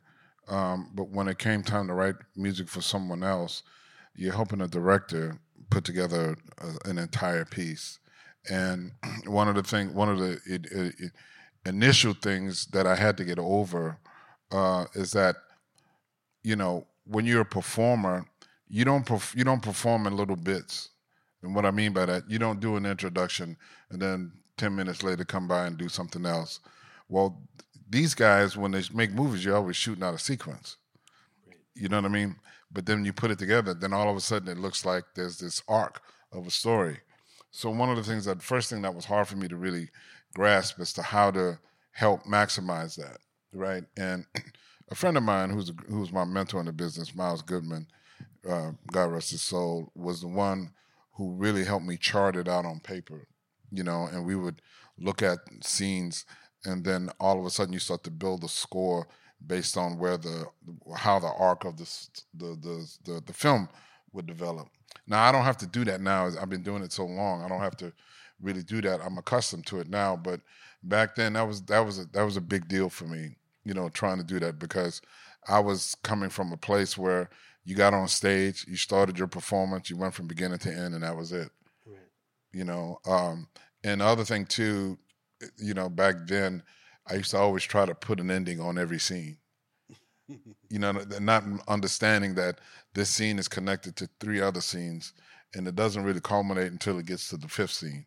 Um, 0.47 0.91
but 0.93 1.09
when 1.09 1.27
it 1.27 1.37
came 1.37 1.63
time 1.63 1.87
to 1.87 1.93
write 1.93 2.15
music 2.35 2.69
for 2.69 2.81
someone 2.81 3.23
else, 3.23 3.63
you're 4.15 4.33
helping 4.33 4.61
a 4.61 4.67
director 4.67 5.39
put 5.69 5.83
together 5.83 6.35
a, 6.57 6.89
an 6.89 6.97
entire 6.97 7.45
piece. 7.45 7.99
And 8.49 8.91
one 9.25 9.47
of 9.47 9.55
the 9.55 9.63
thing, 9.63 9.93
one 9.93 10.09
of 10.09 10.19
the 10.19 10.39
it, 10.45 10.65
it, 10.71 10.95
it, 10.99 11.11
initial 11.65 12.13
things 12.13 12.67
that 12.67 12.87
I 12.87 12.95
had 12.95 13.17
to 13.17 13.25
get 13.25 13.39
over 13.39 13.99
uh, 14.51 14.85
is 14.93 15.11
that 15.11 15.35
you 16.43 16.55
know 16.55 16.87
when 17.09 17.25
you're 17.25 17.41
a 17.41 17.45
performer, 17.45 18.25
you 18.67 18.85
don't 18.85 19.05
perf- 19.05 19.35
you 19.35 19.43
don't 19.43 19.63
perform 19.63 20.05
in 20.05 20.15
little 20.15 20.35
bits. 20.35 20.89
And 21.41 21.55
what 21.55 21.65
I 21.65 21.71
mean 21.71 21.93
by 21.93 22.05
that, 22.05 22.29
you 22.29 22.37
don't 22.37 22.59
do 22.59 22.75
an 22.75 22.85
introduction 22.85 23.57
and 23.89 24.01
then 24.01 24.31
10 24.57 24.75
minutes 24.75 25.03
later 25.03 25.25
come 25.25 25.47
by 25.47 25.65
and 25.65 25.77
do 25.77 25.89
something 25.89 26.25
else. 26.25 26.59
Well, 27.07 27.41
these 27.89 28.13
guys, 28.13 28.55
when 28.55 28.71
they 28.71 28.83
make 28.93 29.11
movies, 29.11 29.43
you're 29.43 29.55
always 29.55 29.75
shooting 29.75 30.03
out 30.03 30.13
a 30.13 30.19
sequence. 30.19 30.77
You 31.73 31.89
know 31.89 31.97
what 31.97 32.05
I 32.05 32.09
mean? 32.09 32.35
But 32.71 32.85
then 32.85 33.05
you 33.05 33.13
put 33.13 33.31
it 33.31 33.39
together, 33.39 33.73
then 33.73 33.93
all 33.93 34.09
of 34.09 34.17
a 34.17 34.21
sudden 34.21 34.49
it 34.49 34.59
looks 34.59 34.85
like 34.85 35.03
there's 35.15 35.39
this 35.39 35.63
arc 35.67 36.01
of 36.31 36.45
a 36.45 36.51
story. 36.51 36.99
So 37.51 37.71
one 37.71 37.89
of 37.89 37.95
the 37.95 38.03
things 38.03 38.25
that 38.25 38.43
first 38.43 38.69
thing 38.69 38.83
that 38.83 38.93
was 38.93 39.05
hard 39.05 39.27
for 39.27 39.37
me 39.37 39.47
to 39.47 39.55
really 39.55 39.89
grasp 40.35 40.79
as 40.79 40.93
to 40.93 41.01
how 41.01 41.31
to 41.31 41.57
help 41.91 42.25
maximize 42.25 42.95
that, 42.97 43.17
right? 43.53 43.83
And 43.97 44.25
a 44.91 44.95
friend 44.95 45.17
of 45.17 45.23
mine 45.23 45.49
who's 45.49 45.71
who's 45.87 46.11
my 46.11 46.25
mentor 46.25 46.59
in 46.59 46.65
the 46.65 46.73
business, 46.73 47.15
Miles 47.15 47.41
Goodman, 47.41 47.87
uh, 48.47 48.71
God 48.91 49.05
rest 49.05 49.31
his 49.31 49.41
soul, 49.41 49.91
was 49.95 50.21
the 50.21 50.27
one 50.27 50.71
who 51.13 51.33
really 51.33 51.65
helped 51.65 51.85
me 51.85 51.97
chart 51.97 52.35
it 52.35 52.47
out 52.47 52.65
on 52.65 52.79
paper, 52.79 53.27
you 53.71 53.83
know. 53.83 54.07
And 54.11 54.25
we 54.25 54.35
would 54.35 54.61
look 54.97 55.21
at 55.21 55.39
scenes, 55.61 56.25
and 56.65 56.83
then 56.83 57.09
all 57.19 57.39
of 57.39 57.45
a 57.45 57.49
sudden 57.49 57.73
you 57.73 57.79
start 57.79 58.03
to 58.05 58.11
build 58.11 58.43
a 58.43 58.49
score 58.49 59.07
based 59.45 59.77
on 59.77 59.97
where 59.97 60.17
the 60.17 60.45
how 60.95 61.19
the 61.19 61.27
arc 61.27 61.65
of 61.65 61.77
the 61.77 61.89
the 62.33 62.57
the 62.61 62.97
the, 63.05 63.21
the 63.25 63.33
film 63.33 63.69
would 64.13 64.25
develop. 64.25 64.69
Now 65.07 65.23
I 65.23 65.31
don't 65.31 65.43
have 65.43 65.57
to 65.57 65.67
do 65.67 65.85
that 65.85 66.01
now. 66.01 66.29
I've 66.39 66.49
been 66.49 66.63
doing 66.63 66.83
it 66.83 66.91
so 66.91 67.05
long. 67.05 67.43
I 67.43 67.49
don't 67.49 67.61
have 67.61 67.77
to 67.77 67.93
really 68.41 68.63
do 68.63 68.81
that. 68.81 69.01
I'm 69.01 69.17
accustomed 69.17 69.65
to 69.67 69.79
it 69.79 69.89
now. 69.89 70.15
But 70.15 70.41
back 70.83 71.15
then 71.15 71.33
that 71.33 71.47
was 71.47 71.61
that 71.63 71.79
was 71.79 71.99
a, 71.99 72.05
that 72.05 72.23
was 72.23 72.37
a 72.37 72.41
big 72.41 72.67
deal 72.67 72.89
for 72.89 73.05
me. 73.05 73.35
You 73.63 73.73
know, 73.73 73.89
trying 73.89 74.17
to 74.17 74.23
do 74.23 74.39
that 74.39 74.57
because 74.59 75.01
I 75.47 75.59
was 75.59 75.95
coming 76.03 76.29
from 76.29 76.51
a 76.51 76.57
place 76.57 76.97
where 76.97 77.29
you 77.65 77.75
got 77.75 77.93
on 77.93 78.07
stage, 78.07 78.65
you 78.67 78.77
started 78.77 79.17
your 79.17 79.27
performance, 79.27 79.89
you 79.89 79.97
went 79.97 80.13
from 80.13 80.27
beginning 80.27 80.59
to 80.59 80.69
end, 80.69 80.93
and 80.93 81.03
that 81.03 81.15
was 81.15 81.31
it. 81.31 81.49
Right. 81.85 81.97
You 82.51 82.63
know, 82.63 82.99
um, 83.05 83.47
and 83.83 84.01
the 84.01 84.05
other 84.05 84.23
thing 84.23 84.45
too, 84.45 84.97
you 85.57 85.73
know, 85.73 85.89
back 85.89 86.15
then 86.27 86.63
I 87.07 87.15
used 87.15 87.31
to 87.31 87.37
always 87.37 87.63
try 87.63 87.85
to 87.85 87.95
put 87.95 88.19
an 88.19 88.31
ending 88.31 88.59
on 88.59 88.77
every 88.77 88.99
scene. 88.99 89.37
you 90.27 90.79
know, 90.79 90.91
not 91.19 91.43
understanding 91.67 92.35
that 92.35 92.59
this 92.93 93.09
scene 93.09 93.39
is 93.39 93.47
connected 93.47 93.95
to 93.97 94.09
three 94.19 94.41
other 94.41 94.61
scenes, 94.61 95.13
and 95.55 95.67
it 95.67 95.75
doesn't 95.75 96.03
really 96.03 96.21
culminate 96.21 96.71
until 96.71 96.99
it 96.99 97.05
gets 97.05 97.29
to 97.29 97.37
the 97.37 97.47
fifth 97.47 97.71
scene. 97.71 98.05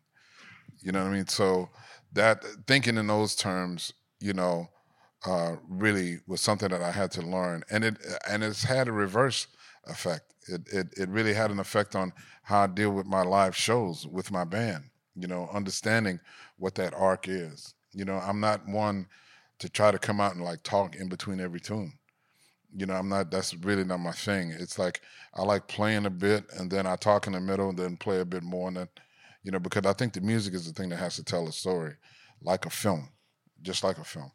You 0.81 0.91
know 0.91 1.03
what 1.03 1.11
I 1.11 1.15
mean? 1.15 1.27
So 1.27 1.69
that 2.13 2.43
thinking 2.67 2.97
in 2.97 3.07
those 3.07 3.35
terms, 3.35 3.93
you 4.19 4.33
know, 4.33 4.69
uh, 5.25 5.55
really 5.67 6.19
was 6.27 6.41
something 6.41 6.69
that 6.69 6.81
I 6.81 6.91
had 6.91 7.11
to 7.11 7.21
learn, 7.21 7.63
and 7.69 7.83
it 7.83 7.97
and 8.29 8.43
it's 8.43 8.63
had 8.63 8.87
a 8.87 8.91
reverse 8.91 9.47
effect. 9.87 10.33
It, 10.47 10.67
it 10.71 10.87
it 10.97 11.09
really 11.09 11.33
had 11.33 11.51
an 11.51 11.59
effect 11.59 11.95
on 11.95 12.13
how 12.43 12.61
I 12.63 12.67
deal 12.67 12.91
with 12.91 13.05
my 13.05 13.23
live 13.23 13.55
shows 13.55 14.05
with 14.05 14.31
my 14.31 14.43
band. 14.43 14.85
You 15.15 15.27
know, 15.27 15.49
understanding 15.53 16.19
what 16.57 16.75
that 16.75 16.93
arc 16.93 17.27
is. 17.27 17.73
You 17.93 18.05
know, 18.05 18.15
I'm 18.15 18.39
not 18.39 18.67
one 18.67 19.07
to 19.59 19.69
try 19.69 19.91
to 19.91 19.99
come 19.99 20.19
out 20.19 20.35
and 20.35 20.43
like 20.43 20.63
talk 20.63 20.95
in 20.95 21.07
between 21.07 21.39
every 21.39 21.59
tune. 21.59 21.93
You 22.75 22.87
know, 22.87 22.95
I'm 22.95 23.07
not. 23.07 23.31
That's 23.31 23.53
really 23.53 23.83
not 23.83 23.99
my 23.99 24.11
thing. 24.11 24.51
It's 24.51 24.79
like 24.79 25.01
I 25.35 25.43
like 25.43 25.67
playing 25.67 26.05
a 26.05 26.09
bit, 26.09 26.45
and 26.57 26.69
then 26.69 26.85
I 26.85 26.95
talk 26.95 27.27
in 27.27 27.33
the 27.33 27.39
middle, 27.39 27.69
and 27.69 27.77
then 27.77 27.97
play 27.97 28.19
a 28.19 28.25
bit 28.25 28.43
more, 28.43 28.67
and 28.67 28.77
then, 28.77 28.89
you 29.43 29.51
know, 29.51 29.59
because 29.59 29.85
I 29.85 29.93
think 29.93 30.13
the 30.13 30.21
music 30.21 30.53
is 30.53 30.65
the 30.65 30.73
thing 30.73 30.89
that 30.89 30.97
has 30.97 31.15
to 31.15 31.23
tell 31.23 31.47
a 31.47 31.51
story, 31.51 31.93
like 32.41 32.65
a 32.65 32.69
film, 32.69 33.09
just 33.61 33.83
like 33.83 33.99
a 33.99 34.03
film. 34.03 34.31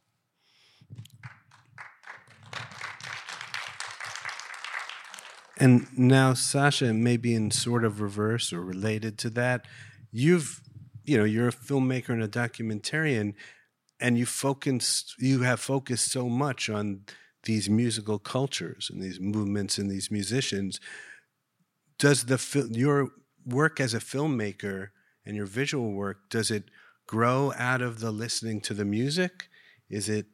And 5.60 5.86
now, 5.98 6.34
Sacha, 6.34 6.94
maybe 6.94 7.34
in 7.34 7.50
sort 7.50 7.84
of 7.84 8.00
reverse 8.00 8.52
or 8.52 8.62
related 8.62 9.18
to 9.18 9.30
that, 9.30 9.66
you've 10.12 10.60
you 11.04 11.18
know 11.18 11.24
you're 11.24 11.48
a 11.48 11.52
filmmaker 11.52 12.10
and 12.10 12.22
a 12.22 12.28
documentarian 12.28 13.34
and 14.00 14.18
you 14.18 14.26
focus 14.26 15.14
you 15.18 15.40
have 15.42 15.60
focused 15.60 16.12
so 16.12 16.28
much 16.28 16.70
on 16.70 17.00
these 17.44 17.68
musical 17.68 18.18
cultures 18.18 18.90
and 18.92 19.02
these 19.02 19.18
movements 19.20 19.78
and 19.78 19.90
these 19.90 20.10
musicians. 20.10 20.80
Does 21.98 22.26
the 22.26 22.68
your 22.70 23.10
work 23.44 23.80
as 23.80 23.94
a 23.94 23.98
filmmaker 23.98 24.88
and 25.26 25.34
your 25.34 25.46
visual 25.46 25.92
work 25.92 26.28
does 26.30 26.50
it 26.50 26.64
grow 27.06 27.52
out 27.56 27.82
of 27.82 28.00
the 28.00 28.12
listening 28.12 28.60
to 28.60 28.74
the 28.74 28.84
music? 28.84 29.48
Is 29.88 30.08
it 30.08 30.26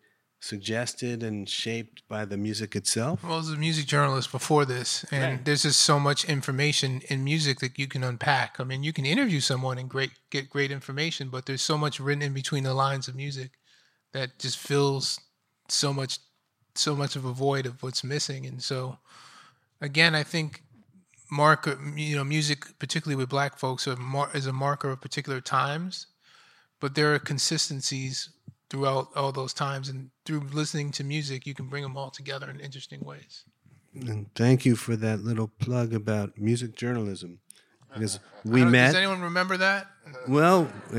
suggested 0.45 1.23
and 1.23 1.49
shaped 1.49 2.03
by 2.09 2.25
the 2.25 2.37
music 2.37 2.77
itself 2.77 3.23
Well, 3.23 3.33
I 3.35 3.37
was 3.37 3.51
a 3.51 3.57
music 3.57 3.87
journalist 3.87 4.31
before 4.31 4.65
this, 4.65 5.05
and 5.11 5.23
Right. 5.37 5.45
there's 5.45 5.63
just 5.63 5.81
so 5.81 5.99
much 5.99 6.25
information 6.27 7.01
in 7.09 7.25
music 7.25 7.61
that 7.61 7.79
you 7.79 7.87
can 7.89 8.05
unpack. 8.05 8.61
I 8.61 8.65
mean, 8.65 8.83
you 8.83 8.93
can 8.93 9.07
interview 9.07 9.41
someone 9.41 9.79
and 9.79 9.89
great 9.89 10.13
get 10.31 10.51
great 10.51 10.71
information, 10.71 11.31
but 11.31 11.47
there's 11.47 11.63
so 11.63 11.79
much 11.79 11.99
written 11.99 12.23
in 12.23 12.35
between 12.35 12.65
the 12.65 12.75
lines 12.75 13.09
of 13.09 13.15
music 13.15 13.53
that 14.13 14.39
just 14.39 14.59
fills 14.59 15.19
so 15.69 15.93
much 15.93 16.19
so 16.77 16.95
much 16.97 17.15
of 17.17 17.25
a 17.25 17.33
void 17.33 17.67
of 17.67 17.83
what's 17.83 18.03
missing. 18.05 18.45
And 18.47 18.61
so, 18.63 18.99
again, 19.81 20.15
I 20.15 20.25
think 20.25 20.63
marker 21.31 21.79
you 21.97 22.17
know 22.17 22.25
music, 22.25 22.79
particularly 22.79 23.17
with 23.17 23.31
Black 23.31 23.59
folks, 23.59 23.89
are 23.89 23.97
mar- 23.97 24.31
is 24.35 24.47
a 24.47 24.53
marker 24.53 24.91
of 24.91 25.01
particular 25.01 25.41
times, 25.41 26.07
but 26.81 26.95
there 26.95 27.15
are 27.15 27.19
consistencies 27.19 28.29
throughout 28.71 29.09
all 29.15 29.33
those 29.33 29.53
times 29.53 29.89
and 29.89 30.11
through 30.25 30.41
listening 30.53 30.91
to 30.93 31.05
music 31.05 31.47
you 31.47 31.55
can 31.55 31.67
bring 31.67 31.83
them 31.83 31.97
all 31.97 32.11
together 32.11 32.51
in 32.51 32.61
interesting 32.61 33.01
ways. 33.01 33.45
And 33.95 34.33
thank 34.35 34.65
you 34.67 34.75
for 34.75 34.97
that 34.97 35.21
little 35.21 35.49
plug 35.49 35.95
about 35.95 36.37
music 36.37 36.75
journalism 36.75 37.41
because 37.93 38.19
we 38.45 38.65
met 38.65 38.89
does 38.89 38.97
anyone 38.97 39.21
remember 39.23 39.57
that? 39.57 39.87
Well, 40.29 40.69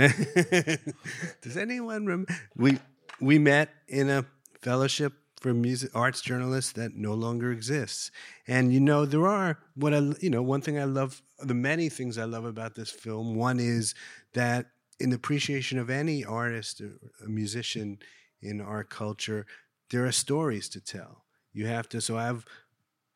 does 1.41 1.57
anyone 1.57 2.05
rem- 2.05 2.27
we 2.55 2.79
we 3.19 3.37
met 3.37 3.69
in 3.87 4.09
a 4.09 4.25
fellowship 4.61 5.13
for 5.41 5.53
music 5.53 5.91
arts 5.93 6.21
journalists 6.21 6.71
that 6.73 6.95
no 6.95 7.13
longer 7.13 7.51
exists, 7.51 8.11
and 8.47 8.73
you 8.73 8.79
know 8.79 9.05
there 9.05 9.27
are 9.27 9.59
what 9.75 9.93
I 9.93 9.99
you 10.19 10.29
know 10.29 10.41
one 10.41 10.61
thing 10.61 10.79
I 10.79 10.85
love 10.85 11.21
the 11.39 11.53
many 11.53 11.89
things 11.89 12.17
I 12.17 12.25
love 12.25 12.45
about 12.45 12.75
this 12.75 12.89
film. 12.89 13.35
One 13.35 13.59
is 13.59 13.93
that 14.33 14.67
in 14.99 15.13
appreciation 15.13 15.77
of 15.77 15.89
any 15.89 16.23
artist 16.23 16.81
or 16.81 16.99
a 17.23 17.29
musician 17.29 17.99
in 18.41 18.61
our 18.61 18.83
culture, 18.83 19.45
there 19.89 20.05
are 20.05 20.11
stories 20.11 20.69
to 20.69 20.81
tell. 20.81 21.25
You 21.53 21.67
have 21.67 21.87
to. 21.89 22.01
So 22.01 22.17
I've 22.17 22.45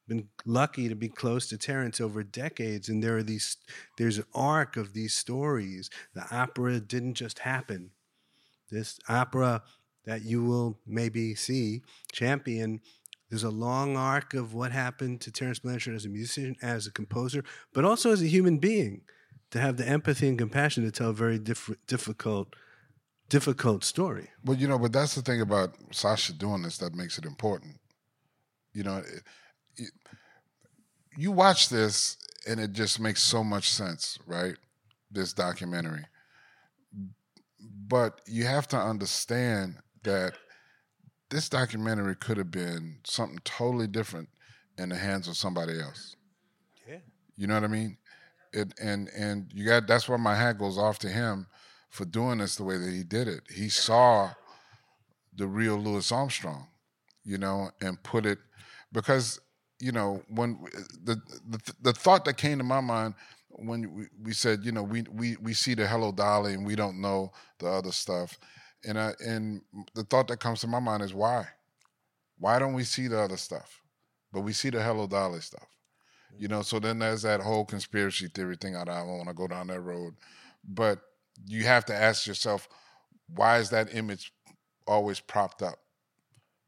been 0.08 0.28
lucky 0.46 0.90
to 0.90 0.96
be 0.96 1.10
close 1.10 1.48
to 1.48 1.58
Terence 1.58 2.02
over 2.02 2.24
decades, 2.24 2.90
and 2.90 3.04
there 3.04 3.18
are 3.18 3.24
these. 3.24 3.58
There's 3.98 4.18
an 4.18 4.26
arc 4.34 4.76
of 4.76 4.94
these 4.94 5.14
stories. 5.14 5.90
The 6.14 6.26
opera 6.36 6.80
didn't 6.80 7.16
just 7.16 7.40
happen. 7.40 7.92
This 8.72 9.00
opera 9.08 9.64
that 10.06 10.24
you 10.24 10.44
will 10.44 10.80
maybe 10.86 11.36
see, 11.36 11.82
Champion. 12.12 12.82
There's 13.30 13.44
a 13.44 13.50
long 13.52 13.96
arc 13.96 14.34
of 14.34 14.56
what 14.56 14.72
happened 14.72 15.22
to 15.22 15.32
Terence 15.32 15.60
Blanchard 15.60 15.94
as 15.94 16.06
a 16.06 16.10
musician, 16.10 16.56
as 16.64 16.88
a 16.88 16.92
composer, 16.92 17.44
but 17.74 17.86
also 17.86 18.12
as 18.12 18.24
a 18.24 18.28
human 18.28 18.58
being, 18.58 19.02
to 19.52 19.60
have 19.60 19.78
the 19.78 19.88
empathy 19.88 20.28
and 20.28 20.38
compassion 20.38 20.84
to 20.84 20.92
tell 20.92 21.10
a 21.10 21.14
very 21.14 21.40
diff- 21.40 21.78
difficult, 21.88 22.56
difficult 23.30 23.84
story. 23.84 24.30
Well, 24.46 24.58
you 24.58 24.68
know, 24.68 24.78
but 24.78 24.94
that's 24.94 25.16
the 25.16 25.22
thing 25.22 25.42
about 25.42 25.76
Sacha 25.92 26.34
doing 26.34 26.62
this 26.62 26.78
that 26.80 26.94
makes 26.94 27.18
it 27.18 27.26
important. 27.26 27.80
You 28.74 28.84
know, 28.84 28.98
it, 28.98 29.24
it, 29.78 29.92
you 31.18 31.32
watch 31.32 31.70
this 31.70 32.18
and 32.48 32.60
it 32.60 32.74
just 32.74 33.00
makes 33.00 33.22
so 33.24 33.44
much 33.44 33.70
sense, 33.70 34.18
right? 34.26 34.56
This 35.12 35.34
documentary. 35.34 36.06
But 37.88 38.22
you 38.28 38.46
have 38.46 38.68
to 38.70 38.78
understand 38.78 39.78
that 40.04 40.34
this 41.30 41.50
documentary 41.50 42.16
could 42.16 42.38
have 42.38 42.52
been 42.52 43.00
something 43.04 43.40
totally 43.44 43.88
different 43.88 44.30
in 44.78 44.90
the 44.90 44.96
hands 44.96 45.28
of 45.28 45.36
somebody 45.36 45.80
else. 45.80 46.16
Yeah. 46.88 47.00
You 47.36 47.48
know 47.48 47.56
what 47.56 47.64
I 47.64 47.68
mean? 47.68 47.98
It, 48.52 48.74
and 48.82 49.10
and 49.10 49.52
you 49.54 49.66
got 49.66 49.88
that's 49.88 50.10
why 50.10 50.18
my 50.18 50.36
hat 50.36 50.58
goes 50.58 50.78
off 50.78 51.00
to 51.00 51.10
him 51.10 51.48
for 51.90 52.06
doing 52.06 52.40
this 52.40 52.56
the 52.56 52.64
way 52.64 52.78
that 52.78 52.92
he 52.92 53.04
did 53.04 53.28
it. 53.28 53.42
He 53.54 53.70
saw 53.70 54.32
the 55.36 55.48
real 55.48 55.78
Louis 55.78 56.12
Armstrong, 56.12 56.68
you 57.24 57.38
know, 57.38 57.70
and 57.82 58.02
put 58.04 58.26
it 58.26 58.40
because 58.92 59.40
you 59.80 59.92
know 59.92 60.24
when 60.30 60.60
the 61.04 61.22
the, 61.48 61.74
the 61.82 61.94
thought 61.94 62.26
that 62.26 62.38
came 62.38 62.58
to 62.58 62.64
my 62.64 62.82
mind 62.82 63.14
when 63.50 63.94
we, 63.94 64.06
we 64.24 64.34
said 64.34 64.64
you 64.64 64.72
know 64.72 64.84
we, 64.84 65.04
we 65.12 65.36
we 65.42 65.54
see 65.54 65.74
the 65.74 65.88
Hello 65.88 66.12
Dolly 66.12 66.54
and 66.54 66.66
we 66.66 66.76
don't 66.76 67.02
know 67.02 67.32
the 67.60 67.68
other 67.68 67.92
stuff, 67.92 68.38
and 68.86 69.00
I, 69.00 69.14
and 69.26 69.62
the 69.94 70.04
thought 70.04 70.28
that 70.30 70.40
comes 70.40 70.62
to 70.62 70.68
my 70.68 70.80
mind 70.80 71.04
is 71.04 71.14
why, 71.14 71.48
why 72.38 72.60
don't 72.60 72.74
we 72.74 72.84
see 72.84 73.08
the 73.08 73.20
other 73.20 73.38
stuff, 73.38 73.82
but 74.32 74.42
we 74.42 74.54
see 74.54 74.70
the 74.70 74.82
Hello 74.82 75.08
Dolly 75.08 75.42
stuff, 75.42 75.68
you 76.38 76.48
know. 76.48 76.62
So 76.62 76.80
then 76.80 77.00
there's 77.00 77.22
that 77.24 77.42
whole 77.42 77.66
conspiracy 77.66 78.28
theory 78.28 78.56
thing. 78.56 78.76
I 78.76 78.86
don't 78.86 79.08
want 79.08 79.28
to 79.28 79.34
go 79.34 79.48
down 79.48 79.68
that 79.68 79.82
road, 79.82 80.16
but 80.68 81.00
you 81.46 81.64
have 81.66 81.86
to 81.86 81.96
ask 81.96 82.28
yourself, 82.28 82.68
why 83.28 83.60
is 83.60 83.70
that 83.70 83.94
image 83.96 84.34
always 84.88 85.20
propped 85.20 85.62
up 85.62 85.80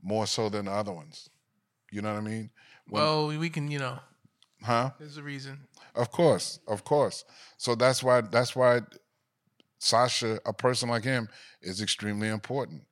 more 0.02 0.28
so 0.28 0.50
than 0.50 0.66
the 0.66 0.72
other 0.72 0.94
ones? 0.94 1.30
You 1.92 2.02
know 2.02 2.14
what 2.14 2.20
I 2.20 2.26
mean? 2.26 2.50
When- 2.88 3.04
well 3.04 3.28
we 3.28 3.50
can 3.50 3.70
you 3.70 3.80
know 3.80 4.00
huh? 4.64 4.92
there's 5.00 5.18
a 5.18 5.24
reason 5.24 5.68
Of 5.96 6.12
course, 6.12 6.60
of 6.68 6.84
course. 6.84 7.24
So 7.58 7.76
that's 7.76 8.02
why 8.02 8.22
that's 8.22 8.56
why 8.56 8.82
Sacha, 9.80 10.40
a 10.46 10.54
person 10.54 10.90
like 10.90 11.04
him, 11.04 11.28
is 11.62 11.82
extremely 11.82 12.28
important 12.28 12.84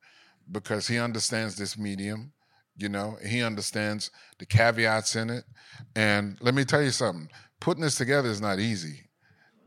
because 0.50 0.88
he 0.88 0.98
understands 0.98 1.56
this 1.56 1.78
medium. 1.78 2.32
You 2.80 2.88
know, 2.88 3.16
he 3.26 3.42
understands 3.42 4.10
the 4.38 4.46
caveats 4.46 5.16
in 5.16 5.30
it. 5.30 5.44
And 5.94 6.38
let 6.40 6.54
me 6.54 6.64
tell 6.64 6.82
you 6.82 6.90
something: 6.90 7.28
putting 7.60 7.82
this 7.82 7.96
together 7.96 8.28
is 8.28 8.40
not 8.40 8.58
easy. 8.58 9.02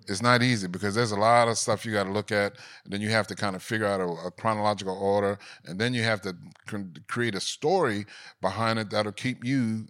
It's 0.08 0.22
not 0.22 0.44
easy 0.44 0.68
because 0.68 0.96
there's 0.96 1.14
a 1.14 1.20
lot 1.20 1.48
of 1.48 1.58
stuff 1.58 1.86
you 1.86 1.94
got 1.94 2.04
to 2.04 2.12
look 2.12 2.32
at, 2.32 2.58
and 2.84 2.92
then 2.92 3.00
you 3.00 3.10
have 3.10 3.28
to 3.28 3.36
kind 3.36 3.56
of 3.56 3.64
figure 3.64 3.86
out 3.86 4.02
a, 4.02 4.28
a 4.28 4.32
chronological 4.32 4.98
order, 4.98 5.40
and 5.66 5.80
then 5.80 5.94
you 5.94 6.04
have 6.04 6.22
to 6.22 6.36
cr- 6.68 7.00
create 7.08 7.36
a 7.36 7.40
story 7.40 8.06
behind 8.42 8.80
it 8.80 8.90
that'll 8.90 9.14
keep 9.14 9.46
you 9.46 9.88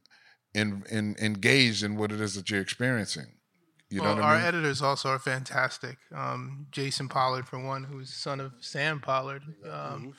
in, 0.54 0.84
in, 0.92 1.16
engaged 1.20 1.84
in 1.84 1.96
what 1.96 2.12
it 2.12 2.22
is 2.22 2.36
that 2.36 2.50
you're 2.50 2.62
experiencing. 2.62 3.26
You 3.90 4.02
know 4.02 4.16
well, 4.16 4.24
our 4.24 4.36
I 4.36 4.38
mean? 4.38 4.46
editors 4.48 4.82
also 4.82 5.10
are 5.10 5.20
fantastic. 5.20 5.98
Um, 6.16 6.68
Jason 6.72 7.10
Pollard, 7.10 7.48
for 7.48 7.60
one, 7.60 7.84
who's 7.84 8.10
the 8.10 8.16
son 8.16 8.40
of 8.40 8.54
Sam 8.60 9.00
Pollard. 9.00 9.44
Um, 9.70 10.14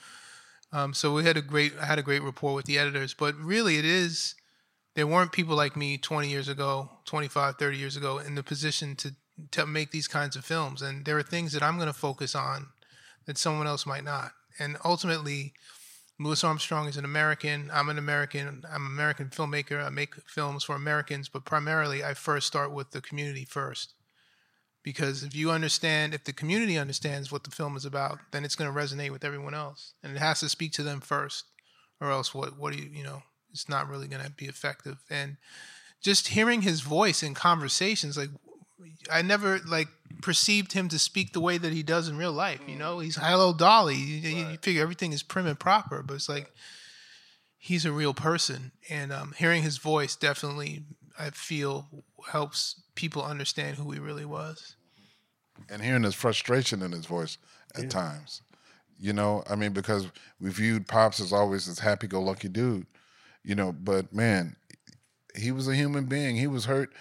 um, 0.74 0.92
so 0.92 1.14
we 1.14 1.22
had 1.22 1.37
a 1.37 1.42
great, 1.42 1.72
I 1.80 1.87
had 1.87 2.00
a 2.00 2.02
great 2.02 2.22
rapport 2.22 2.52
with 2.52 2.66
the 2.66 2.78
editors. 2.78 3.14
But 3.14 3.37
really, 3.37 3.78
it 3.78 3.84
is 3.84 4.34
there 4.96 5.06
weren't 5.06 5.32
people 5.32 5.56
like 5.56 5.76
me 5.76 5.96
20 5.98 6.28
years 6.28 6.48
ago, 6.48 6.90
25, 7.04 7.56
30 7.56 7.76
years 7.76 7.96
ago, 7.96 8.18
in 8.18 8.34
the 8.34 8.42
position 8.42 8.96
to 8.96 9.12
to 9.50 9.66
make 9.66 9.90
these 9.90 10.06
kinds 10.06 10.37
of 10.37 10.44
films. 10.44 10.82
And 10.82 11.04
there 11.04 11.18
are 11.18 11.22
things 11.22 11.52
that 11.52 11.62
I'm 11.62 11.76
going 11.76 11.88
to 11.88 11.92
focus 11.92 12.34
on 12.34 12.68
that 13.26 13.38
someone 13.38 13.66
else 13.66 13.87
might 13.87 14.04
not. 14.04 14.32
And 14.60 14.76
ultimately, 14.84 15.54
Louis 16.20 16.44
Armstrong 16.44 16.87
is 16.88 16.96
an 16.96 17.04
American. 17.04 17.70
I'm 17.72 17.88
an 17.88 17.98
American. 17.98 18.64
I'm 18.70 18.87
an 18.87 18.92
American 18.92 19.28
filmmaker. 19.28 19.84
I 19.84 19.90
make 19.90 20.14
films 20.26 20.64
for 20.64 20.76
Americans, 20.76 21.28
but 21.28 21.44
primarily 21.44 22.04
I 22.04 22.14
first 22.14 22.46
start 22.46 22.72
with 22.72 22.90
the 22.90 23.00
community 23.00 23.44
first. 23.44 23.94
Because 24.85 25.24
if 25.24 25.35
you 25.35 25.50
understand, 25.50 26.14
if 26.14 26.22
the 26.24 26.32
community 26.32 26.76
understands 26.78 27.32
what 27.32 27.42
the 27.42 27.50
film 27.50 27.76
is 27.76 27.85
about, 27.87 28.18
then 28.32 28.44
it's 28.44 28.54
going 28.54 28.72
to 28.72 28.78
resonate 28.78 29.10
with 29.10 29.24
everyone 29.24 29.54
else. 29.54 29.94
And 30.02 30.14
it 30.14 30.18
has 30.20 30.40
to 30.40 30.48
speak 30.48 30.72
to 30.74 30.82
them 30.85 31.00
first, 31.00 31.46
or 32.00 32.10
else 32.10 32.35
what, 32.35 32.58
what 32.58 32.72
do 32.74 32.78
you, 32.78 32.90
you 32.92 33.02
know, 33.02 33.22
it's 33.50 33.68
not 33.68 33.88
really 33.88 34.06
going 34.08 34.22
to 34.22 34.30
be 34.30 34.44
effective. 34.44 34.98
And 35.10 35.38
just 36.02 36.28
hearing 36.28 36.62
his 36.62 36.82
voice 36.82 37.22
in 37.22 37.32
conversations, 37.35 38.16
like, 38.18 38.28
I 39.10 39.22
never 39.22 39.58
like 39.66 39.88
perceived 40.20 40.72
him 40.74 40.88
to 40.90 40.98
speak 40.98 41.32
the 41.32 41.40
way 41.40 41.56
that 41.56 41.72
he 41.72 41.82
does 41.82 42.08
in 42.08 42.18
real 42.18 42.32
life. 42.32 42.60
You 42.68 42.76
know, 42.76 42.98
he's 42.98 43.16
hello 43.16 43.54
Dolly. 43.54 43.94
You, 43.96 44.16
you- 44.28 44.46
you 44.52 44.58
figure 44.58 44.82
everything 44.82 45.12
is 45.14 45.22
prim 45.22 45.46
and 45.46 45.58
proper, 45.58 46.02
but 46.02 46.14
it's 46.14 46.28
like 46.28 46.52
he's 47.56 47.87
a 47.87 47.92
real 47.92 48.12
person, 48.14 48.72
and 48.90 49.12
um, 49.12 49.32
hearing 49.38 49.62
his 49.62 49.78
voice 49.78 50.14
definitely, 50.16 50.82
I 51.19 51.31
feel, 51.31 51.88
helps 52.31 52.83
people 52.94 53.23
understand 53.23 53.77
who 53.77 53.90
he 53.92 53.98
really 53.98 54.25
was. 54.25 54.77
and 55.71 55.83
hearing 55.83 56.02
his 56.02 56.15
frustration 56.15 56.83
in 56.83 56.92
his 56.92 57.06
voice 57.06 57.38
at 57.77 57.90
times. 57.90 58.42
You 58.98 59.12
know, 59.12 59.42
I 59.48 59.56
mean, 59.56 59.73
because 59.73 60.06
we 60.40 60.50
viewed 60.50 60.87
Pops 60.87 61.21
as 61.21 61.33
always 61.33 61.67
this 61.67 61.79
happy-go-lucky 61.81 62.48
dude, 62.48 62.87
you 63.42 63.54
know, 63.54 63.73
but 63.73 64.12
man, 64.12 64.56
he 65.37 65.52
was 65.52 65.69
a 65.69 65.75
human 65.75 66.06
being. 66.06 66.37
He 66.37 66.46
was 66.46 66.65
hurt 66.65 66.92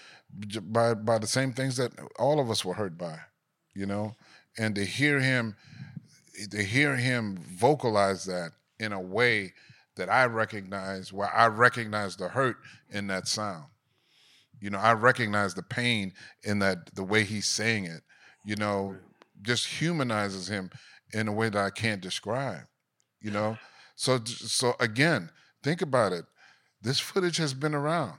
by 0.64 0.96
by 0.96 1.20
the 1.20 1.28
same 1.28 1.54
things 1.54 1.78
that 1.78 1.92
all 2.18 2.40
of 2.40 2.50
us 2.50 2.66
were 2.66 2.74
hurt 2.74 2.98
by, 2.98 3.20
you 3.76 3.86
know, 3.86 4.16
and 4.58 4.74
to 4.76 4.84
hear 4.84 5.20
him, 5.20 5.56
to 6.50 6.64
hear 6.64 6.96
him 6.96 7.38
vocalize 7.38 8.26
that 8.26 8.52
in 8.80 8.92
a 8.92 9.00
way 9.00 9.54
that 9.96 10.10
I 10.10 10.26
recognize, 10.26 11.14
where 11.14 11.32
I 11.32 11.48
recognize 11.48 12.16
the 12.16 12.30
hurt 12.30 12.58
in 12.90 13.08
that 13.08 13.28
sound. 13.28 13.66
You 14.64 14.70
know, 14.70 14.80
I 14.80 14.94
recognize 14.94 15.54
the 15.54 15.62
pain 15.62 16.14
in 16.42 16.60
that 16.60 16.96
the 16.96 17.04
way 17.04 17.26
he's 17.26 17.50
saying 17.50 17.84
it. 17.84 18.02
You 18.46 18.56
know, 18.56 18.96
just 19.42 19.68
humanizes 19.68 20.48
him 20.48 20.70
in 21.12 21.28
a 21.28 21.34
way 21.34 21.50
that 21.50 21.62
I 21.62 21.70
can't 21.70 22.00
describe. 22.00 22.64
You 23.20 23.32
know, 23.32 23.58
so 23.98 24.22
so 24.24 24.76
again, 24.80 25.32
think 25.64 25.82
about 25.82 26.14
it. 26.14 26.24
This 26.82 27.02
footage 27.02 27.36
has 27.38 27.54
been 27.54 27.76
around. 27.76 28.14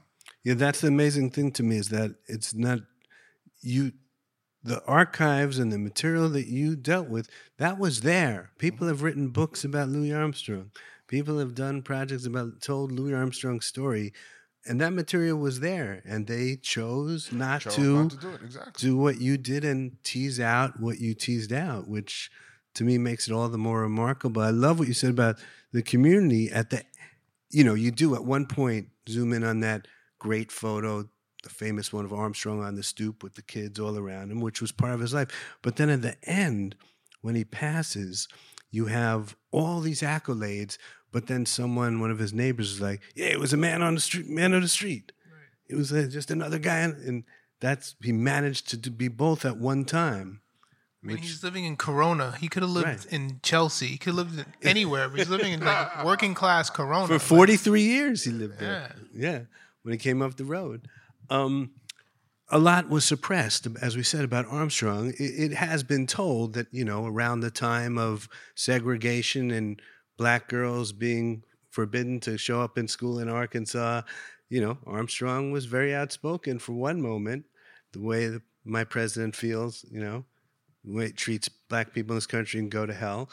Yeah, 0.44 0.52
that's 0.52 0.82
the 0.82 0.88
amazing 0.88 1.30
thing 1.30 1.50
to 1.52 1.62
me 1.62 1.78
is 1.78 1.88
that 1.88 2.14
it's 2.28 2.52
not 2.52 2.80
you 3.62 3.92
the 4.62 4.84
archives 4.84 5.58
and 5.58 5.72
the 5.72 5.78
material 5.78 6.28
that 6.28 6.46
you 6.46 6.76
dealt 6.76 7.08
with, 7.08 7.30
that 7.56 7.78
was 7.78 8.02
there. 8.02 8.50
Mm-hmm. 8.50 8.58
People 8.58 8.88
have 8.88 9.02
written 9.02 9.28
books 9.28 9.64
about 9.64 9.88
Louis 9.88 10.12
Armstrong. 10.12 10.72
People 11.08 11.38
have 11.38 11.54
done 11.54 11.80
projects 11.80 12.26
about 12.26 12.60
told 12.60 12.92
Louis 12.92 13.14
Armstrong's 13.14 13.64
story, 13.64 14.12
and 14.66 14.80
that 14.80 14.92
material 14.92 15.38
was 15.38 15.60
there. 15.60 16.02
And 16.04 16.26
they 16.26 16.56
chose 16.56 17.32
not, 17.32 17.62
Chose 17.62 17.74
to, 17.76 18.02
not 18.02 18.10
to 18.12 18.16
do 18.16 18.28
it, 18.30 18.40
exactly. 18.42 18.88
do 18.88 18.96
what 18.96 19.20
you 19.20 19.36
did 19.36 19.64
and 19.64 20.02
tease 20.02 20.40
out 20.40 20.80
what 20.80 20.98
you 20.98 21.14
teased 21.14 21.52
out, 21.52 21.88
which 21.88 22.30
to 22.74 22.84
me 22.84 22.98
makes 22.98 23.28
it 23.28 23.32
all 23.32 23.48
the 23.48 23.58
more 23.58 23.80
remarkable. 23.80 24.42
I 24.42 24.50
love 24.50 24.78
what 24.78 24.88
you 24.88 24.94
said 24.94 25.10
about 25.10 25.36
the 25.72 25.82
community 25.82 26.50
at 26.50 26.70
the 26.70 26.82
you 27.50 27.62
know, 27.62 27.74
you 27.74 27.92
do 27.92 28.14
at 28.16 28.24
one 28.24 28.46
point 28.46 28.88
zoom 29.08 29.32
in 29.32 29.44
on 29.44 29.60
that 29.60 29.86
great 30.18 30.50
photo, 30.50 31.08
the 31.44 31.48
famous 31.50 31.92
one 31.92 32.04
of 32.04 32.12
Armstrong 32.12 32.64
on 32.64 32.74
the 32.74 32.82
stoop 32.82 33.22
with 33.22 33.34
the 33.34 33.42
kids 33.42 33.78
all 33.78 33.96
around 33.96 34.32
him, 34.32 34.40
which 34.40 34.60
was 34.60 34.72
part 34.72 34.92
of 34.92 35.00
his 35.00 35.14
life. 35.14 35.28
But 35.62 35.76
then 35.76 35.88
at 35.88 36.02
the 36.02 36.16
end, 36.24 36.74
when 37.20 37.36
he 37.36 37.44
passes, 37.44 38.26
you 38.74 38.86
have 38.86 39.36
all 39.52 39.80
these 39.80 40.02
accolades, 40.02 40.78
but 41.12 41.26
then 41.28 41.46
someone, 41.46 42.00
one 42.00 42.10
of 42.10 42.18
his 42.18 42.32
neighbors, 42.32 42.72
is 42.72 42.80
like, 42.80 43.00
"Yeah, 43.14 43.26
it 43.26 43.38
was 43.38 43.52
a 43.52 43.56
man 43.56 43.82
on 43.82 43.94
the 43.94 44.00
street, 44.00 44.28
man 44.28 44.52
of 44.52 44.62
the 44.62 44.68
street. 44.68 45.12
It 45.68 45.76
was 45.76 45.92
uh, 45.92 46.08
just 46.10 46.30
another 46.30 46.58
guy," 46.58 46.80
and 46.80 47.24
that's 47.60 47.94
he 48.02 48.12
managed 48.12 48.68
to, 48.70 48.80
to 48.82 48.90
be 48.90 49.08
both 49.08 49.44
at 49.44 49.56
one 49.58 49.84
time. 49.84 50.40
I 51.02 51.06
mean, 51.06 51.16
he's 51.18 51.44
living 51.44 51.64
in 51.66 51.76
Corona. 51.76 52.34
He 52.40 52.48
could 52.48 52.62
have 52.62 52.70
lived 52.70 52.86
Right. 52.86 53.06
in 53.12 53.38
Chelsea. 53.42 53.86
He 53.88 53.98
could 53.98 54.14
have 54.16 54.34
lived 54.34 54.48
anywhere. 54.62 55.08
But 55.08 55.18
he's 55.20 55.28
living 55.28 55.52
in 55.52 55.60
like 55.60 56.04
working 56.10 56.34
class 56.34 56.70
Corona. 56.70 57.06
For 57.06 57.12
Like, 57.14 57.22
43 57.22 57.82
years 57.82 58.24
he 58.24 58.30
lived 58.32 58.58
there. 58.58 58.94
Yeah. 59.14 59.40
When 59.82 59.92
he 59.92 59.98
came 59.98 60.22
up 60.22 60.36
the 60.36 60.44
road. 60.46 60.88
Um, 61.30 61.72
a 62.50 62.58
lot 62.58 62.90
was 62.90 63.04
suppressed, 63.04 63.66
as 63.80 63.96
we 63.96 64.02
said 64.02 64.24
about 64.24 64.46
Armstrong. 64.46 65.14
It, 65.18 65.54
has 65.54 65.82
been 65.82 66.06
told 66.06 66.54
that, 66.54 66.66
you 66.72 66.84
know, 66.84 67.06
around 67.06 67.40
the 67.40 67.50
time 67.50 67.96
of 67.96 68.28
segregation 68.54 69.50
and 69.50 69.80
black 70.18 70.48
girls 70.48 70.92
being 70.92 71.42
forbidden 71.70 72.20
to 72.20 72.38
show 72.38 72.60
up 72.60 72.78
in 72.78 72.86
school 72.86 73.18
in 73.18 73.28
Arkansas, 73.28 74.02
you 74.48 74.60
know, 74.60 74.78
Armstrong 74.86 75.50
was 75.50 75.64
very 75.64 75.94
outspoken 75.94 76.58
for 76.58 76.72
one 76.72 77.00
moment, 77.00 77.46
the 77.92 78.00
way 78.00 78.28
that 78.28 78.42
my 78.64 78.84
president 78.84 79.34
feels, 79.34 79.84
you 79.90 80.00
know, 80.00 80.24
the 80.84 80.92
way 80.92 81.06
it 81.06 81.16
treats 81.16 81.48
black 81.48 81.92
people 81.92 82.12
in 82.12 82.18
this 82.18 82.26
country 82.26 82.60
and 82.60 82.70
go 82.70 82.86
to 82.86 82.94
hell. 82.94 83.30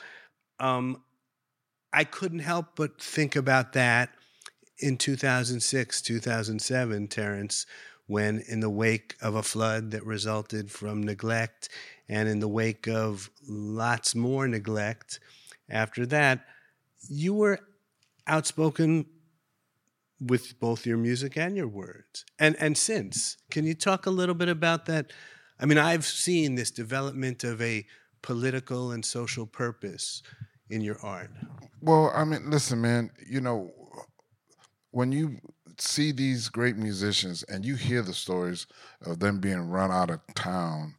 Um, 0.60 1.04
I 1.94 2.06
couldn't 2.06 2.40
help 2.40 2.76
but 2.76 3.02
think 3.02 3.36
about 3.36 3.74
that 3.74 4.10
in 4.80 4.98
2006, 4.98 6.02
2007, 6.02 7.08
Terence, 7.08 7.66
when 8.12 8.44
in 8.50 8.60
the 8.60 8.70
wake 8.70 9.16
of 9.22 9.36
a 9.36 9.42
flood 9.42 9.92
that 9.92 10.06
resulted 10.06 10.70
from 10.70 11.02
neglect 11.02 11.70
and 12.10 12.28
in 12.28 12.40
the 12.40 12.48
wake 12.48 12.86
of 12.86 13.32
lots 13.48 14.14
more 14.14 14.50
neglect 14.50 15.22
after 15.70 16.06
that, 16.06 16.46
you 17.08 17.34
were 17.34 17.58
outspoken 18.28 19.06
with 20.20 20.60
both 20.60 20.86
your 20.86 20.98
music 20.98 21.38
and 21.38 21.56
your 21.56 21.70
words. 21.70 22.26
And 22.38 22.58
and 22.60 22.78
since, 22.78 23.38
can 23.50 23.66
you 23.66 23.74
talk 23.74 24.06
a 24.06 24.12
little 24.12 24.36
bit 24.36 24.50
about 24.50 24.88
that? 24.88 25.14
I 25.58 25.66
mean, 25.66 25.78
I've 25.78 26.06
seen 26.06 26.56
this 26.56 26.70
development 26.70 27.46
of 27.46 27.62
a 27.62 27.86
political 28.22 28.92
and 28.92 29.06
social 29.06 29.46
purpose 29.46 30.22
in 30.70 30.82
your 30.82 31.00
art. 31.02 31.32
Well, 31.80 32.12
I 32.14 32.26
mean, 32.26 32.50
listen, 32.50 32.82
man, 32.82 33.12
you 33.26 33.40
know, 33.40 33.72
when 34.92 35.14
you 35.14 35.40
see 35.78 36.12
these 36.12 36.50
great 36.50 36.78
musicians 36.78 37.44
and 37.44 37.66
you 37.66 37.76
hear 37.76 38.02
the 38.02 38.14
stories 38.14 38.68
of 39.06 39.20
them 39.20 39.40
being 39.40 39.70
run 39.70 39.92
out 39.92 40.10
of 40.10 40.20
town, 40.36 40.96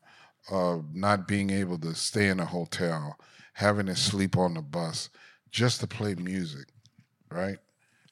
of 0.51 0.95
not 0.95 1.29
being 1.29 1.51
able 1.51 1.79
to 1.79 1.95
stay 1.95 2.29
in 2.29 2.41
a 2.41 2.47
hotel, 2.47 3.17
having 3.55 3.87
to 3.87 3.97
sleep 3.97 4.37
on 4.37 4.55
the 4.55 4.63
bus 4.63 5.11
just 5.51 5.81
to 5.81 5.87
play 5.87 6.15
music, 6.15 6.69
right? 7.31 7.59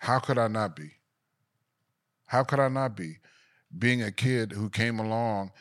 How 0.00 0.18
could 0.18 0.38
I 0.38 0.48
not 0.48 0.76
be? 0.76 0.92
How 2.26 2.44
could 2.44 2.61
I 2.61 2.68
not 2.68 2.96
be? 2.96 3.18
Being 3.76 4.02
a 4.02 4.12
kid 4.12 4.52
who 4.52 4.68
came 4.68 4.98
along 4.98 5.52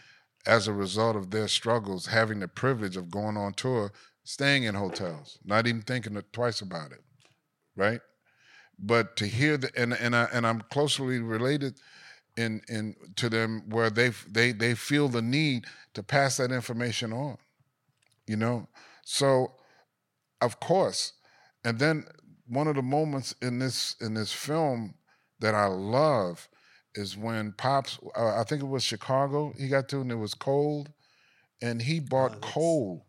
as 0.45 0.67
a 0.67 0.73
result 0.73 1.15
of 1.15 1.31
their 1.31 1.47
struggles, 1.47 2.07
having 2.07 2.39
the 2.39 2.47
privilege 2.47 2.97
of 2.97 3.11
going 3.11 3.37
on 3.37 3.53
tour, 3.53 3.91
staying 4.23 4.63
in 4.63 4.75
hotels, 4.75 5.39
not 5.43 5.67
even 5.67 5.81
thinking 5.81 6.21
twice 6.31 6.61
about 6.61 6.91
it, 6.91 7.03
right? 7.75 8.01
But 8.81 9.17
to 9.17 9.27
hear 9.27 9.57
the 9.57 9.71
and 9.75 9.93
and 9.93 10.15
I 10.15 10.23
and 10.31 10.47
I'm 10.47 10.61
closely 10.61 11.19
related 11.19 11.79
in 12.37 12.61
in 12.69 12.95
to 13.17 13.29
them 13.29 13.63
where 13.69 13.89
they 13.89 14.09
they 14.27 14.51
they 14.51 14.73
feel 14.75 15.09
the 15.09 15.21
need 15.21 15.65
to 15.93 16.03
pass 16.03 16.37
that 16.37 16.51
information 16.51 17.11
on, 17.11 17.37
you 18.25 18.37
know. 18.37 18.67
So, 19.03 19.53
of 20.41 20.59
course, 20.59 21.13
and 21.63 21.79
then 21.79 22.05
one 22.47 22.67
of 22.67 22.75
the 22.75 22.81
moments 22.81 23.35
in 23.41 23.59
this 23.59 23.95
in 23.99 24.13
this 24.13 24.31
film 24.31 24.93
that 25.39 25.55
I 25.55 25.65
love 25.65 26.47
is 26.95 27.17
when 27.17 27.53
Pops, 27.53 27.99
uh, 28.15 28.39
I 28.39 28.43
think 28.43 28.61
it 28.61 28.67
was 28.67 28.83
Chicago, 28.83 29.53
he 29.57 29.67
got 29.67 29.87
to 29.89 30.01
and 30.01 30.11
it 30.11 30.15
was 30.15 30.33
cold, 30.33 30.91
and 31.61 31.81
he 31.81 31.99
bought 31.99 32.41
coal 32.41 33.05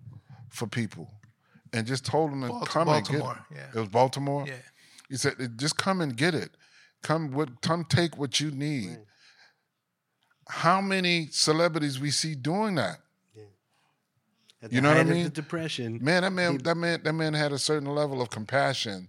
for 0.50 0.66
people, 0.66 1.12
and 1.72 1.86
just 1.86 2.04
told 2.04 2.32
them 2.32 2.42
to 2.42 2.48
Balti- 2.48 2.66
come 2.66 2.88
and 2.88 3.06
get 3.06 3.20
it. 3.20 3.36
Yeah. 3.54 3.66
It 3.74 3.78
was 3.78 3.88
Baltimore. 3.88 4.44
Yeah. 4.46 4.54
He 5.10 5.16
said, 5.16 5.58
"Just 5.58 5.76
come 5.76 6.00
and 6.00 6.16
get 6.16 6.34
it. 6.34 6.52
Come, 7.02 7.32
what? 7.32 7.60
Come 7.60 7.84
take 7.84 8.16
what 8.16 8.40
you 8.40 8.50
need." 8.50 8.98
How 10.48 10.80
many 10.80 11.28
celebrities 11.30 12.00
we 12.00 12.10
see 12.10 12.34
doing 12.34 12.76
that? 12.76 13.00
At 14.62 14.72
You 14.72 14.80
know 14.80 14.88
what 14.88 14.98
I 14.98 15.04
mean? 15.04 15.24
The 15.24 15.30
depression. 15.30 15.98
Man, 16.02 16.22
that 16.22 16.32
man, 16.32 16.58
that 16.58 16.76
man, 16.76 17.00
that 17.02 17.12
man 17.12 17.34
had 17.34 17.52
a 17.52 17.58
certain 17.58 17.88
level 17.88 18.20
of 18.20 18.30
compassion 18.30 19.08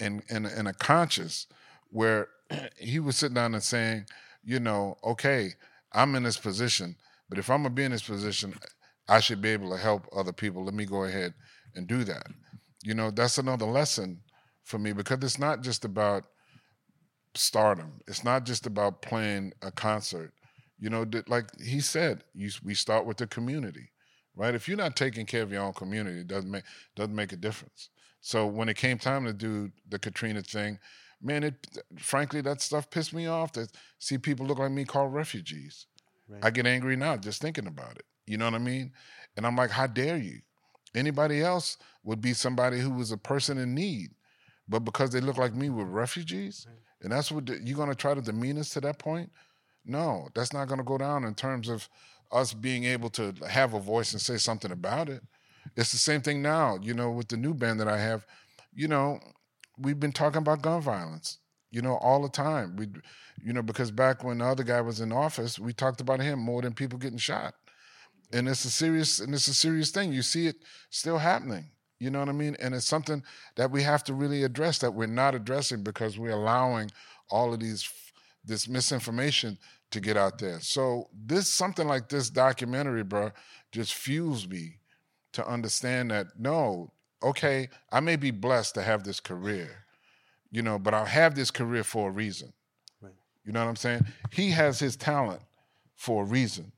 and 0.00 0.22
and, 0.30 0.46
and 0.46 0.68
a 0.68 0.72
conscience 0.72 1.46
where 1.90 2.28
he 2.76 2.98
was 2.98 3.16
sitting 3.16 3.34
down 3.34 3.54
and 3.54 3.62
saying, 3.62 4.06
you 4.42 4.58
know, 4.58 4.96
okay, 5.04 5.50
I'm 5.92 6.14
in 6.14 6.22
this 6.22 6.38
position, 6.38 6.96
but 7.28 7.38
if 7.38 7.50
I'm 7.50 7.62
gonna 7.62 7.74
be 7.74 7.84
in 7.84 7.92
this 7.92 8.02
position, 8.02 8.54
I 9.08 9.20
should 9.20 9.42
be 9.42 9.50
able 9.50 9.70
to 9.70 9.76
help 9.76 10.06
other 10.16 10.32
people. 10.32 10.64
Let 10.64 10.74
me 10.74 10.86
go 10.86 11.04
ahead 11.04 11.34
and 11.74 11.86
do 11.86 12.04
that. 12.04 12.26
You 12.82 12.94
know, 12.94 13.10
that's 13.10 13.38
another 13.38 13.66
lesson 13.66 14.20
for 14.66 14.78
me 14.78 14.92
because 14.92 15.18
it's 15.22 15.38
not 15.38 15.62
just 15.62 15.84
about 15.84 16.26
stardom. 17.34 18.00
It's 18.08 18.24
not 18.24 18.44
just 18.44 18.66
about 18.66 19.00
playing 19.00 19.52
a 19.62 19.70
concert. 19.70 20.32
You 20.78 20.90
know, 20.90 21.06
like 21.28 21.46
he 21.60 21.80
said, 21.80 22.24
you, 22.34 22.50
we 22.64 22.74
start 22.74 23.06
with 23.06 23.16
the 23.16 23.28
community, 23.28 23.90
right? 24.34 24.54
If 24.54 24.66
you're 24.68 24.76
not 24.76 24.96
taking 24.96 25.24
care 25.24 25.42
of 25.42 25.52
your 25.52 25.62
own 25.62 25.72
community, 25.72 26.20
it 26.20 26.26
doesn't 26.26 26.50
make 26.50 26.64
doesn't 26.96 27.14
make 27.14 27.32
a 27.32 27.36
difference. 27.36 27.90
So 28.20 28.46
when 28.46 28.68
it 28.68 28.76
came 28.76 28.98
time 28.98 29.24
to 29.24 29.32
do 29.32 29.70
the 29.88 30.00
Katrina 30.00 30.42
thing, 30.42 30.80
man, 31.22 31.44
it 31.44 31.54
frankly 31.96 32.40
that 32.40 32.60
stuff 32.60 32.90
pissed 32.90 33.14
me 33.14 33.28
off 33.28 33.52
to 33.52 33.68
see 34.00 34.18
people 34.18 34.46
look 34.46 34.58
like 34.58 34.72
me 34.72 34.84
called 34.84 35.14
refugees. 35.14 35.86
I 36.42 36.50
get 36.50 36.66
angry 36.66 36.96
now 36.96 37.16
just 37.16 37.40
thinking 37.40 37.68
about 37.68 37.96
it. 37.96 38.04
You 38.26 38.36
know 38.36 38.46
what 38.46 38.54
I 38.54 38.58
mean? 38.58 38.92
And 39.36 39.46
I'm 39.46 39.54
like, 39.54 39.70
how 39.70 39.86
dare 39.86 40.16
you? 40.16 40.40
Anybody 40.94 41.40
else 41.40 41.76
would 42.02 42.20
be 42.20 42.32
somebody 42.32 42.80
who 42.80 42.90
was 42.90 43.12
a 43.12 43.16
person 43.16 43.58
in 43.58 43.74
need, 43.74 44.10
but 44.68 44.80
because 44.80 45.10
they 45.10 45.20
look 45.20 45.38
like 45.38 45.54
me, 45.54 45.70
we're 45.70 45.84
refugees, 45.84 46.66
and 47.02 47.12
that's 47.12 47.30
what 47.30 47.46
the, 47.46 47.60
you're 47.62 47.76
going 47.76 47.88
to 47.88 47.94
try 47.94 48.14
to 48.14 48.22
demean 48.22 48.58
us 48.58 48.70
to 48.70 48.80
that 48.80 48.98
point. 48.98 49.30
No, 49.84 50.28
that's 50.34 50.52
not 50.52 50.66
going 50.66 50.78
to 50.78 50.84
go 50.84 50.98
down 50.98 51.24
in 51.24 51.34
terms 51.34 51.68
of 51.68 51.88
us 52.32 52.52
being 52.52 52.84
able 52.84 53.10
to 53.10 53.32
have 53.48 53.74
a 53.74 53.80
voice 53.80 54.12
and 54.12 54.20
say 54.20 54.36
something 54.36 54.72
about 54.72 55.08
it. 55.08 55.22
It's 55.76 55.92
the 55.92 55.98
same 55.98 56.20
thing 56.20 56.42
now, 56.42 56.78
you 56.82 56.94
know, 56.94 57.10
with 57.10 57.28
the 57.28 57.36
new 57.36 57.54
band 57.54 57.80
that 57.80 57.88
I 57.88 57.98
have. 57.98 58.26
You 58.74 58.88
know, 58.88 59.20
we've 59.78 60.00
been 60.00 60.12
talking 60.12 60.38
about 60.38 60.62
gun 60.62 60.80
violence, 60.80 61.38
you 61.70 61.82
know, 61.82 61.96
all 61.96 62.22
the 62.22 62.28
time. 62.28 62.76
We, 62.76 62.88
you 63.44 63.52
know, 63.52 63.62
because 63.62 63.90
back 63.90 64.24
when 64.24 64.38
the 64.38 64.46
other 64.46 64.64
guy 64.64 64.80
was 64.80 65.00
in 65.00 65.12
office, 65.12 65.58
we 65.58 65.72
talked 65.72 66.00
about 66.00 66.20
him 66.20 66.38
more 66.38 66.62
than 66.62 66.72
people 66.72 66.98
getting 66.98 67.18
shot. 67.18 67.54
And 68.32 68.48
it's 68.48 68.64
a 68.64 68.70
serious 68.70 69.20
and 69.20 69.32
it's 69.32 69.46
a 69.46 69.54
serious 69.54 69.90
thing. 69.90 70.12
You 70.12 70.22
see 70.22 70.48
it 70.48 70.56
still 70.90 71.18
happening. 71.18 71.66
You 71.98 72.10
know 72.10 72.20
what 72.20 72.28
I 72.28 72.32
mean? 72.32 72.56
And 72.60 72.74
it's 72.74 72.86
something 72.86 73.22
that 73.56 73.70
we 73.70 73.82
have 73.82 74.04
to 74.04 74.14
really 74.14 74.42
address 74.44 74.78
that 74.78 74.94
we're 74.94 75.06
not 75.06 75.34
addressing 75.34 75.82
because 75.82 76.18
we're 76.18 76.30
allowing 76.32 76.90
all 77.30 77.52
of 77.54 77.60
these 77.60 77.88
this 78.44 78.68
misinformation 78.68 79.58
to 79.90 80.00
get 80.00 80.16
out 80.16 80.38
there. 80.38 80.60
So 80.60 81.08
this 81.12 81.48
something 81.52 81.88
like 81.88 82.08
this 82.08 82.30
documentary, 82.30 83.02
bro, 83.02 83.32
just 83.72 83.94
fuels 83.94 84.46
me 84.48 84.78
to 85.32 85.46
understand 85.46 86.10
that 86.10 86.28
no, 86.38 86.92
okay, 87.22 87.68
I 87.90 88.00
may 88.00 88.16
be 88.16 88.30
blessed 88.30 88.74
to 88.74 88.82
have 88.82 89.04
this 89.04 89.20
career, 89.20 89.84
you 90.50 90.62
know, 90.62 90.78
but 90.78 90.94
I'll 90.94 91.04
have 91.06 91.34
this 91.34 91.50
career 91.50 91.84
for 91.84 92.08
a 92.08 92.12
reason. 92.12 92.52
Right. 93.00 93.14
You 93.44 93.52
know 93.52 93.62
what 93.62 93.70
I'm 93.70 93.76
saying? 93.76 94.06
He 94.30 94.50
has 94.50 94.78
his 94.78 94.96
talent 94.96 95.42
for 95.96 96.22
a 96.22 96.26
reason. 96.26 96.72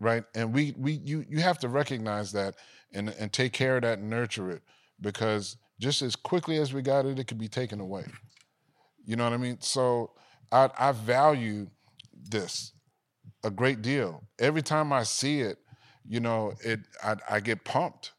right? 0.00 0.24
And 0.34 0.52
we 0.54 0.74
we 0.78 0.92
you 1.04 1.24
you 1.28 1.40
have 1.40 1.58
to 1.60 1.68
recognize 1.68 2.32
that 2.32 2.56
and 2.92 3.08
and 3.10 3.32
take 3.32 3.52
care 3.52 3.76
of 3.76 3.82
that 3.82 3.98
and 3.98 4.10
nurture 4.10 4.50
it 4.50 4.62
because 5.00 5.56
just 5.80 6.02
as 6.02 6.16
quickly 6.16 6.58
as 6.58 6.72
we 6.72 6.82
got 6.82 7.06
it, 7.06 7.18
it 7.18 7.26
could 7.26 7.38
be 7.38 7.48
taken 7.48 7.80
away. 7.80 8.04
You 9.04 9.16
know 9.16 9.24
what 9.24 9.32
I 9.32 9.36
mean? 9.36 9.58
So 9.60 10.12
I 10.50 10.70
I 10.78 10.92
value 10.92 11.68
this 12.30 12.72
a 13.44 13.50
great 13.50 13.82
deal. 13.82 14.24
Every 14.38 14.62
time 14.62 14.92
I 14.92 15.04
see 15.04 15.40
it, 15.40 15.58
you 16.06 16.20
know, 16.20 16.52
it 16.64 16.80
I, 17.02 17.16
I 17.28 17.40
get 17.40 17.64
pumped, 17.64 18.12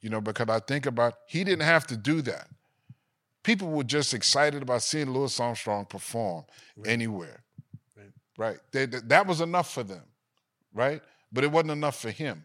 you 0.00 0.10
know, 0.10 0.20
because 0.20 0.48
I 0.48 0.60
think 0.60 0.86
about 0.86 1.14
he 1.28 1.44
didn't 1.44 1.64
have 1.64 1.86
to 1.88 1.96
do 1.96 2.22
that. 2.22 2.48
People 3.42 3.68
were 3.70 3.84
just 3.84 4.14
excited 4.14 4.62
about 4.62 4.82
seeing 4.82 5.10
Louis 5.10 5.38
Armstrong 5.38 5.84
perform 5.84 6.44
right. 6.76 6.90
anywhere. 6.90 7.44
Right. 7.96 8.10
right. 8.38 8.58
They, 8.72 8.86
that 8.86 9.26
was 9.26 9.42
enough 9.42 9.72
for 9.72 9.82
them, 9.82 10.04
right? 10.72 11.02
But 11.30 11.44
it 11.44 11.52
wasn't 11.52 11.72
enough 11.72 12.00
for 12.00 12.10
him. 12.10 12.44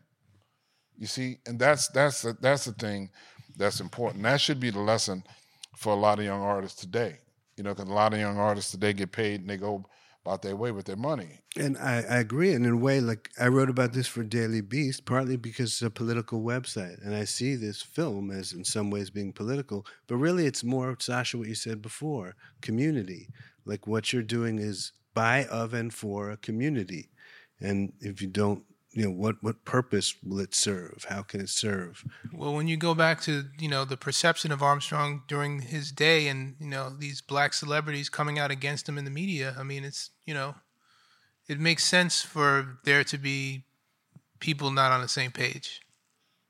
You 0.99 1.07
see, 1.07 1.37
and 1.47 1.57
that's 1.57 1.87
that's 1.87 2.21
the, 2.21 2.37
that's 2.41 2.65
the 2.65 2.73
thing 2.73 3.09
that's 3.55 3.79
important. 3.79 4.23
That 4.23 4.41
should 4.41 4.59
be 4.59 4.69
the 4.69 4.81
lesson 4.81 5.23
for 5.77 5.93
a 5.93 5.95
lot 5.95 6.19
of 6.19 6.25
young 6.25 6.41
artists 6.41 6.81
today. 6.81 7.19
You 7.55 7.63
know, 7.63 7.73
because 7.73 7.89
a 7.89 7.93
lot 7.93 8.13
of 8.13 8.19
young 8.19 8.37
artists 8.37 8.71
today 8.71 8.93
get 8.93 9.11
paid 9.11 9.41
and 9.41 9.49
they 9.49 9.57
go 9.57 9.85
about 10.25 10.41
their 10.41 10.55
way 10.55 10.71
with 10.71 10.85
their 10.85 10.97
money. 10.97 11.39
And 11.57 11.77
I, 11.77 12.03
I, 12.09 12.17
agree. 12.17 12.53
And 12.53 12.65
in 12.65 12.73
a 12.73 12.77
way, 12.77 12.99
like 12.99 13.29
I 13.39 13.47
wrote 13.47 13.69
about 13.69 13.93
this 13.93 14.07
for 14.07 14.23
Daily 14.23 14.61
Beast, 14.61 15.05
partly 15.05 15.37
because 15.37 15.71
it's 15.71 15.81
a 15.81 15.89
political 15.89 16.41
website. 16.41 17.03
And 17.05 17.15
I 17.15 17.23
see 17.23 17.55
this 17.55 17.81
film 17.81 18.29
as 18.29 18.53
in 18.53 18.63
some 18.63 18.91
ways 18.91 19.09
being 19.09 19.33
political, 19.33 19.85
but 20.07 20.17
really 20.17 20.45
it's 20.45 20.63
more, 20.63 20.95
Sacha, 20.99 21.37
what 21.37 21.47
you 21.47 21.55
said 21.55 21.81
before 21.81 22.35
community. 22.61 23.29
Like 23.65 23.87
what 23.87 24.11
you're 24.11 24.21
doing 24.21 24.59
is 24.59 24.91
by, 25.13 25.45
of, 25.45 25.73
and 25.73 25.93
for 25.93 26.29
a 26.29 26.37
community. 26.37 27.09
And 27.61 27.93
if 27.99 28.21
you 28.21 28.27
don't 28.27 28.63
you 28.91 29.03
know 29.03 29.11
what 29.11 29.35
what 29.41 29.65
purpose 29.65 30.15
will 30.23 30.39
it 30.39 30.55
serve? 30.55 31.05
How 31.09 31.21
can 31.21 31.41
it 31.41 31.49
serve? 31.49 32.03
Well 32.33 32.53
when 32.53 32.67
you 32.67 32.77
go 32.77 32.95
back 32.95 33.21
to 33.21 33.45
you 33.59 33.69
know 33.69 33.85
the 33.85 33.97
perception 33.97 34.51
of 34.51 34.63
armstrong 34.63 35.23
during 35.27 35.61
his 35.61 35.91
day 35.91 36.27
and 36.27 36.55
you 36.59 36.67
know 36.67 36.89
these 36.97 37.21
black 37.21 37.53
celebrities 37.53 38.09
coming 38.09 38.39
out 38.39 38.51
against 38.51 38.89
him 38.89 38.97
in 38.97 39.05
the 39.05 39.11
media 39.11 39.55
i 39.59 39.63
mean 39.63 39.83
it's 39.83 40.09
you 40.25 40.33
know 40.33 40.55
it 41.47 41.59
makes 41.59 41.83
sense 41.83 42.21
for 42.21 42.79
there 42.83 43.03
to 43.03 43.17
be 43.17 43.65
people 44.39 44.71
not 44.71 44.91
on 44.91 45.01
the 45.01 45.07
same 45.07 45.31
page 45.31 45.81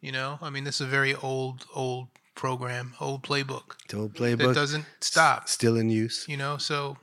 you 0.02 0.12
know? 0.12 0.40
I 0.42 0.50
mean 0.50 0.64
this 0.64 0.76
is 0.76 0.88
a 0.88 0.90
very 0.90 1.16
old 1.16 1.66
old 1.74 2.08
program 2.36 2.94
old 3.02 3.24
playbook 3.24 3.76
the 3.90 3.98
old 3.98 4.14
playbook. 4.14 4.38
that 4.38 4.56
doesn't 4.56 4.86
stop. 5.02 5.50
Still 5.50 5.76
in 5.76 5.90
use. 5.90 6.26
You 6.28 6.38
know 6.38 6.58
so 6.58 6.98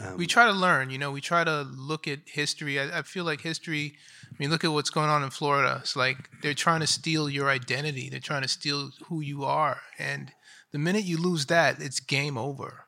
um, 0.00 0.16
we 0.16 0.26
try 0.26 0.46
to 0.46 0.52
learn 0.52 0.90
you 0.90 0.98
know 0.98 1.10
we 1.10 1.20
try 1.20 1.44
to 1.44 1.62
look 1.62 2.08
at 2.08 2.20
history 2.26 2.78
I, 2.78 2.98
I 2.98 3.02
feel 3.02 3.24
like 3.24 3.40
history 3.40 3.96
I 4.30 4.36
mean, 4.38 4.50
look 4.50 4.64
at 4.64 4.72
what's 4.72 4.90
going 4.90 5.10
on 5.10 5.24
in 5.24 5.30
Florida. 5.30 5.78
It's 5.80 5.96
like 5.96 6.30
they're 6.42 6.54
trying 6.54 6.80
to 6.80 6.86
steal 6.86 7.28
your 7.28 7.48
identity. 7.48 8.08
They're 8.08 8.20
trying 8.20 8.42
to 8.42 8.48
steal 8.48 8.90
who 9.06 9.20
you 9.20 9.44
are. 9.44 9.80
And 9.98 10.32
the 10.70 10.78
minute 10.78 11.04
you 11.04 11.16
lose 11.20 11.46
that, 11.46 11.80
it's 11.80 11.98
game 11.98 12.38
over. 12.38 12.84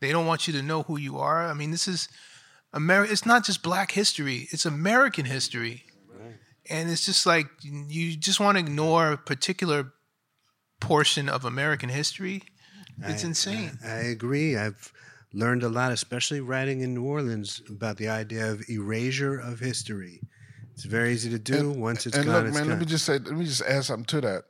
They 0.00 0.10
don't 0.10 0.26
want 0.26 0.46
you 0.46 0.54
to 0.54 0.62
know 0.62 0.84
who 0.84 0.98
you 0.98 1.18
are. 1.18 1.46
I 1.46 1.52
mean, 1.52 1.70
this 1.70 1.86
is 1.86 2.08
America. 2.72 3.12
It's 3.12 3.26
not 3.26 3.44
just 3.44 3.62
Black 3.62 3.92
history; 3.92 4.48
it's 4.50 4.64
American 4.64 5.26
history. 5.26 5.84
And 6.70 6.88
it's 6.88 7.04
just 7.04 7.26
like 7.26 7.46
you 7.62 8.16
just 8.16 8.38
want 8.38 8.56
to 8.56 8.64
ignore 8.64 9.12
a 9.12 9.18
particular 9.18 9.92
portion 10.78 11.28
of 11.28 11.44
American 11.44 11.88
history. 11.88 12.42
It's 13.02 13.24
I, 13.24 13.28
insane. 13.28 13.78
I, 13.84 13.90
I 13.90 13.98
agree. 14.02 14.56
I've 14.56 14.92
learned 15.32 15.62
a 15.62 15.68
lot, 15.68 15.92
especially 15.92 16.40
writing 16.40 16.80
in 16.80 16.94
New 16.94 17.04
Orleans, 17.04 17.62
about 17.68 17.96
the 17.96 18.08
idea 18.08 18.50
of 18.50 18.68
erasure 18.68 19.38
of 19.38 19.60
history. 19.60 20.20
It's 20.74 20.84
very 20.84 21.12
easy 21.12 21.30
to 21.30 21.38
do. 21.38 21.72
And, 21.72 21.82
Once 21.82 22.06
it's 22.06 22.16
and 22.16 22.26
gone, 22.26 22.34
look, 22.34 22.46
it's 22.46 22.54
man, 22.54 22.64
gone. 22.64 22.70
let 22.70 22.78
me 22.80 22.86
just 22.86 23.04
say, 23.04 23.18
let 23.18 23.32
me 23.32 23.44
just 23.44 23.62
add 23.62 23.84
something 23.84 24.06
to 24.06 24.20
that. 24.22 24.44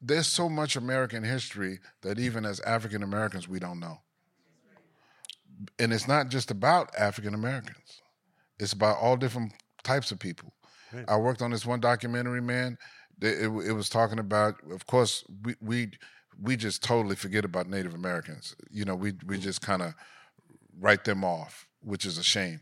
There's 0.00 0.26
so 0.26 0.48
much 0.48 0.76
American 0.76 1.24
history 1.24 1.80
that 2.02 2.18
even 2.18 2.44
as 2.44 2.60
African 2.60 3.02
Americans, 3.02 3.48
we 3.48 3.58
don't 3.58 3.80
know. 3.80 3.98
And 5.78 5.92
it's 5.92 6.06
not 6.06 6.28
just 6.28 6.52
about 6.52 6.94
African 6.96 7.34
Americans. 7.34 8.02
It's 8.60 8.72
about 8.72 8.98
all 8.98 9.16
different 9.16 9.52
types 9.82 10.12
of 10.12 10.20
people. 10.20 10.52
Right. 10.92 11.04
I 11.08 11.16
worked 11.16 11.42
on 11.42 11.50
this 11.50 11.66
one 11.66 11.80
documentary, 11.80 12.40
man. 12.40 12.78
It, 13.20 13.42
it, 13.42 13.48
it 13.48 13.72
was 13.72 13.88
talking 13.88 14.20
about, 14.20 14.54
of 14.70 14.86
course, 14.86 15.24
we 15.42 15.56
we 15.60 15.90
we 16.40 16.56
just 16.56 16.82
totally 16.82 17.16
forget 17.16 17.44
about 17.44 17.68
Native 17.68 17.94
Americans. 17.94 18.54
You 18.70 18.84
know, 18.84 18.94
we 18.94 19.14
we 19.26 19.38
just 19.38 19.60
kind 19.60 19.82
of 19.82 19.94
write 20.78 21.04
them 21.04 21.24
off, 21.24 21.66
which 21.80 22.04
is 22.04 22.18
a 22.18 22.22
shame. 22.22 22.60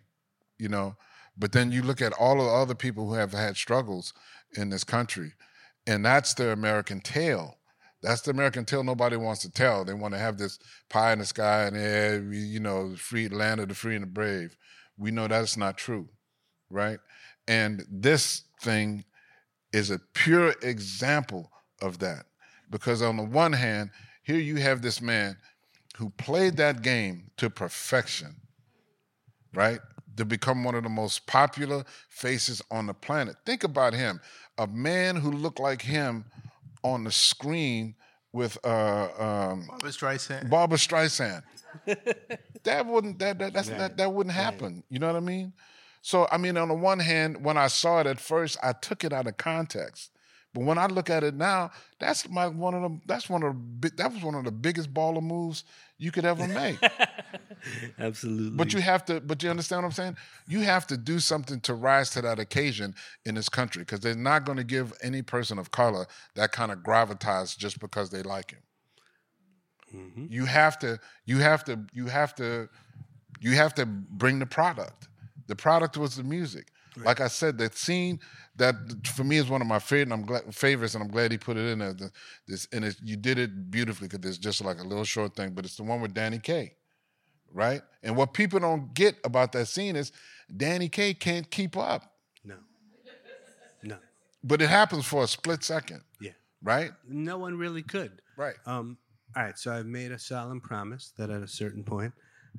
You 0.59 0.69
know, 0.69 0.97
but 1.37 1.53
then 1.53 1.71
you 1.71 1.83
look 1.83 2.01
at 2.01 2.13
all 2.15 2.41
of 2.41 2.47
the 2.47 2.53
other 2.53 2.75
people 2.75 3.07
who 3.07 3.15
have 3.15 3.33
had 3.33 3.57
struggles 3.57 4.15
in 4.57 4.71
this 4.71 4.85
country, 4.85 5.35
and 5.87 6.05
that's 6.05 6.35
the 6.35 6.51
American 6.51 7.01
tale. 7.01 7.59
That's 8.03 8.23
the 8.23 8.31
American 8.31 8.65
tale 8.65 8.85
nobody 8.85 9.17
wants 9.17 9.43
to 9.43 9.51
tell. 9.51 9.85
They 9.85 9.95
want 9.95 10.15
to 10.15 10.21
have 10.21 10.39
this 10.39 10.59
pie 10.89 11.13
in 11.13 11.19
the 11.19 11.25
sky 11.27 11.65
and 11.65 11.77
eh, 11.77 12.21
you 12.37 12.61
know, 12.61 12.95
free 12.97 13.29
land 13.29 13.61
of 13.61 13.69
the 13.69 13.75
free 13.75 13.97
and 13.97 14.03
the 14.03 14.09
brave. 14.09 14.57
We 14.97 15.11
know 15.11 15.29
that's 15.29 15.57
not 15.57 15.77
true, 15.77 16.09
right? 16.71 16.99
And 17.49 17.85
this 17.91 18.45
thing 18.63 19.05
is 19.73 19.91
a 19.91 20.01
pure 20.15 20.55
example 20.63 21.51
of 21.83 21.99
that. 21.99 22.27
Because 22.71 23.03
on 23.03 23.17
the 23.17 23.23
one 23.23 23.53
hand, 23.53 23.91
here 24.23 24.39
you 24.39 24.57
have 24.57 24.83
this 24.83 25.01
man 25.01 25.37
who 25.97 26.11
played 26.11 26.57
that 26.57 26.83
game 26.83 27.31
to 27.37 27.49
perfection, 27.49 28.37
right? 29.55 29.81
to 30.17 30.25
become 30.25 30.65
one 30.65 30.75
of 30.75 30.83
the 30.83 30.89
most 30.89 31.27
popular 31.27 31.85
faces 32.09 32.63
on 32.71 32.87
the 32.87 32.95
planet. 32.95 33.37
Think 33.45 33.65
about 33.65 33.93
him, 33.95 34.21
a 34.59 34.67
man 34.67 35.17
who 35.17 35.31
looked 35.31 35.61
like 35.61 35.83
him 35.83 36.25
on 36.83 37.05
the 37.05 37.13
screen 37.13 37.95
with 38.33 38.59
uh, 38.65 39.09
um, 39.19 39.67
Barbra 39.69 39.91
Streisand. 39.91 40.51
Barbra 40.51 40.79
Streisand. 40.79 41.43
that 42.65 42.87
wouldn't 42.87 43.19
that 43.19 43.39
that 43.39 43.55
right. 43.55 43.79
that, 43.79 43.97
that 43.97 44.13
wouldn't 44.13 44.35
happen. 44.35 44.75
Right. 44.77 44.85
You 44.89 44.99
know 44.99 45.09
what 45.09 45.17
I 45.17 45.21
mean? 45.21 45.53
So 46.03 46.27
I 46.31 46.39
mean, 46.39 46.57
on 46.57 46.69
the 46.69 46.75
one 46.75 46.99
hand, 46.99 47.45
when 47.45 47.57
I 47.57 47.67
saw 47.67 48.01
it 48.01 48.07
at 48.07 48.21
first, 48.21 48.57
I 48.63 48.73
took 48.73 49.05
it 49.05 49.13
out 49.13 49.27
of 49.27 49.37
context. 49.37 50.11
But 50.57 50.65
when 50.65 50.79
I 50.79 50.87
look 50.87 51.11
at 51.11 51.23
it 51.23 51.35
now, 51.35 51.71
that's 51.99 52.27
my 52.31 52.47
one 52.47 52.73
of 52.73 52.81
the 52.81 52.99
that's 53.05 53.29
one 53.29 53.43
of 53.43 53.55
the 53.83 53.91
that 53.97 54.11
was 54.11 54.23
one 54.23 54.35
of 54.35 54.45
the 54.45 54.51
biggest 54.51 54.93
baller 54.95 55.23
moves 55.23 55.65
you 55.99 56.11
could 56.11 56.25
ever 56.25 56.49
make. 56.49 56.79
Absolutely. 57.99 58.57
But 58.57 58.73
you 58.73 58.81
have 58.81 59.05
to, 59.05 59.21
but 59.21 59.43
you 59.43 59.51
understand 59.51 59.83
what 59.83 59.89
I'm 59.89 59.93
saying? 59.93 60.17
You 60.49 60.61
have 60.61 60.87
to 60.87 60.97
do 60.97 61.19
something 61.19 61.61
to 61.61 61.75
rise 61.75 62.09
to 62.11 62.23
that 62.23 62.39
occasion 62.39 62.95
in 63.27 63.35
this 63.35 63.51
country 63.51 63.83
because 63.83 64.01
they're 64.01 64.15
not 64.15 64.47
going 64.47 64.57
to 64.57 64.65
give 64.65 64.95
any 65.03 65.21
person 65.21 65.59
of 65.59 65.73
color 65.73 66.07
that 66.37 66.53
kind 66.53 66.73
of 66.73 66.79
gravitas 66.79 67.55
just 67.59 67.79
because 67.79 68.09
they 68.09 68.23
like 68.23 68.53
him. 68.53 68.63
Mm-hmm. 69.95 70.27
You 70.31 70.47
have 70.47 70.79
to, 70.79 70.99
you 71.27 71.37
have 71.39 71.65
to, 71.65 71.81
you 71.93 72.07
have 72.07 72.35
to, 72.37 72.71
you 73.41 73.53
have 73.53 73.75
to 73.75 73.85
bring 73.85 74.39
the 74.39 74.47
product. 74.47 75.09
The 75.49 75.57
product 75.57 75.99
was 75.99 76.17
the 76.17 76.25
music. 76.25 76.69
Right. 76.97 77.07
Like 77.07 77.21
I 77.21 77.29
said, 77.29 77.59
that 77.59 77.77
scene 77.77 78.21
that 78.57 78.75
for 79.07 79.25
me 79.25 79.37
is 79.37 79.49
one 79.49 79.61
of 79.61 79.67
my 79.67 79.79
favorite. 79.79 80.03
And 80.03 80.13
I'm 80.13 80.25
glad, 80.25 80.55
favorites, 80.55 80.95
and 80.95 81.05
I'm 81.05 81.11
glad 81.11 81.33
he 81.33 81.39
put 81.39 81.57
it 81.57 81.67
in 81.67 81.79
there. 81.79 81.95
This 82.47 82.67
and 82.73 82.85
it, 82.85 82.97
you 83.03 83.17
did 83.17 83.39
it 83.39 83.71
beautifully 83.71 84.09
because 84.09 84.29
it's 84.29 84.39
just 84.39 84.65
like 84.65 84.79
a 84.79 84.85
little 84.85 85.05
short 85.05 85.35
thing, 85.37 85.51
but 85.51 85.65
it's 85.65 85.77
the 85.77 85.83
one 85.83 86.01
with 86.01 86.15
Danny 86.15 86.39
Kaye, 86.39 86.75
right? 87.53 87.83
And 88.03 88.17
what 88.17 88.33
people 88.35 88.59
don't 88.61 88.95
get 88.95 89.17
about 89.25 89.53
that 89.53 89.69
scene 89.69 89.97
is 89.97 90.13
Danny 90.55 90.89
Kaye 90.89 91.15
can't 91.15 91.51
keep 91.51 91.77
up. 91.77 92.13
No, 92.45 92.57
no. 93.83 93.97
But 94.43 94.63
it 94.63 94.69
happens 94.69 95.05
for 95.05 95.25
a 95.25 95.27
split 95.27 95.63
second. 95.65 96.03
Yeah. 96.21 96.33
Right. 96.63 96.93
No 97.09 97.39
one 97.39 97.59
really 97.59 97.83
could. 97.83 98.23
Right. 98.37 98.55
Um. 98.65 98.99
All 99.37 99.43
right. 99.43 99.59
So 99.59 99.73
I've 99.73 99.87
made 99.87 100.13
a 100.13 100.19
solemn 100.19 100.61
promise 100.61 101.13
that 101.19 101.31
at 101.31 101.43
a 101.43 101.49
certain 101.49 101.85
point 101.85 102.13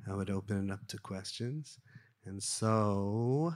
I 0.08 0.14
would 0.14 0.30
open 0.30 0.70
it 0.70 0.72
up 0.72 0.86
to 0.88 0.98
questions, 0.98 1.78
and 2.24 2.42
so 2.42 3.54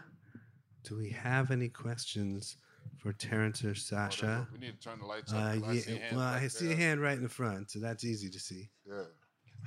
do 0.84 0.96
we 0.96 1.10
have 1.10 1.50
any 1.50 1.68
questions 1.68 2.56
for 2.98 3.12
Terence 3.12 3.64
or 3.64 3.74
Sacha? 3.74 4.48
we 4.52 4.58
need 4.58 4.80
to 4.80 4.88
turn 4.88 4.98
the 4.98 5.06
lights 5.06 5.32
up. 5.32 5.38
Uh, 5.38 5.72
yeah, 5.72 6.10
I 6.10 6.14
well, 6.14 6.20
I 6.20 6.48
see 6.48 6.72
a 6.72 6.76
hand 6.76 7.00
right 7.00 7.16
in 7.16 7.22
the 7.22 7.28
front, 7.28 7.70
so 7.70 7.78
that's 7.78 8.04
easy 8.04 8.28
to 8.30 8.38
see. 8.40 8.68
Yeah. 8.86 9.04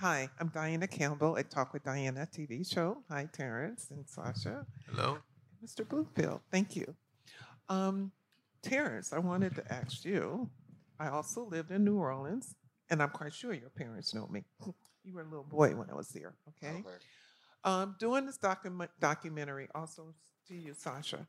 Hi, 0.01 0.29
I'm 0.39 0.49
Diana 0.49 0.87
Campbell 0.87 1.37
at 1.37 1.49
Talk 1.49 1.73
with 1.73 1.83
Diana 1.83 2.27
TV 2.31 2.69
show. 2.69 2.97
Hi, 3.09 3.29
Terence 3.31 3.87
and 3.91 4.07
Sacha. 4.07 4.65
Hello. 4.89 5.19
Mr. 5.65 5.87
Bloomfield, 5.87 6.41
thank 6.51 6.75
you. 6.75 6.93
Um, 7.69 8.11
Terence, 8.61 9.13
I 9.13 9.19
wanted 9.19 9.55
to 9.55 9.73
ask 9.73 10.03
you. 10.03 10.49
I 10.99 11.09
also 11.09 11.45
lived 11.45 11.71
in 11.71 11.83
New 11.83 11.97
Orleans, 11.97 12.55
and 12.89 13.01
I'm 13.01 13.09
quite 13.09 13.33
sure 13.33 13.53
your 13.53 13.69
parents 13.69 14.13
know 14.13 14.27
me. 14.27 14.43
you 15.03 15.13
were 15.13 15.21
a 15.21 15.25
little 15.25 15.43
boy 15.43 15.75
when 15.75 15.89
I 15.89 15.93
was 15.93 16.09
there, 16.09 16.35
okay? 16.49 16.79
okay. 16.79 16.97
Um, 17.65 17.95
doing 17.99 18.25
this 18.25 18.37
docu- 18.37 18.87
documentary 18.99 19.67
also 19.73 20.13
to 20.47 20.55
you, 20.55 20.73
Sacha. 20.73 21.27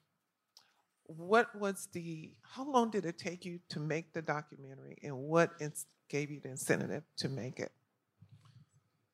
What 1.04 1.54
was 1.58 1.88
the, 1.92 2.32
how 2.42 2.70
long 2.70 2.90
did 2.90 3.06
it 3.06 3.18
take 3.18 3.44
you 3.44 3.58
to 3.70 3.80
make 3.80 4.12
the 4.12 4.22
documentary 4.22 4.98
and 5.02 5.16
what 5.16 5.52
ins- 5.60 5.86
gave 6.08 6.30
you 6.30 6.40
the 6.40 6.50
incentive 6.50 7.04
to 7.18 7.28
make 7.28 7.58
it? 7.58 7.72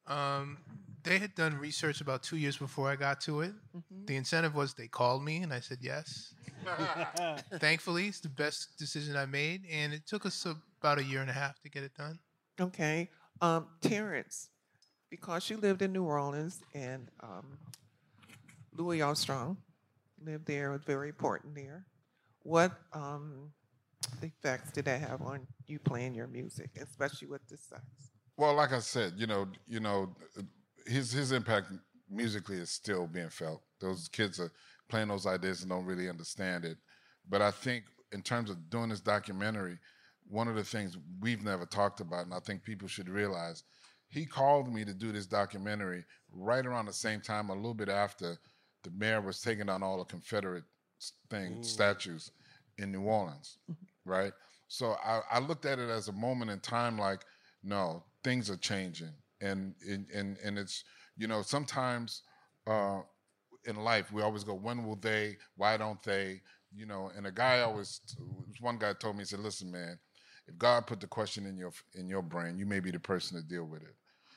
Um, 0.06 0.58
they 1.04 1.18
had 1.18 1.34
done 1.34 1.56
research 1.58 2.00
about 2.00 2.22
two 2.22 2.36
years 2.36 2.56
before 2.56 2.90
I 2.90 2.96
got 2.96 3.20
to 3.22 3.42
it. 3.42 3.52
The 4.06 4.16
incentive 4.16 4.54
was 4.54 4.74
they 4.74 4.88
called 4.88 5.24
me 5.24 5.38
and 5.38 5.52
I 5.52 5.60
said 5.60 5.78
yes. 5.80 6.34
Thankfully, 7.60 8.08
it's 8.08 8.20
the 8.20 8.28
best 8.28 8.78
decision 8.78 9.16
I 9.16 9.26
made, 9.26 9.62
and 9.70 9.92
it 9.92 10.06
took 10.06 10.26
us 10.26 10.46
about 10.80 10.98
a 10.98 11.04
year 11.04 11.20
and 11.20 11.30
a 11.30 11.32
half 11.32 11.60
to 11.62 11.68
get 11.68 11.82
it 11.82 11.92
done. 11.96 12.18
Okay. 12.60 13.10
Um, 13.40 13.66
Terence, 13.80 14.50
because 15.12 15.50
you 15.50 15.58
lived 15.58 15.82
in 15.82 15.92
New 15.92 16.04
Orleans 16.04 16.62
and 16.72 17.06
um, 17.20 17.44
Louis 18.74 19.02
Armstrong 19.02 19.58
lived 20.24 20.46
there, 20.46 20.70
was 20.70 20.80
very 20.84 21.10
important 21.10 21.54
there. 21.54 21.84
What 22.44 22.72
um, 22.94 23.52
effects 24.22 24.72
did 24.72 24.86
that 24.86 25.02
have 25.02 25.20
on 25.20 25.46
you 25.66 25.78
playing 25.78 26.14
your 26.14 26.28
music, 26.28 26.70
especially 26.80 27.28
with 27.28 27.46
the 27.46 27.58
sax? 27.58 27.82
Well, 28.38 28.54
like 28.54 28.72
I 28.72 28.78
said, 28.78 29.12
you 29.18 29.26
know, 29.26 29.48
you 29.68 29.80
know, 29.80 30.16
his 30.86 31.12
his 31.12 31.30
impact 31.30 31.66
musically 32.10 32.56
is 32.56 32.70
still 32.70 33.06
being 33.06 33.28
felt. 33.28 33.60
Those 33.80 34.08
kids 34.08 34.40
are 34.40 34.50
playing 34.88 35.08
those 35.08 35.26
ideas 35.26 35.60
and 35.60 35.68
don't 35.70 35.84
really 35.84 36.08
understand 36.08 36.64
it. 36.64 36.78
But 37.28 37.42
I 37.42 37.50
think 37.50 37.84
in 38.12 38.22
terms 38.22 38.48
of 38.48 38.70
doing 38.70 38.88
this 38.88 39.00
documentary, 39.02 39.76
one 40.26 40.48
of 40.48 40.54
the 40.54 40.64
things 40.64 40.96
we've 41.20 41.44
never 41.44 41.66
talked 41.66 42.00
about, 42.00 42.24
and 42.24 42.32
I 42.32 42.40
think 42.40 42.64
people 42.64 42.88
should 42.88 43.10
realize, 43.10 43.62
he 44.12 44.26
called 44.26 44.72
me 44.72 44.84
to 44.84 44.92
do 44.92 45.10
this 45.10 45.26
documentary 45.26 46.04
right 46.32 46.64
around 46.64 46.86
the 46.86 46.92
same 46.92 47.20
time, 47.20 47.48
a 47.48 47.54
little 47.54 47.74
bit 47.74 47.88
after 47.88 48.38
the 48.84 48.90
mayor 48.90 49.20
was 49.20 49.40
taking 49.40 49.66
down 49.66 49.82
all 49.82 49.98
the 49.98 50.04
Confederate 50.04 50.64
thing 51.30 51.62
statues 51.62 52.30
in 52.78 52.92
New 52.92 53.02
Orleans, 53.02 53.58
right? 54.04 54.32
So 54.68 54.96
I, 55.04 55.20
I 55.30 55.38
looked 55.38 55.64
at 55.64 55.78
it 55.78 55.88
as 55.88 56.08
a 56.08 56.12
moment 56.12 56.50
in 56.50 56.60
time, 56.60 56.98
like, 56.98 57.24
no, 57.62 58.02
things 58.22 58.50
are 58.50 58.56
changing, 58.56 59.12
and 59.40 59.74
and 59.88 60.06
and, 60.14 60.36
and 60.44 60.58
it's 60.58 60.84
you 61.16 61.26
know 61.28 61.42
sometimes 61.42 62.22
uh, 62.66 63.00
in 63.64 63.76
life 63.76 64.12
we 64.12 64.22
always 64.22 64.44
go, 64.44 64.54
when 64.54 64.84
will 64.84 64.96
they? 64.96 65.36
Why 65.56 65.76
don't 65.76 66.02
they? 66.02 66.40
You 66.74 66.86
know, 66.86 67.10
and 67.16 67.26
a 67.26 67.32
guy 67.32 67.60
always, 67.60 68.00
one 68.60 68.78
guy 68.78 68.94
told 68.94 69.16
me, 69.16 69.22
he 69.22 69.26
said, 69.26 69.40
listen, 69.40 69.70
man, 69.70 69.98
if 70.46 70.56
God 70.56 70.86
put 70.86 71.00
the 71.00 71.06
question 71.06 71.46
in 71.46 71.56
your 71.56 71.72
in 71.94 72.08
your 72.08 72.22
brain, 72.22 72.58
you 72.58 72.66
may 72.66 72.80
be 72.80 72.90
the 72.90 72.98
person 72.98 73.36
to 73.40 73.46
deal 73.46 73.64
with 73.64 73.82
it. 73.82 73.94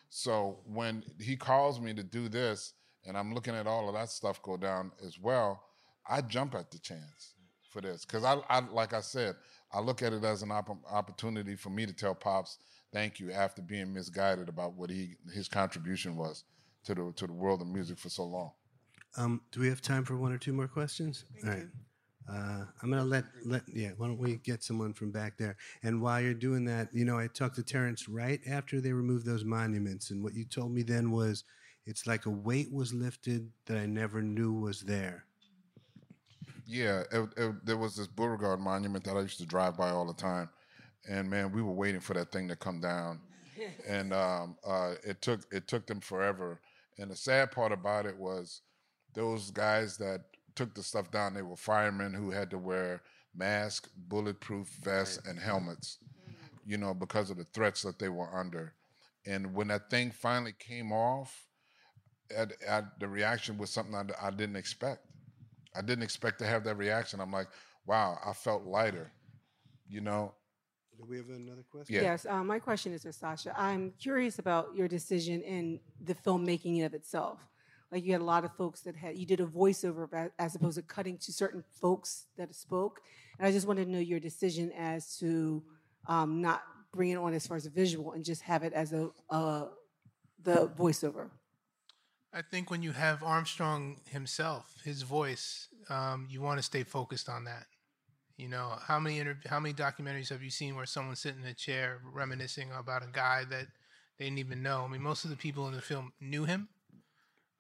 So 0.10 0.60
when 0.66 1.04
he 1.20 1.36
calls 1.36 1.80
me 1.80 1.94
to 1.94 2.04
do 2.04 2.30
this, 2.30 2.74
and 3.06 3.18
I'm 3.18 3.34
looking 3.34 3.56
at 3.56 3.68
all 3.68 3.88
of 3.88 3.96
that 3.96 4.10
stuff 4.10 4.42
go 4.42 4.58
down 4.58 4.92
as 5.06 5.20
well, 5.20 5.62
I 6.08 6.22
jump 6.22 6.56
at 6.56 6.72
the 6.72 6.80
chance 6.80 7.36
for 7.70 7.82
this 7.82 8.06
because 8.06 8.24
I, 8.24 8.38
I, 8.50 8.62
like 8.72 8.94
I 8.94 9.02
said, 9.02 9.36
I 9.72 9.80
look 9.80 10.02
at 10.02 10.14
it 10.14 10.24
as 10.24 10.42
an 10.42 10.52
opp- 10.52 10.86
opportunity 10.90 11.56
for 11.56 11.70
me 11.70 11.86
to 11.86 11.94
tell 11.94 12.16
pops 12.16 12.58
thank 12.94 13.20
you 13.20 13.32
after 13.32 13.62
being 13.62 13.94
misguided 13.94 14.48
about 14.48 14.74
what 14.74 14.90
he 14.90 15.16
his 15.34 15.50
contribution 15.50 16.16
was 16.16 16.46
to 16.86 16.96
the 16.96 17.12
to 17.16 17.28
the 17.28 17.34
world 17.34 17.62
of 17.62 17.68
music 17.68 17.98
for 17.98 18.10
so 18.10 18.24
long. 18.24 18.52
Um, 19.18 19.42
do 19.52 19.60
we 19.60 19.68
have 19.68 19.82
time 19.82 20.04
for 20.04 20.18
one 20.18 20.32
or 20.32 20.38
two 20.38 20.54
more 20.54 20.68
questions? 20.68 21.26
All 21.44 21.50
right. 21.50 21.68
Uh, 22.28 22.66
I'm 22.82 22.90
gonna 22.90 23.04
let 23.04 23.26
let 23.46 23.62
yeah. 23.72 23.92
Why 23.98 24.08
don't 24.08 24.18
we 24.18 24.38
get 24.38 24.64
someone 24.64 24.94
from 24.94 25.12
back 25.12 25.38
there? 25.38 25.58
And 25.84 26.02
while 26.02 26.20
you're 26.20 26.34
doing 26.34 26.66
that, 26.66 26.90
you 26.92 27.06
know, 27.06 27.20
I 27.20 27.28
talked 27.28 27.56
to 27.56 27.64
Terence 27.64 28.10
right 28.10 28.40
after 28.48 28.82
they 28.82 28.94
removed 28.94 29.26
those 29.26 29.46
monuments, 29.46 30.10
and 30.10 30.24
what 30.24 30.34
you 30.34 30.44
told 30.44 30.72
me 30.72 30.82
then 30.82 31.12
was, 31.12 31.44
it's 31.86 32.08
like 32.08 32.26
a 32.26 32.32
weight 32.32 32.72
was 32.74 32.94
lifted 32.94 33.52
that 33.68 33.78
I 33.78 33.86
never 33.86 34.24
knew 34.24 34.54
was 34.54 34.82
there. 34.82 35.26
Yeah, 36.66 37.04
it, 37.12 37.30
it, 37.38 37.66
there 37.66 37.78
was 37.78 37.96
this 37.96 38.08
Beauregard 38.08 38.60
monument 38.60 39.04
that 39.04 39.16
I 39.16 39.22
used 39.22 39.38
to 39.38 39.46
drive 39.46 39.78
by 39.78 39.92
all 39.92 40.08
the 40.08 40.14
time, 40.14 40.50
and 41.08 41.30
man, 41.30 41.52
we 41.52 41.62
were 41.62 41.74
waiting 41.74 42.02
for 42.02 42.16
that 42.16 42.32
thing 42.32 42.48
to 42.48 42.56
come 42.56 42.82
down, 42.82 43.20
and 43.88 44.14
um, 44.14 44.58
uh, 44.66 44.96
it 45.04 45.22
took 45.22 45.42
it 45.52 45.68
took 45.68 45.86
them 45.86 46.00
forever. 46.00 46.60
And 46.98 47.12
the 47.12 47.16
sad 47.16 47.52
part 47.52 47.72
about 47.72 48.06
it 48.06 48.18
was 48.18 48.62
those 49.14 49.52
guys 49.52 49.98
that 49.98 50.22
took 50.56 50.74
the 50.74 50.84
stuff 50.84 51.12
down. 51.12 51.34
They 51.34 51.42
were 51.42 51.56
firemen 51.56 52.14
who 52.14 52.32
had 52.32 52.50
to 52.52 52.58
wear 52.58 53.02
masks, 53.36 53.90
bulletproof 53.96 54.68
vests, 54.82 55.20
and 55.28 55.40
helmets, 55.40 56.00
you 56.66 56.78
know, 56.78 56.94
because 56.94 57.30
of 57.30 57.38
the 57.38 57.44
threats 57.44 57.82
that 57.84 58.00
they 58.00 58.10
were 58.10 58.34
under. 58.38 58.74
And 59.26 59.54
when 59.54 59.68
that 59.70 59.90
thing 59.90 60.12
finally 60.12 60.54
came 60.58 60.92
off, 60.92 61.48
at, 62.36 62.54
at 62.68 63.00
the 63.00 63.08
reaction 63.08 63.58
was 63.58 63.70
something 63.70 63.96
I, 63.96 64.28
I 64.28 64.32
didn't 64.32 64.56
expect. 64.56 65.02
I 65.76 65.82
didn't 65.82 66.04
expect 66.04 66.40
to 66.40 66.46
have 66.46 66.64
that 66.64 66.78
reaction. 66.78 67.20
I'm 67.20 67.32
like, 67.32 67.48
wow, 67.86 68.18
I 68.26 68.34
felt 68.34 68.64
lighter, 68.64 69.12
you 69.88 70.02
know. 70.02 70.34
Do 70.98 71.06
we 71.08 71.18
have 71.18 71.30
another 71.30 71.66
question? 71.70 71.94
Yeah. 71.94 72.02
Yes, 72.04 72.26
uh, 72.28 72.44
my 72.44 72.58
question 72.58 72.94
is 72.94 73.04
for 73.04 73.12
Sacha. 73.12 73.54
I'm 73.60 73.92
curious 74.00 74.40
about 74.40 74.74
your 74.74 74.88
decision 74.88 75.42
in 75.42 75.82
the 76.02 76.16
filmmaking 76.16 76.86
of 76.86 76.94
itself. 76.94 77.40
Like 77.92 78.04
you 78.04 78.12
had 78.12 78.22
a 78.22 78.26
lot 78.26 78.44
of 78.44 78.56
folks 78.56 78.82
that 78.82 78.96
had 78.96 79.18
you 79.18 79.26
did 79.26 79.40
a 79.40 79.46
voiceover 79.46 80.30
as 80.40 80.56
opposed 80.56 80.78
to 80.78 80.82
cutting 80.82 81.18
to 81.20 81.32
certain 81.32 81.64
folks 81.82 82.26
that 82.38 82.54
spoke, 82.54 83.00
and 83.40 83.48
I 83.48 83.52
just 83.52 83.68
wanted 83.68 83.86
to 83.86 83.92
know 83.92 84.00
your 84.00 84.20
decision 84.20 84.72
as 84.78 85.18
to 85.18 85.64
um, 86.08 86.42
not 86.42 86.64
bring 86.92 87.12
it 87.12 87.16
on 87.16 87.34
as 87.34 87.46
far 87.46 87.58
as 87.58 87.66
a 87.66 87.70
visual 87.70 88.14
and 88.14 88.24
just 88.24 88.42
have 88.44 88.64
it 88.64 88.74
as 88.74 88.94
a 88.94 89.10
the 90.44 90.70
voiceover. 90.78 91.30
I 92.34 92.42
think 92.42 92.70
when 92.70 92.84
you 92.84 92.92
have 92.92 93.24
Armstrong 93.24 94.02
himself, 94.10 94.76
his 94.84 95.04
voice, 95.04 95.70
um, 95.90 96.28
you 96.30 96.42
want 96.42 96.60
to 96.60 96.64
stay 96.64 96.84
focused 96.84 97.30
on 97.30 97.46
that. 97.46 97.66
You 98.36 98.50
know, 98.50 98.74
how 98.82 99.00
many 99.00 99.20
interv- 99.20 99.48
how 99.48 99.62
many 99.62 99.74
documentaries 99.74 100.30
have 100.30 100.44
you 100.44 100.50
seen 100.50 100.76
where 100.76 100.86
someone's 100.86 101.22
sitting 101.22 101.42
in 101.42 101.48
a 101.48 101.54
chair 101.54 102.02
reminiscing 102.14 102.70
about 102.78 103.04
a 103.04 103.08
guy 103.12 103.46
that 103.50 103.68
they 104.20 104.26
didn't 104.26 104.40
even 104.40 104.62
know? 104.62 104.84
I 104.84 104.92
mean, 104.92 105.02
most 105.02 105.24
of 105.24 105.30
the 105.30 105.38
people 105.38 105.68
in 105.70 105.74
the 105.74 105.82
film 105.82 106.12
knew 106.20 106.44
him. 106.44 106.68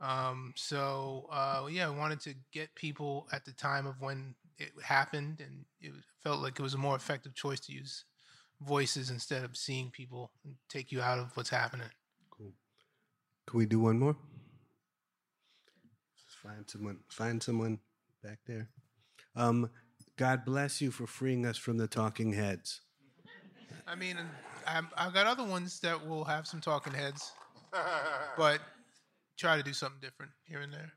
Um, 0.02 0.54
so 0.56 1.28
uh, 1.32 1.68
yeah, 1.70 1.88
I 1.88 1.91
wanted 1.91 2.20
to 2.22 2.34
get 2.52 2.74
people 2.76 3.28
at 3.32 3.46
the 3.46 3.54
time 3.54 3.88
of 3.88 4.02
when 4.02 4.36
it 4.58 4.72
happened, 4.84 5.41
and 5.41 5.66
it 5.80 5.93
felt 6.24 6.41
like 6.41 6.60
it 6.60 6.64
was 6.64 6.74
a 6.74 6.78
more 6.78 6.96
effective 6.96 7.34
choice 7.34 7.60
to 7.62 7.74
use 7.74 8.06
voices 8.62 9.10
instead 9.10 9.43
of 9.43 9.58
seeing 9.58 9.89
people 9.91 10.32
and 10.43 10.56
take 10.70 10.91
you 10.91 11.02
out 11.02 11.20
of 11.20 11.36
what's 11.36 11.50
happening. 11.50 11.89
Cool. 12.30 12.54
Can 13.48 13.60
we 13.60 13.66
do 13.66 13.80
one 13.80 14.00
more? 14.00 14.16
Just 16.16 16.38
find 16.39 16.70
someone. 16.70 17.00
Find 17.10 17.43
someone 17.43 17.80
back 18.24 18.39
there. 18.48 18.70
Um, 19.36 19.70
God 20.18 20.46
bless 20.46 20.82
you 20.82 20.91
for 20.91 21.08
freeing 21.08 21.46
us 21.46 21.58
from 21.58 21.78
the 21.78 21.88
talking 21.88 22.34
heads. 22.34 22.82
I 23.88 23.96
mean, 23.96 24.18
I'm, 24.66 24.88
I've 24.98 25.14
got 25.14 25.28
other 25.28 25.43
ones 25.43 25.80
that 25.82 26.08
will 26.08 26.24
have 26.24 26.48
some 26.48 26.62
talking 26.62 26.93
heads, 26.93 27.34
but 28.38 28.62
try 29.38 29.57
to 29.57 29.63
do 29.63 29.73
something 29.73 29.99
different 30.01 30.31
here 30.43 30.61
and 30.61 30.71
there. 30.71 30.93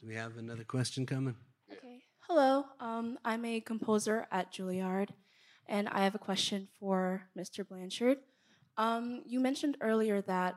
Do 0.00 0.06
we 0.06 0.14
have 0.14 0.36
another 0.38 0.64
question 0.64 1.04
coming? 1.04 1.36
Okay. 1.70 2.02
Hello. 2.20 2.64
Um, 2.80 3.18
I'm 3.24 3.44
a 3.44 3.60
composer 3.60 4.26
at 4.32 4.52
Juilliard, 4.52 5.10
and 5.66 5.88
I 5.88 6.04
have 6.04 6.14
a 6.14 6.18
question 6.18 6.68
for 6.78 7.22
Mr. 7.38 7.66
Blanchard. 7.68 8.18
Um, 8.76 9.22
you 9.26 9.40
mentioned 9.40 9.76
earlier 9.80 10.22
that 10.22 10.56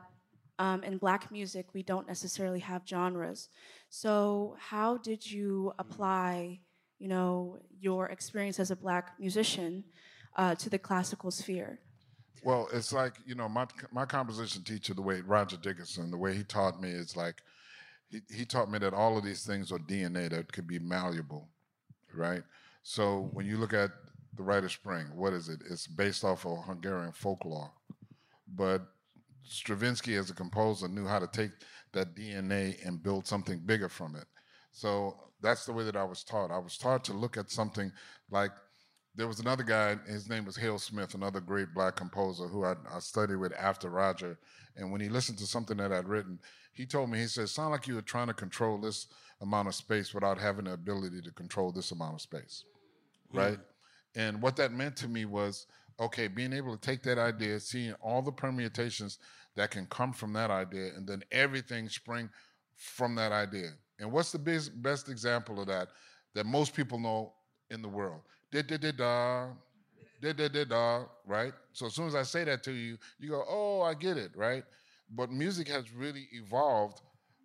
um, 0.58 0.82
in 0.82 0.98
black 0.98 1.30
music 1.30 1.66
we 1.74 1.82
don't 1.82 2.06
necessarily 2.06 2.60
have 2.60 2.82
genres. 2.88 3.48
So, 3.90 4.56
how 4.58 4.96
did 4.98 5.28
you 5.28 5.72
apply, 5.78 6.60
you 6.98 7.08
know, 7.08 7.58
your 7.78 8.06
experience 8.06 8.58
as 8.58 8.70
a 8.70 8.76
black 8.76 9.14
musician 9.18 9.84
uh, 10.36 10.54
to 10.54 10.70
the 10.70 10.78
classical 10.78 11.30
sphere? 11.30 11.80
Well, 12.44 12.68
it's 12.74 12.92
like 12.92 13.14
you 13.24 13.34
know 13.34 13.48
my 13.48 13.66
my 13.90 14.04
composition 14.04 14.62
teacher, 14.62 14.92
the 14.92 15.02
way 15.02 15.22
Roger 15.22 15.56
Dickerson, 15.56 16.10
the 16.10 16.18
way 16.18 16.34
he 16.34 16.44
taught 16.44 16.80
me 16.80 16.90
is 16.90 17.16
like 17.16 17.42
he 18.10 18.20
he 18.32 18.44
taught 18.44 18.70
me 18.70 18.78
that 18.80 18.92
all 18.92 19.16
of 19.16 19.24
these 19.24 19.46
things 19.46 19.72
are 19.72 19.78
DNA 19.78 20.28
that 20.28 20.52
could 20.52 20.66
be 20.66 20.78
malleable, 20.78 21.48
right? 22.14 22.42
So 22.82 23.02
mm-hmm. 23.02 23.36
when 23.36 23.46
you 23.46 23.56
look 23.56 23.72
at 23.72 23.90
the 24.36 24.42
Rite 24.42 24.64
of 24.64 24.72
Spring, 24.72 25.06
what 25.14 25.32
is 25.32 25.48
it? 25.48 25.62
It's 25.70 25.86
based 25.86 26.22
off 26.22 26.44
of 26.44 26.64
Hungarian 26.64 27.12
folklore, 27.12 27.72
but 28.54 28.82
Stravinsky, 29.44 30.16
as 30.16 30.28
a 30.28 30.34
composer, 30.34 30.88
knew 30.88 31.06
how 31.06 31.18
to 31.18 31.26
take 31.26 31.52
that 31.92 32.14
DNA 32.14 32.86
and 32.86 33.02
build 33.02 33.26
something 33.26 33.58
bigger 33.64 33.88
from 33.88 34.16
it. 34.16 34.26
So 34.70 35.16
that's 35.40 35.64
the 35.64 35.72
way 35.72 35.84
that 35.84 35.96
I 35.96 36.04
was 36.04 36.24
taught. 36.24 36.50
I 36.50 36.58
was 36.58 36.76
taught 36.76 37.04
to 37.04 37.12
look 37.14 37.36
at 37.36 37.50
something 37.50 37.92
like 38.30 38.50
there 39.16 39.28
was 39.28 39.40
another 39.40 39.62
guy, 39.62 39.96
his 40.06 40.28
name 40.28 40.44
was 40.44 40.56
Hale 40.56 40.78
Smith, 40.78 41.14
another 41.14 41.40
great 41.40 41.72
black 41.72 41.96
composer 41.96 42.48
who 42.48 42.64
I, 42.64 42.74
I, 42.92 42.98
studied 42.98 43.36
with 43.36 43.52
after 43.54 43.88
Roger. 43.88 44.38
And 44.76 44.90
when 44.90 45.00
he 45.00 45.08
listened 45.08 45.38
to 45.38 45.46
something 45.46 45.76
that 45.76 45.92
I'd 45.92 46.08
written, 46.08 46.40
he 46.72 46.84
told 46.84 47.10
me, 47.10 47.18
he 47.18 47.26
said, 47.26 47.48
sound 47.48 47.70
like 47.70 47.86
you 47.86 47.94
were 47.94 48.02
trying 48.02 48.26
to 48.26 48.34
control 48.34 48.78
this 48.78 49.06
amount 49.40 49.68
of 49.68 49.74
space 49.74 50.12
without 50.12 50.38
having 50.38 50.64
the 50.64 50.72
ability 50.72 51.20
to 51.22 51.30
control 51.30 51.70
this 51.70 51.92
amount 51.92 52.14
of 52.14 52.20
space. 52.20 52.64
Right? 53.32 53.58
And 54.16 54.42
what 54.42 54.56
that 54.56 54.72
meant 54.72 54.96
to 54.96 55.08
me 55.08 55.24
was, 55.24 55.66
okay, 56.00 56.26
being 56.26 56.52
able 56.52 56.76
to 56.76 56.80
take 56.80 57.02
that 57.04 57.18
idea, 57.18 57.60
seeing 57.60 57.92
all 58.00 58.22
the 58.22 58.32
permutations 58.32 59.18
that 59.54 59.70
can 59.70 59.86
come 59.86 60.12
from 60.12 60.32
that 60.32 60.50
idea, 60.50 60.90
and 60.96 61.06
then 61.06 61.22
everything 61.30 61.88
spring 61.88 62.28
from 62.76 63.14
that 63.14 63.30
idea. 63.30 63.70
And 64.00 64.10
what's 64.10 64.32
the 64.32 64.38
best, 64.38 64.82
best 64.82 65.08
example 65.08 65.60
of 65.60 65.68
that 65.68 65.88
that 66.34 66.46
most 66.46 66.74
people 66.74 66.98
know 66.98 67.32
in 67.70 67.80
the 67.80 67.88
world? 67.88 68.22
Da 68.54 68.62
da 68.62 68.76
da 68.76 68.92
da, 68.92 69.46
da 70.22 70.32
da 70.32 70.48
da 70.48 70.64
da, 70.64 71.04
right? 71.26 71.52
So 71.72 71.86
as 71.86 71.94
soon 71.94 72.06
as 72.06 72.14
I 72.14 72.22
say 72.22 72.44
that 72.44 72.62
to 72.62 72.70
you, 72.70 72.96
you 73.18 73.30
go, 73.30 73.44
oh, 73.48 73.82
I 73.82 73.94
get 73.94 74.16
it, 74.16 74.30
right? 74.36 74.62
But 75.10 75.32
music 75.32 75.66
has 75.66 75.92
really 75.92 76.28
evolved 76.30 77.00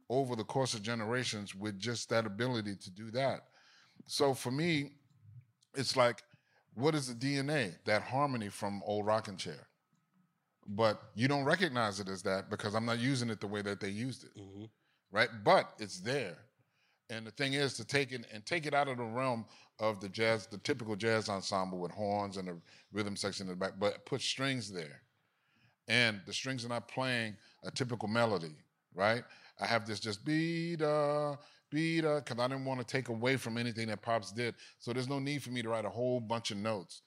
over 0.08 0.36
the 0.36 0.44
course 0.44 0.76
of 0.76 0.84
generations 0.84 1.56
with 1.56 1.80
just 1.80 2.10
that 2.10 2.28
ability 2.28 2.76
to 2.76 2.92
do 2.92 3.10
that. 3.10 3.40
So 4.06 4.36
for 4.36 4.52
me, 4.52 4.92
it's 5.74 5.96
like, 5.96 6.22
what 6.76 6.94
is 6.94 7.08
the 7.08 7.16
DNA? 7.16 7.74
That 7.86 8.04
harmony 8.04 8.50
from 8.50 8.84
old 8.86 9.08
rocking 9.08 9.38
chair. 9.38 9.68
But 10.68 11.02
you 11.16 11.28
don't 11.28 11.44
recognize 11.44 12.00
it 12.00 12.08
as 12.08 12.22
that 12.22 12.52
because 12.52 12.76
I'm 12.76 12.86
not 12.86 13.00
using 13.00 13.32
it 13.32 13.42
the 13.42 13.48
way 13.48 13.64
that 13.64 13.80
they 13.80 13.90
used 13.90 14.26
it. 14.26 14.40
Mm-hmm. 14.40 14.66
Right? 15.12 15.30
But 15.44 15.74
it's 15.80 16.02
there. 16.02 16.38
And 17.10 17.26
the 17.26 17.32
thing 17.32 17.54
is 17.54 17.74
to 17.76 17.86
take 17.86 18.12
it 18.12 18.26
and 18.32 18.46
take 18.46 18.66
it 18.66 18.74
out 18.74 18.88
of 18.88 18.98
the 18.98 19.04
realm 19.04 19.46
of 19.80 20.00
the 20.00 20.10
jazz, 20.10 20.48
the 20.48 20.60
typical 20.60 20.96
jazz 20.96 21.30
ensemble 21.30 21.80
with 21.80 21.92
horns 21.92 22.38
and 22.38 22.50
a 22.50 22.56
rhythm 22.92 23.16
section 23.16 23.48
in 23.48 23.52
the 23.52 23.56
back, 23.56 23.74
but 23.80 24.06
put 24.06 24.22
strings 24.22 24.72
there. 24.72 25.02
And 25.88 26.22
the 26.28 26.34
strings 26.34 26.64
are 26.66 26.70
not 26.70 26.88
playing 26.88 27.36
a 27.64 27.72
typical 27.72 28.08
melody, 28.08 28.56
right? 28.94 29.24
I 29.60 29.66
have 29.66 29.86
this 29.88 30.00
just 30.00 30.24
beat 30.24 30.82
uh 30.82 31.36
beat 31.72 32.06
uh 32.06 32.22
because 32.24 32.40
I 32.40 32.48
didn't 32.48 32.66
want 32.66 32.80
to 32.80 32.86
take 32.86 33.10
away 33.10 33.38
from 33.38 33.58
anything 33.58 33.88
that 33.88 34.02
Pops 34.02 34.32
did. 34.32 34.56
So 34.78 34.94
there's 34.94 35.10
no 35.10 35.20
need 35.20 35.42
for 35.42 35.50
me 35.50 35.62
to 35.64 35.70
write 35.70 35.86
a 35.86 35.90
whole 35.90 36.20
bunch 36.20 36.52
of 36.52 36.58
notes, 36.58 37.02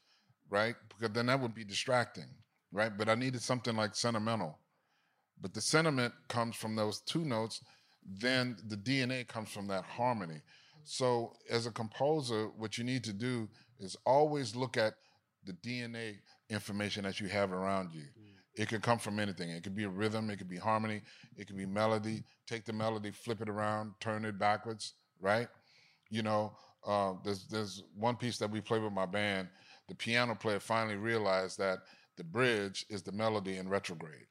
right? 0.51 0.75
Because 0.89 1.15
then 1.15 1.27
that 1.27 1.41
would 1.41 1.55
be 1.55 1.65
distracting, 1.65 2.27
right? 2.73 2.97
But 2.97 3.09
I 3.09 3.15
needed 3.15 3.43
something 3.43 3.77
like 3.77 3.95
sentimental. 3.95 4.59
But 5.41 5.55
the 5.55 5.61
sentiment 5.61 6.13
comes 6.29 6.57
from 6.57 6.77
those 6.77 7.01
two 7.01 7.25
notes, 7.25 7.63
then 8.07 8.57
the 8.69 8.77
DNA 8.77 9.27
comes 9.27 9.51
from 9.51 9.67
that 9.69 9.85
harmony. 9.85 10.41
So 10.85 11.35
as 11.51 11.67
a 11.67 11.71
composer, 11.71 12.49
what 12.57 12.77
you 12.79 12.85
need 12.85 13.05
to 13.05 13.13
do 13.13 13.49
is 13.79 13.97
always 14.05 14.57
look 14.57 14.77
at 14.77 14.95
the 15.45 15.53
DNA 15.53 16.17
information 16.51 17.05
that 17.05 17.21
you 17.21 17.29
have 17.29 17.53
around 17.53 17.93
you. 17.93 18.05
It 18.55 18.69
could 18.69 18.83
come 18.83 18.99
from 18.99 19.19
anything. 19.19 19.51
It 19.51 19.63
could 19.63 19.75
be 19.75 19.85
a 19.85 19.89
rhythm, 19.89 20.29
it 20.31 20.37
could 20.37 20.49
be 20.49 20.59
harmony, 20.59 21.03
it 21.37 21.47
could 21.47 21.57
be 21.57 21.67
melody. 21.67 22.23
Take 22.47 22.65
the 22.65 22.73
melody, 22.73 23.11
flip 23.11 23.41
it 23.41 23.49
around, 23.49 23.93
turn 23.99 24.25
it 24.25 24.39
backwards, 24.39 24.95
right? 25.21 25.49
You 26.11 26.23
know, 26.23 26.53
uh, 26.87 27.15
there's 27.25 27.47
there's 27.47 27.83
one 27.97 28.17
piece 28.17 28.39
that 28.39 28.51
we 28.51 28.61
play 28.61 28.79
with 28.79 28.93
my 28.93 29.07
band. 29.07 29.49
The 29.89 29.95
piano 29.95 30.35
player 30.35 30.61
finally 30.61 30.97
realized 30.97 31.59
that 31.59 31.79
the 32.17 32.25
bridge 32.25 32.85
is 32.91 33.03
the 33.03 33.13
melody 33.13 33.57
in 33.57 33.69
retrograde. 33.69 34.27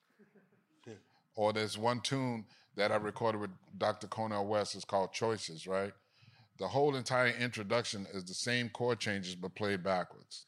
Or 1.35 1.53
there's 1.53 1.77
one 1.77 2.01
tune 2.01 2.45
that 2.75 2.91
I 2.91 2.95
recorded 2.95 3.41
with 3.41 3.51
Dr. 3.77 4.07
Cornel 4.07 4.45
West. 4.45 4.75
is 4.75 4.85
called 4.85 5.13
Choices, 5.13 5.67
right? 5.67 5.93
The 6.57 6.67
whole 6.67 6.95
entire 6.95 7.29
introduction 7.29 8.07
is 8.13 8.23
the 8.23 8.33
same 8.33 8.69
chord 8.69 8.99
changes 8.99 9.35
but 9.35 9.55
played 9.55 9.83
backwards, 9.83 10.45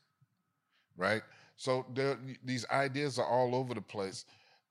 right? 0.96 1.24
So 1.56 1.86
there, 1.94 2.18
these 2.44 2.66
ideas 2.70 3.20
are 3.20 3.28
all 3.28 3.56
over 3.56 3.74
the 3.74 3.82
place, 3.82 4.26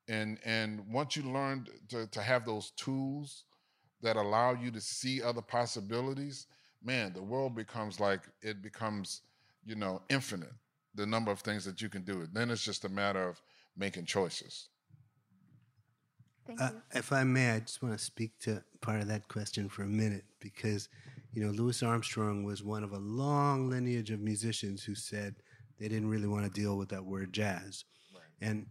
and 0.08 0.38
and 0.44 0.86
once 0.88 1.16
you 1.16 1.22
learn 1.24 1.66
to 1.88 2.06
to 2.06 2.22
have 2.22 2.44
those 2.44 2.70
tools 2.72 3.44
that 4.02 4.16
allow 4.16 4.52
you 4.52 4.70
to 4.72 4.80
see 4.80 5.22
other 5.22 5.42
possibilities, 5.42 6.46
man, 6.82 7.12
the 7.12 7.22
world 7.22 7.54
becomes 7.54 8.00
like 8.00 8.20
it 8.42 8.62
becomes, 8.62 9.22
you 9.64 9.74
know, 9.76 10.02
infinite. 10.08 10.52
The 10.94 11.06
number 11.06 11.30
of 11.30 11.40
things 11.40 11.64
that 11.64 11.80
you 11.80 11.88
can 11.88 12.02
do. 12.02 12.26
Then 12.30 12.50
it's 12.50 12.64
just 12.64 12.84
a 12.84 12.88
matter 12.88 13.26
of 13.26 13.40
making 13.76 14.04
choices. 14.04 14.68
Thank 16.46 16.60
Uh, 16.60 16.70
you. 16.72 16.82
if 16.94 17.12
I 17.12 17.24
may, 17.24 17.52
I 17.52 17.60
just 17.60 17.82
want 17.82 17.96
to 17.96 18.04
speak 18.04 18.38
to 18.40 18.62
part 18.80 19.00
of 19.00 19.08
that 19.08 19.28
question 19.28 19.68
for 19.68 19.82
a 19.82 19.88
minute 19.88 20.24
because, 20.40 20.88
you 21.32 21.42
know, 21.44 21.50
Louis 21.50 21.82
Armstrong 21.82 22.42
was 22.44 22.62
one 22.62 22.82
of 22.82 22.92
a 22.92 22.98
long 22.98 23.70
lineage 23.70 24.10
of 24.10 24.20
musicians 24.20 24.82
who 24.84 24.94
said 24.94 25.36
they 25.78 25.88
didn't 25.88 26.08
really 26.08 26.26
want 26.28 26.44
to 26.44 26.60
deal 26.60 26.76
with 26.76 26.88
that 26.90 27.04
word 27.04 27.32
jazz. 27.32 27.84
And 28.40 28.66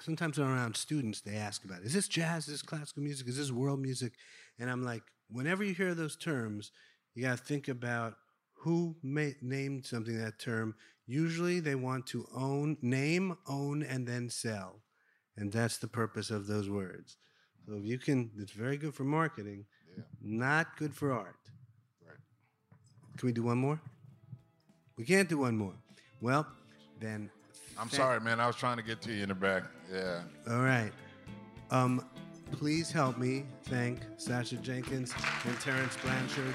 sometimes 0.00 0.38
when 0.38 0.48
I'm 0.48 0.54
around 0.54 0.76
students, 0.76 1.20
they 1.20 1.36
ask 1.36 1.64
about, 1.64 1.82
is 1.82 1.94
this 1.94 2.08
jazz? 2.08 2.48
Is 2.48 2.54
this 2.54 2.62
classical 2.62 3.02
music? 3.02 3.28
Is 3.28 3.36
this 3.36 3.52
world 3.52 3.80
music? 3.80 4.14
And 4.58 4.68
I'm 4.68 4.82
like, 4.82 5.02
whenever 5.30 5.62
you 5.62 5.74
hear 5.74 5.94
those 5.94 6.16
terms, 6.16 6.72
you 7.14 7.22
got 7.22 7.38
to 7.38 7.44
think 7.44 7.68
about 7.68 8.14
who 8.54 8.96
ma- 9.02 9.38
named 9.40 9.86
something 9.86 10.18
that 10.18 10.38
term. 10.40 10.74
Usually 11.06 11.60
they 11.60 11.74
want 11.76 12.06
to 12.08 12.26
own, 12.34 12.78
name, 12.82 13.36
own, 13.46 13.82
and 13.82 14.06
then 14.06 14.28
sell. 14.28 14.82
And 15.36 15.52
that's 15.52 15.78
the 15.78 15.88
purpose 15.88 16.30
of 16.30 16.46
those 16.46 16.68
words. 16.68 17.16
So 17.66 17.74
if 17.74 17.84
you 17.84 17.98
can, 17.98 18.30
it's 18.38 18.52
very 18.52 18.76
good 18.76 18.94
for 18.94 19.04
marketing, 19.04 19.64
yeah. 19.96 20.04
not 20.20 20.76
good 20.76 20.94
for 20.94 21.12
art. 21.12 21.36
Right. 22.06 22.16
Can 23.16 23.26
we 23.26 23.32
do 23.32 23.42
one 23.42 23.58
more? 23.58 23.80
We 24.96 25.04
can't 25.04 25.28
do 25.28 25.38
one 25.38 25.56
more. 25.56 25.74
Well, 26.20 26.46
then. 27.00 27.30
I'm 27.78 27.88
thank- 27.88 28.00
sorry, 28.00 28.20
man. 28.20 28.40
I 28.40 28.46
was 28.46 28.56
trying 28.56 28.76
to 28.76 28.82
get 28.82 29.00
to 29.02 29.12
you 29.12 29.22
in 29.22 29.28
the 29.28 29.34
back. 29.34 29.64
Yeah. 29.92 30.22
All 30.50 30.60
right. 30.62 30.92
Um, 31.70 32.04
please 32.50 32.90
help 32.92 33.16
me 33.16 33.44
thank 33.64 34.00
Sacha 34.18 34.56
Jenkins 34.56 35.14
and 35.44 35.58
Terence 35.60 35.96
Blanchard. 36.02 36.54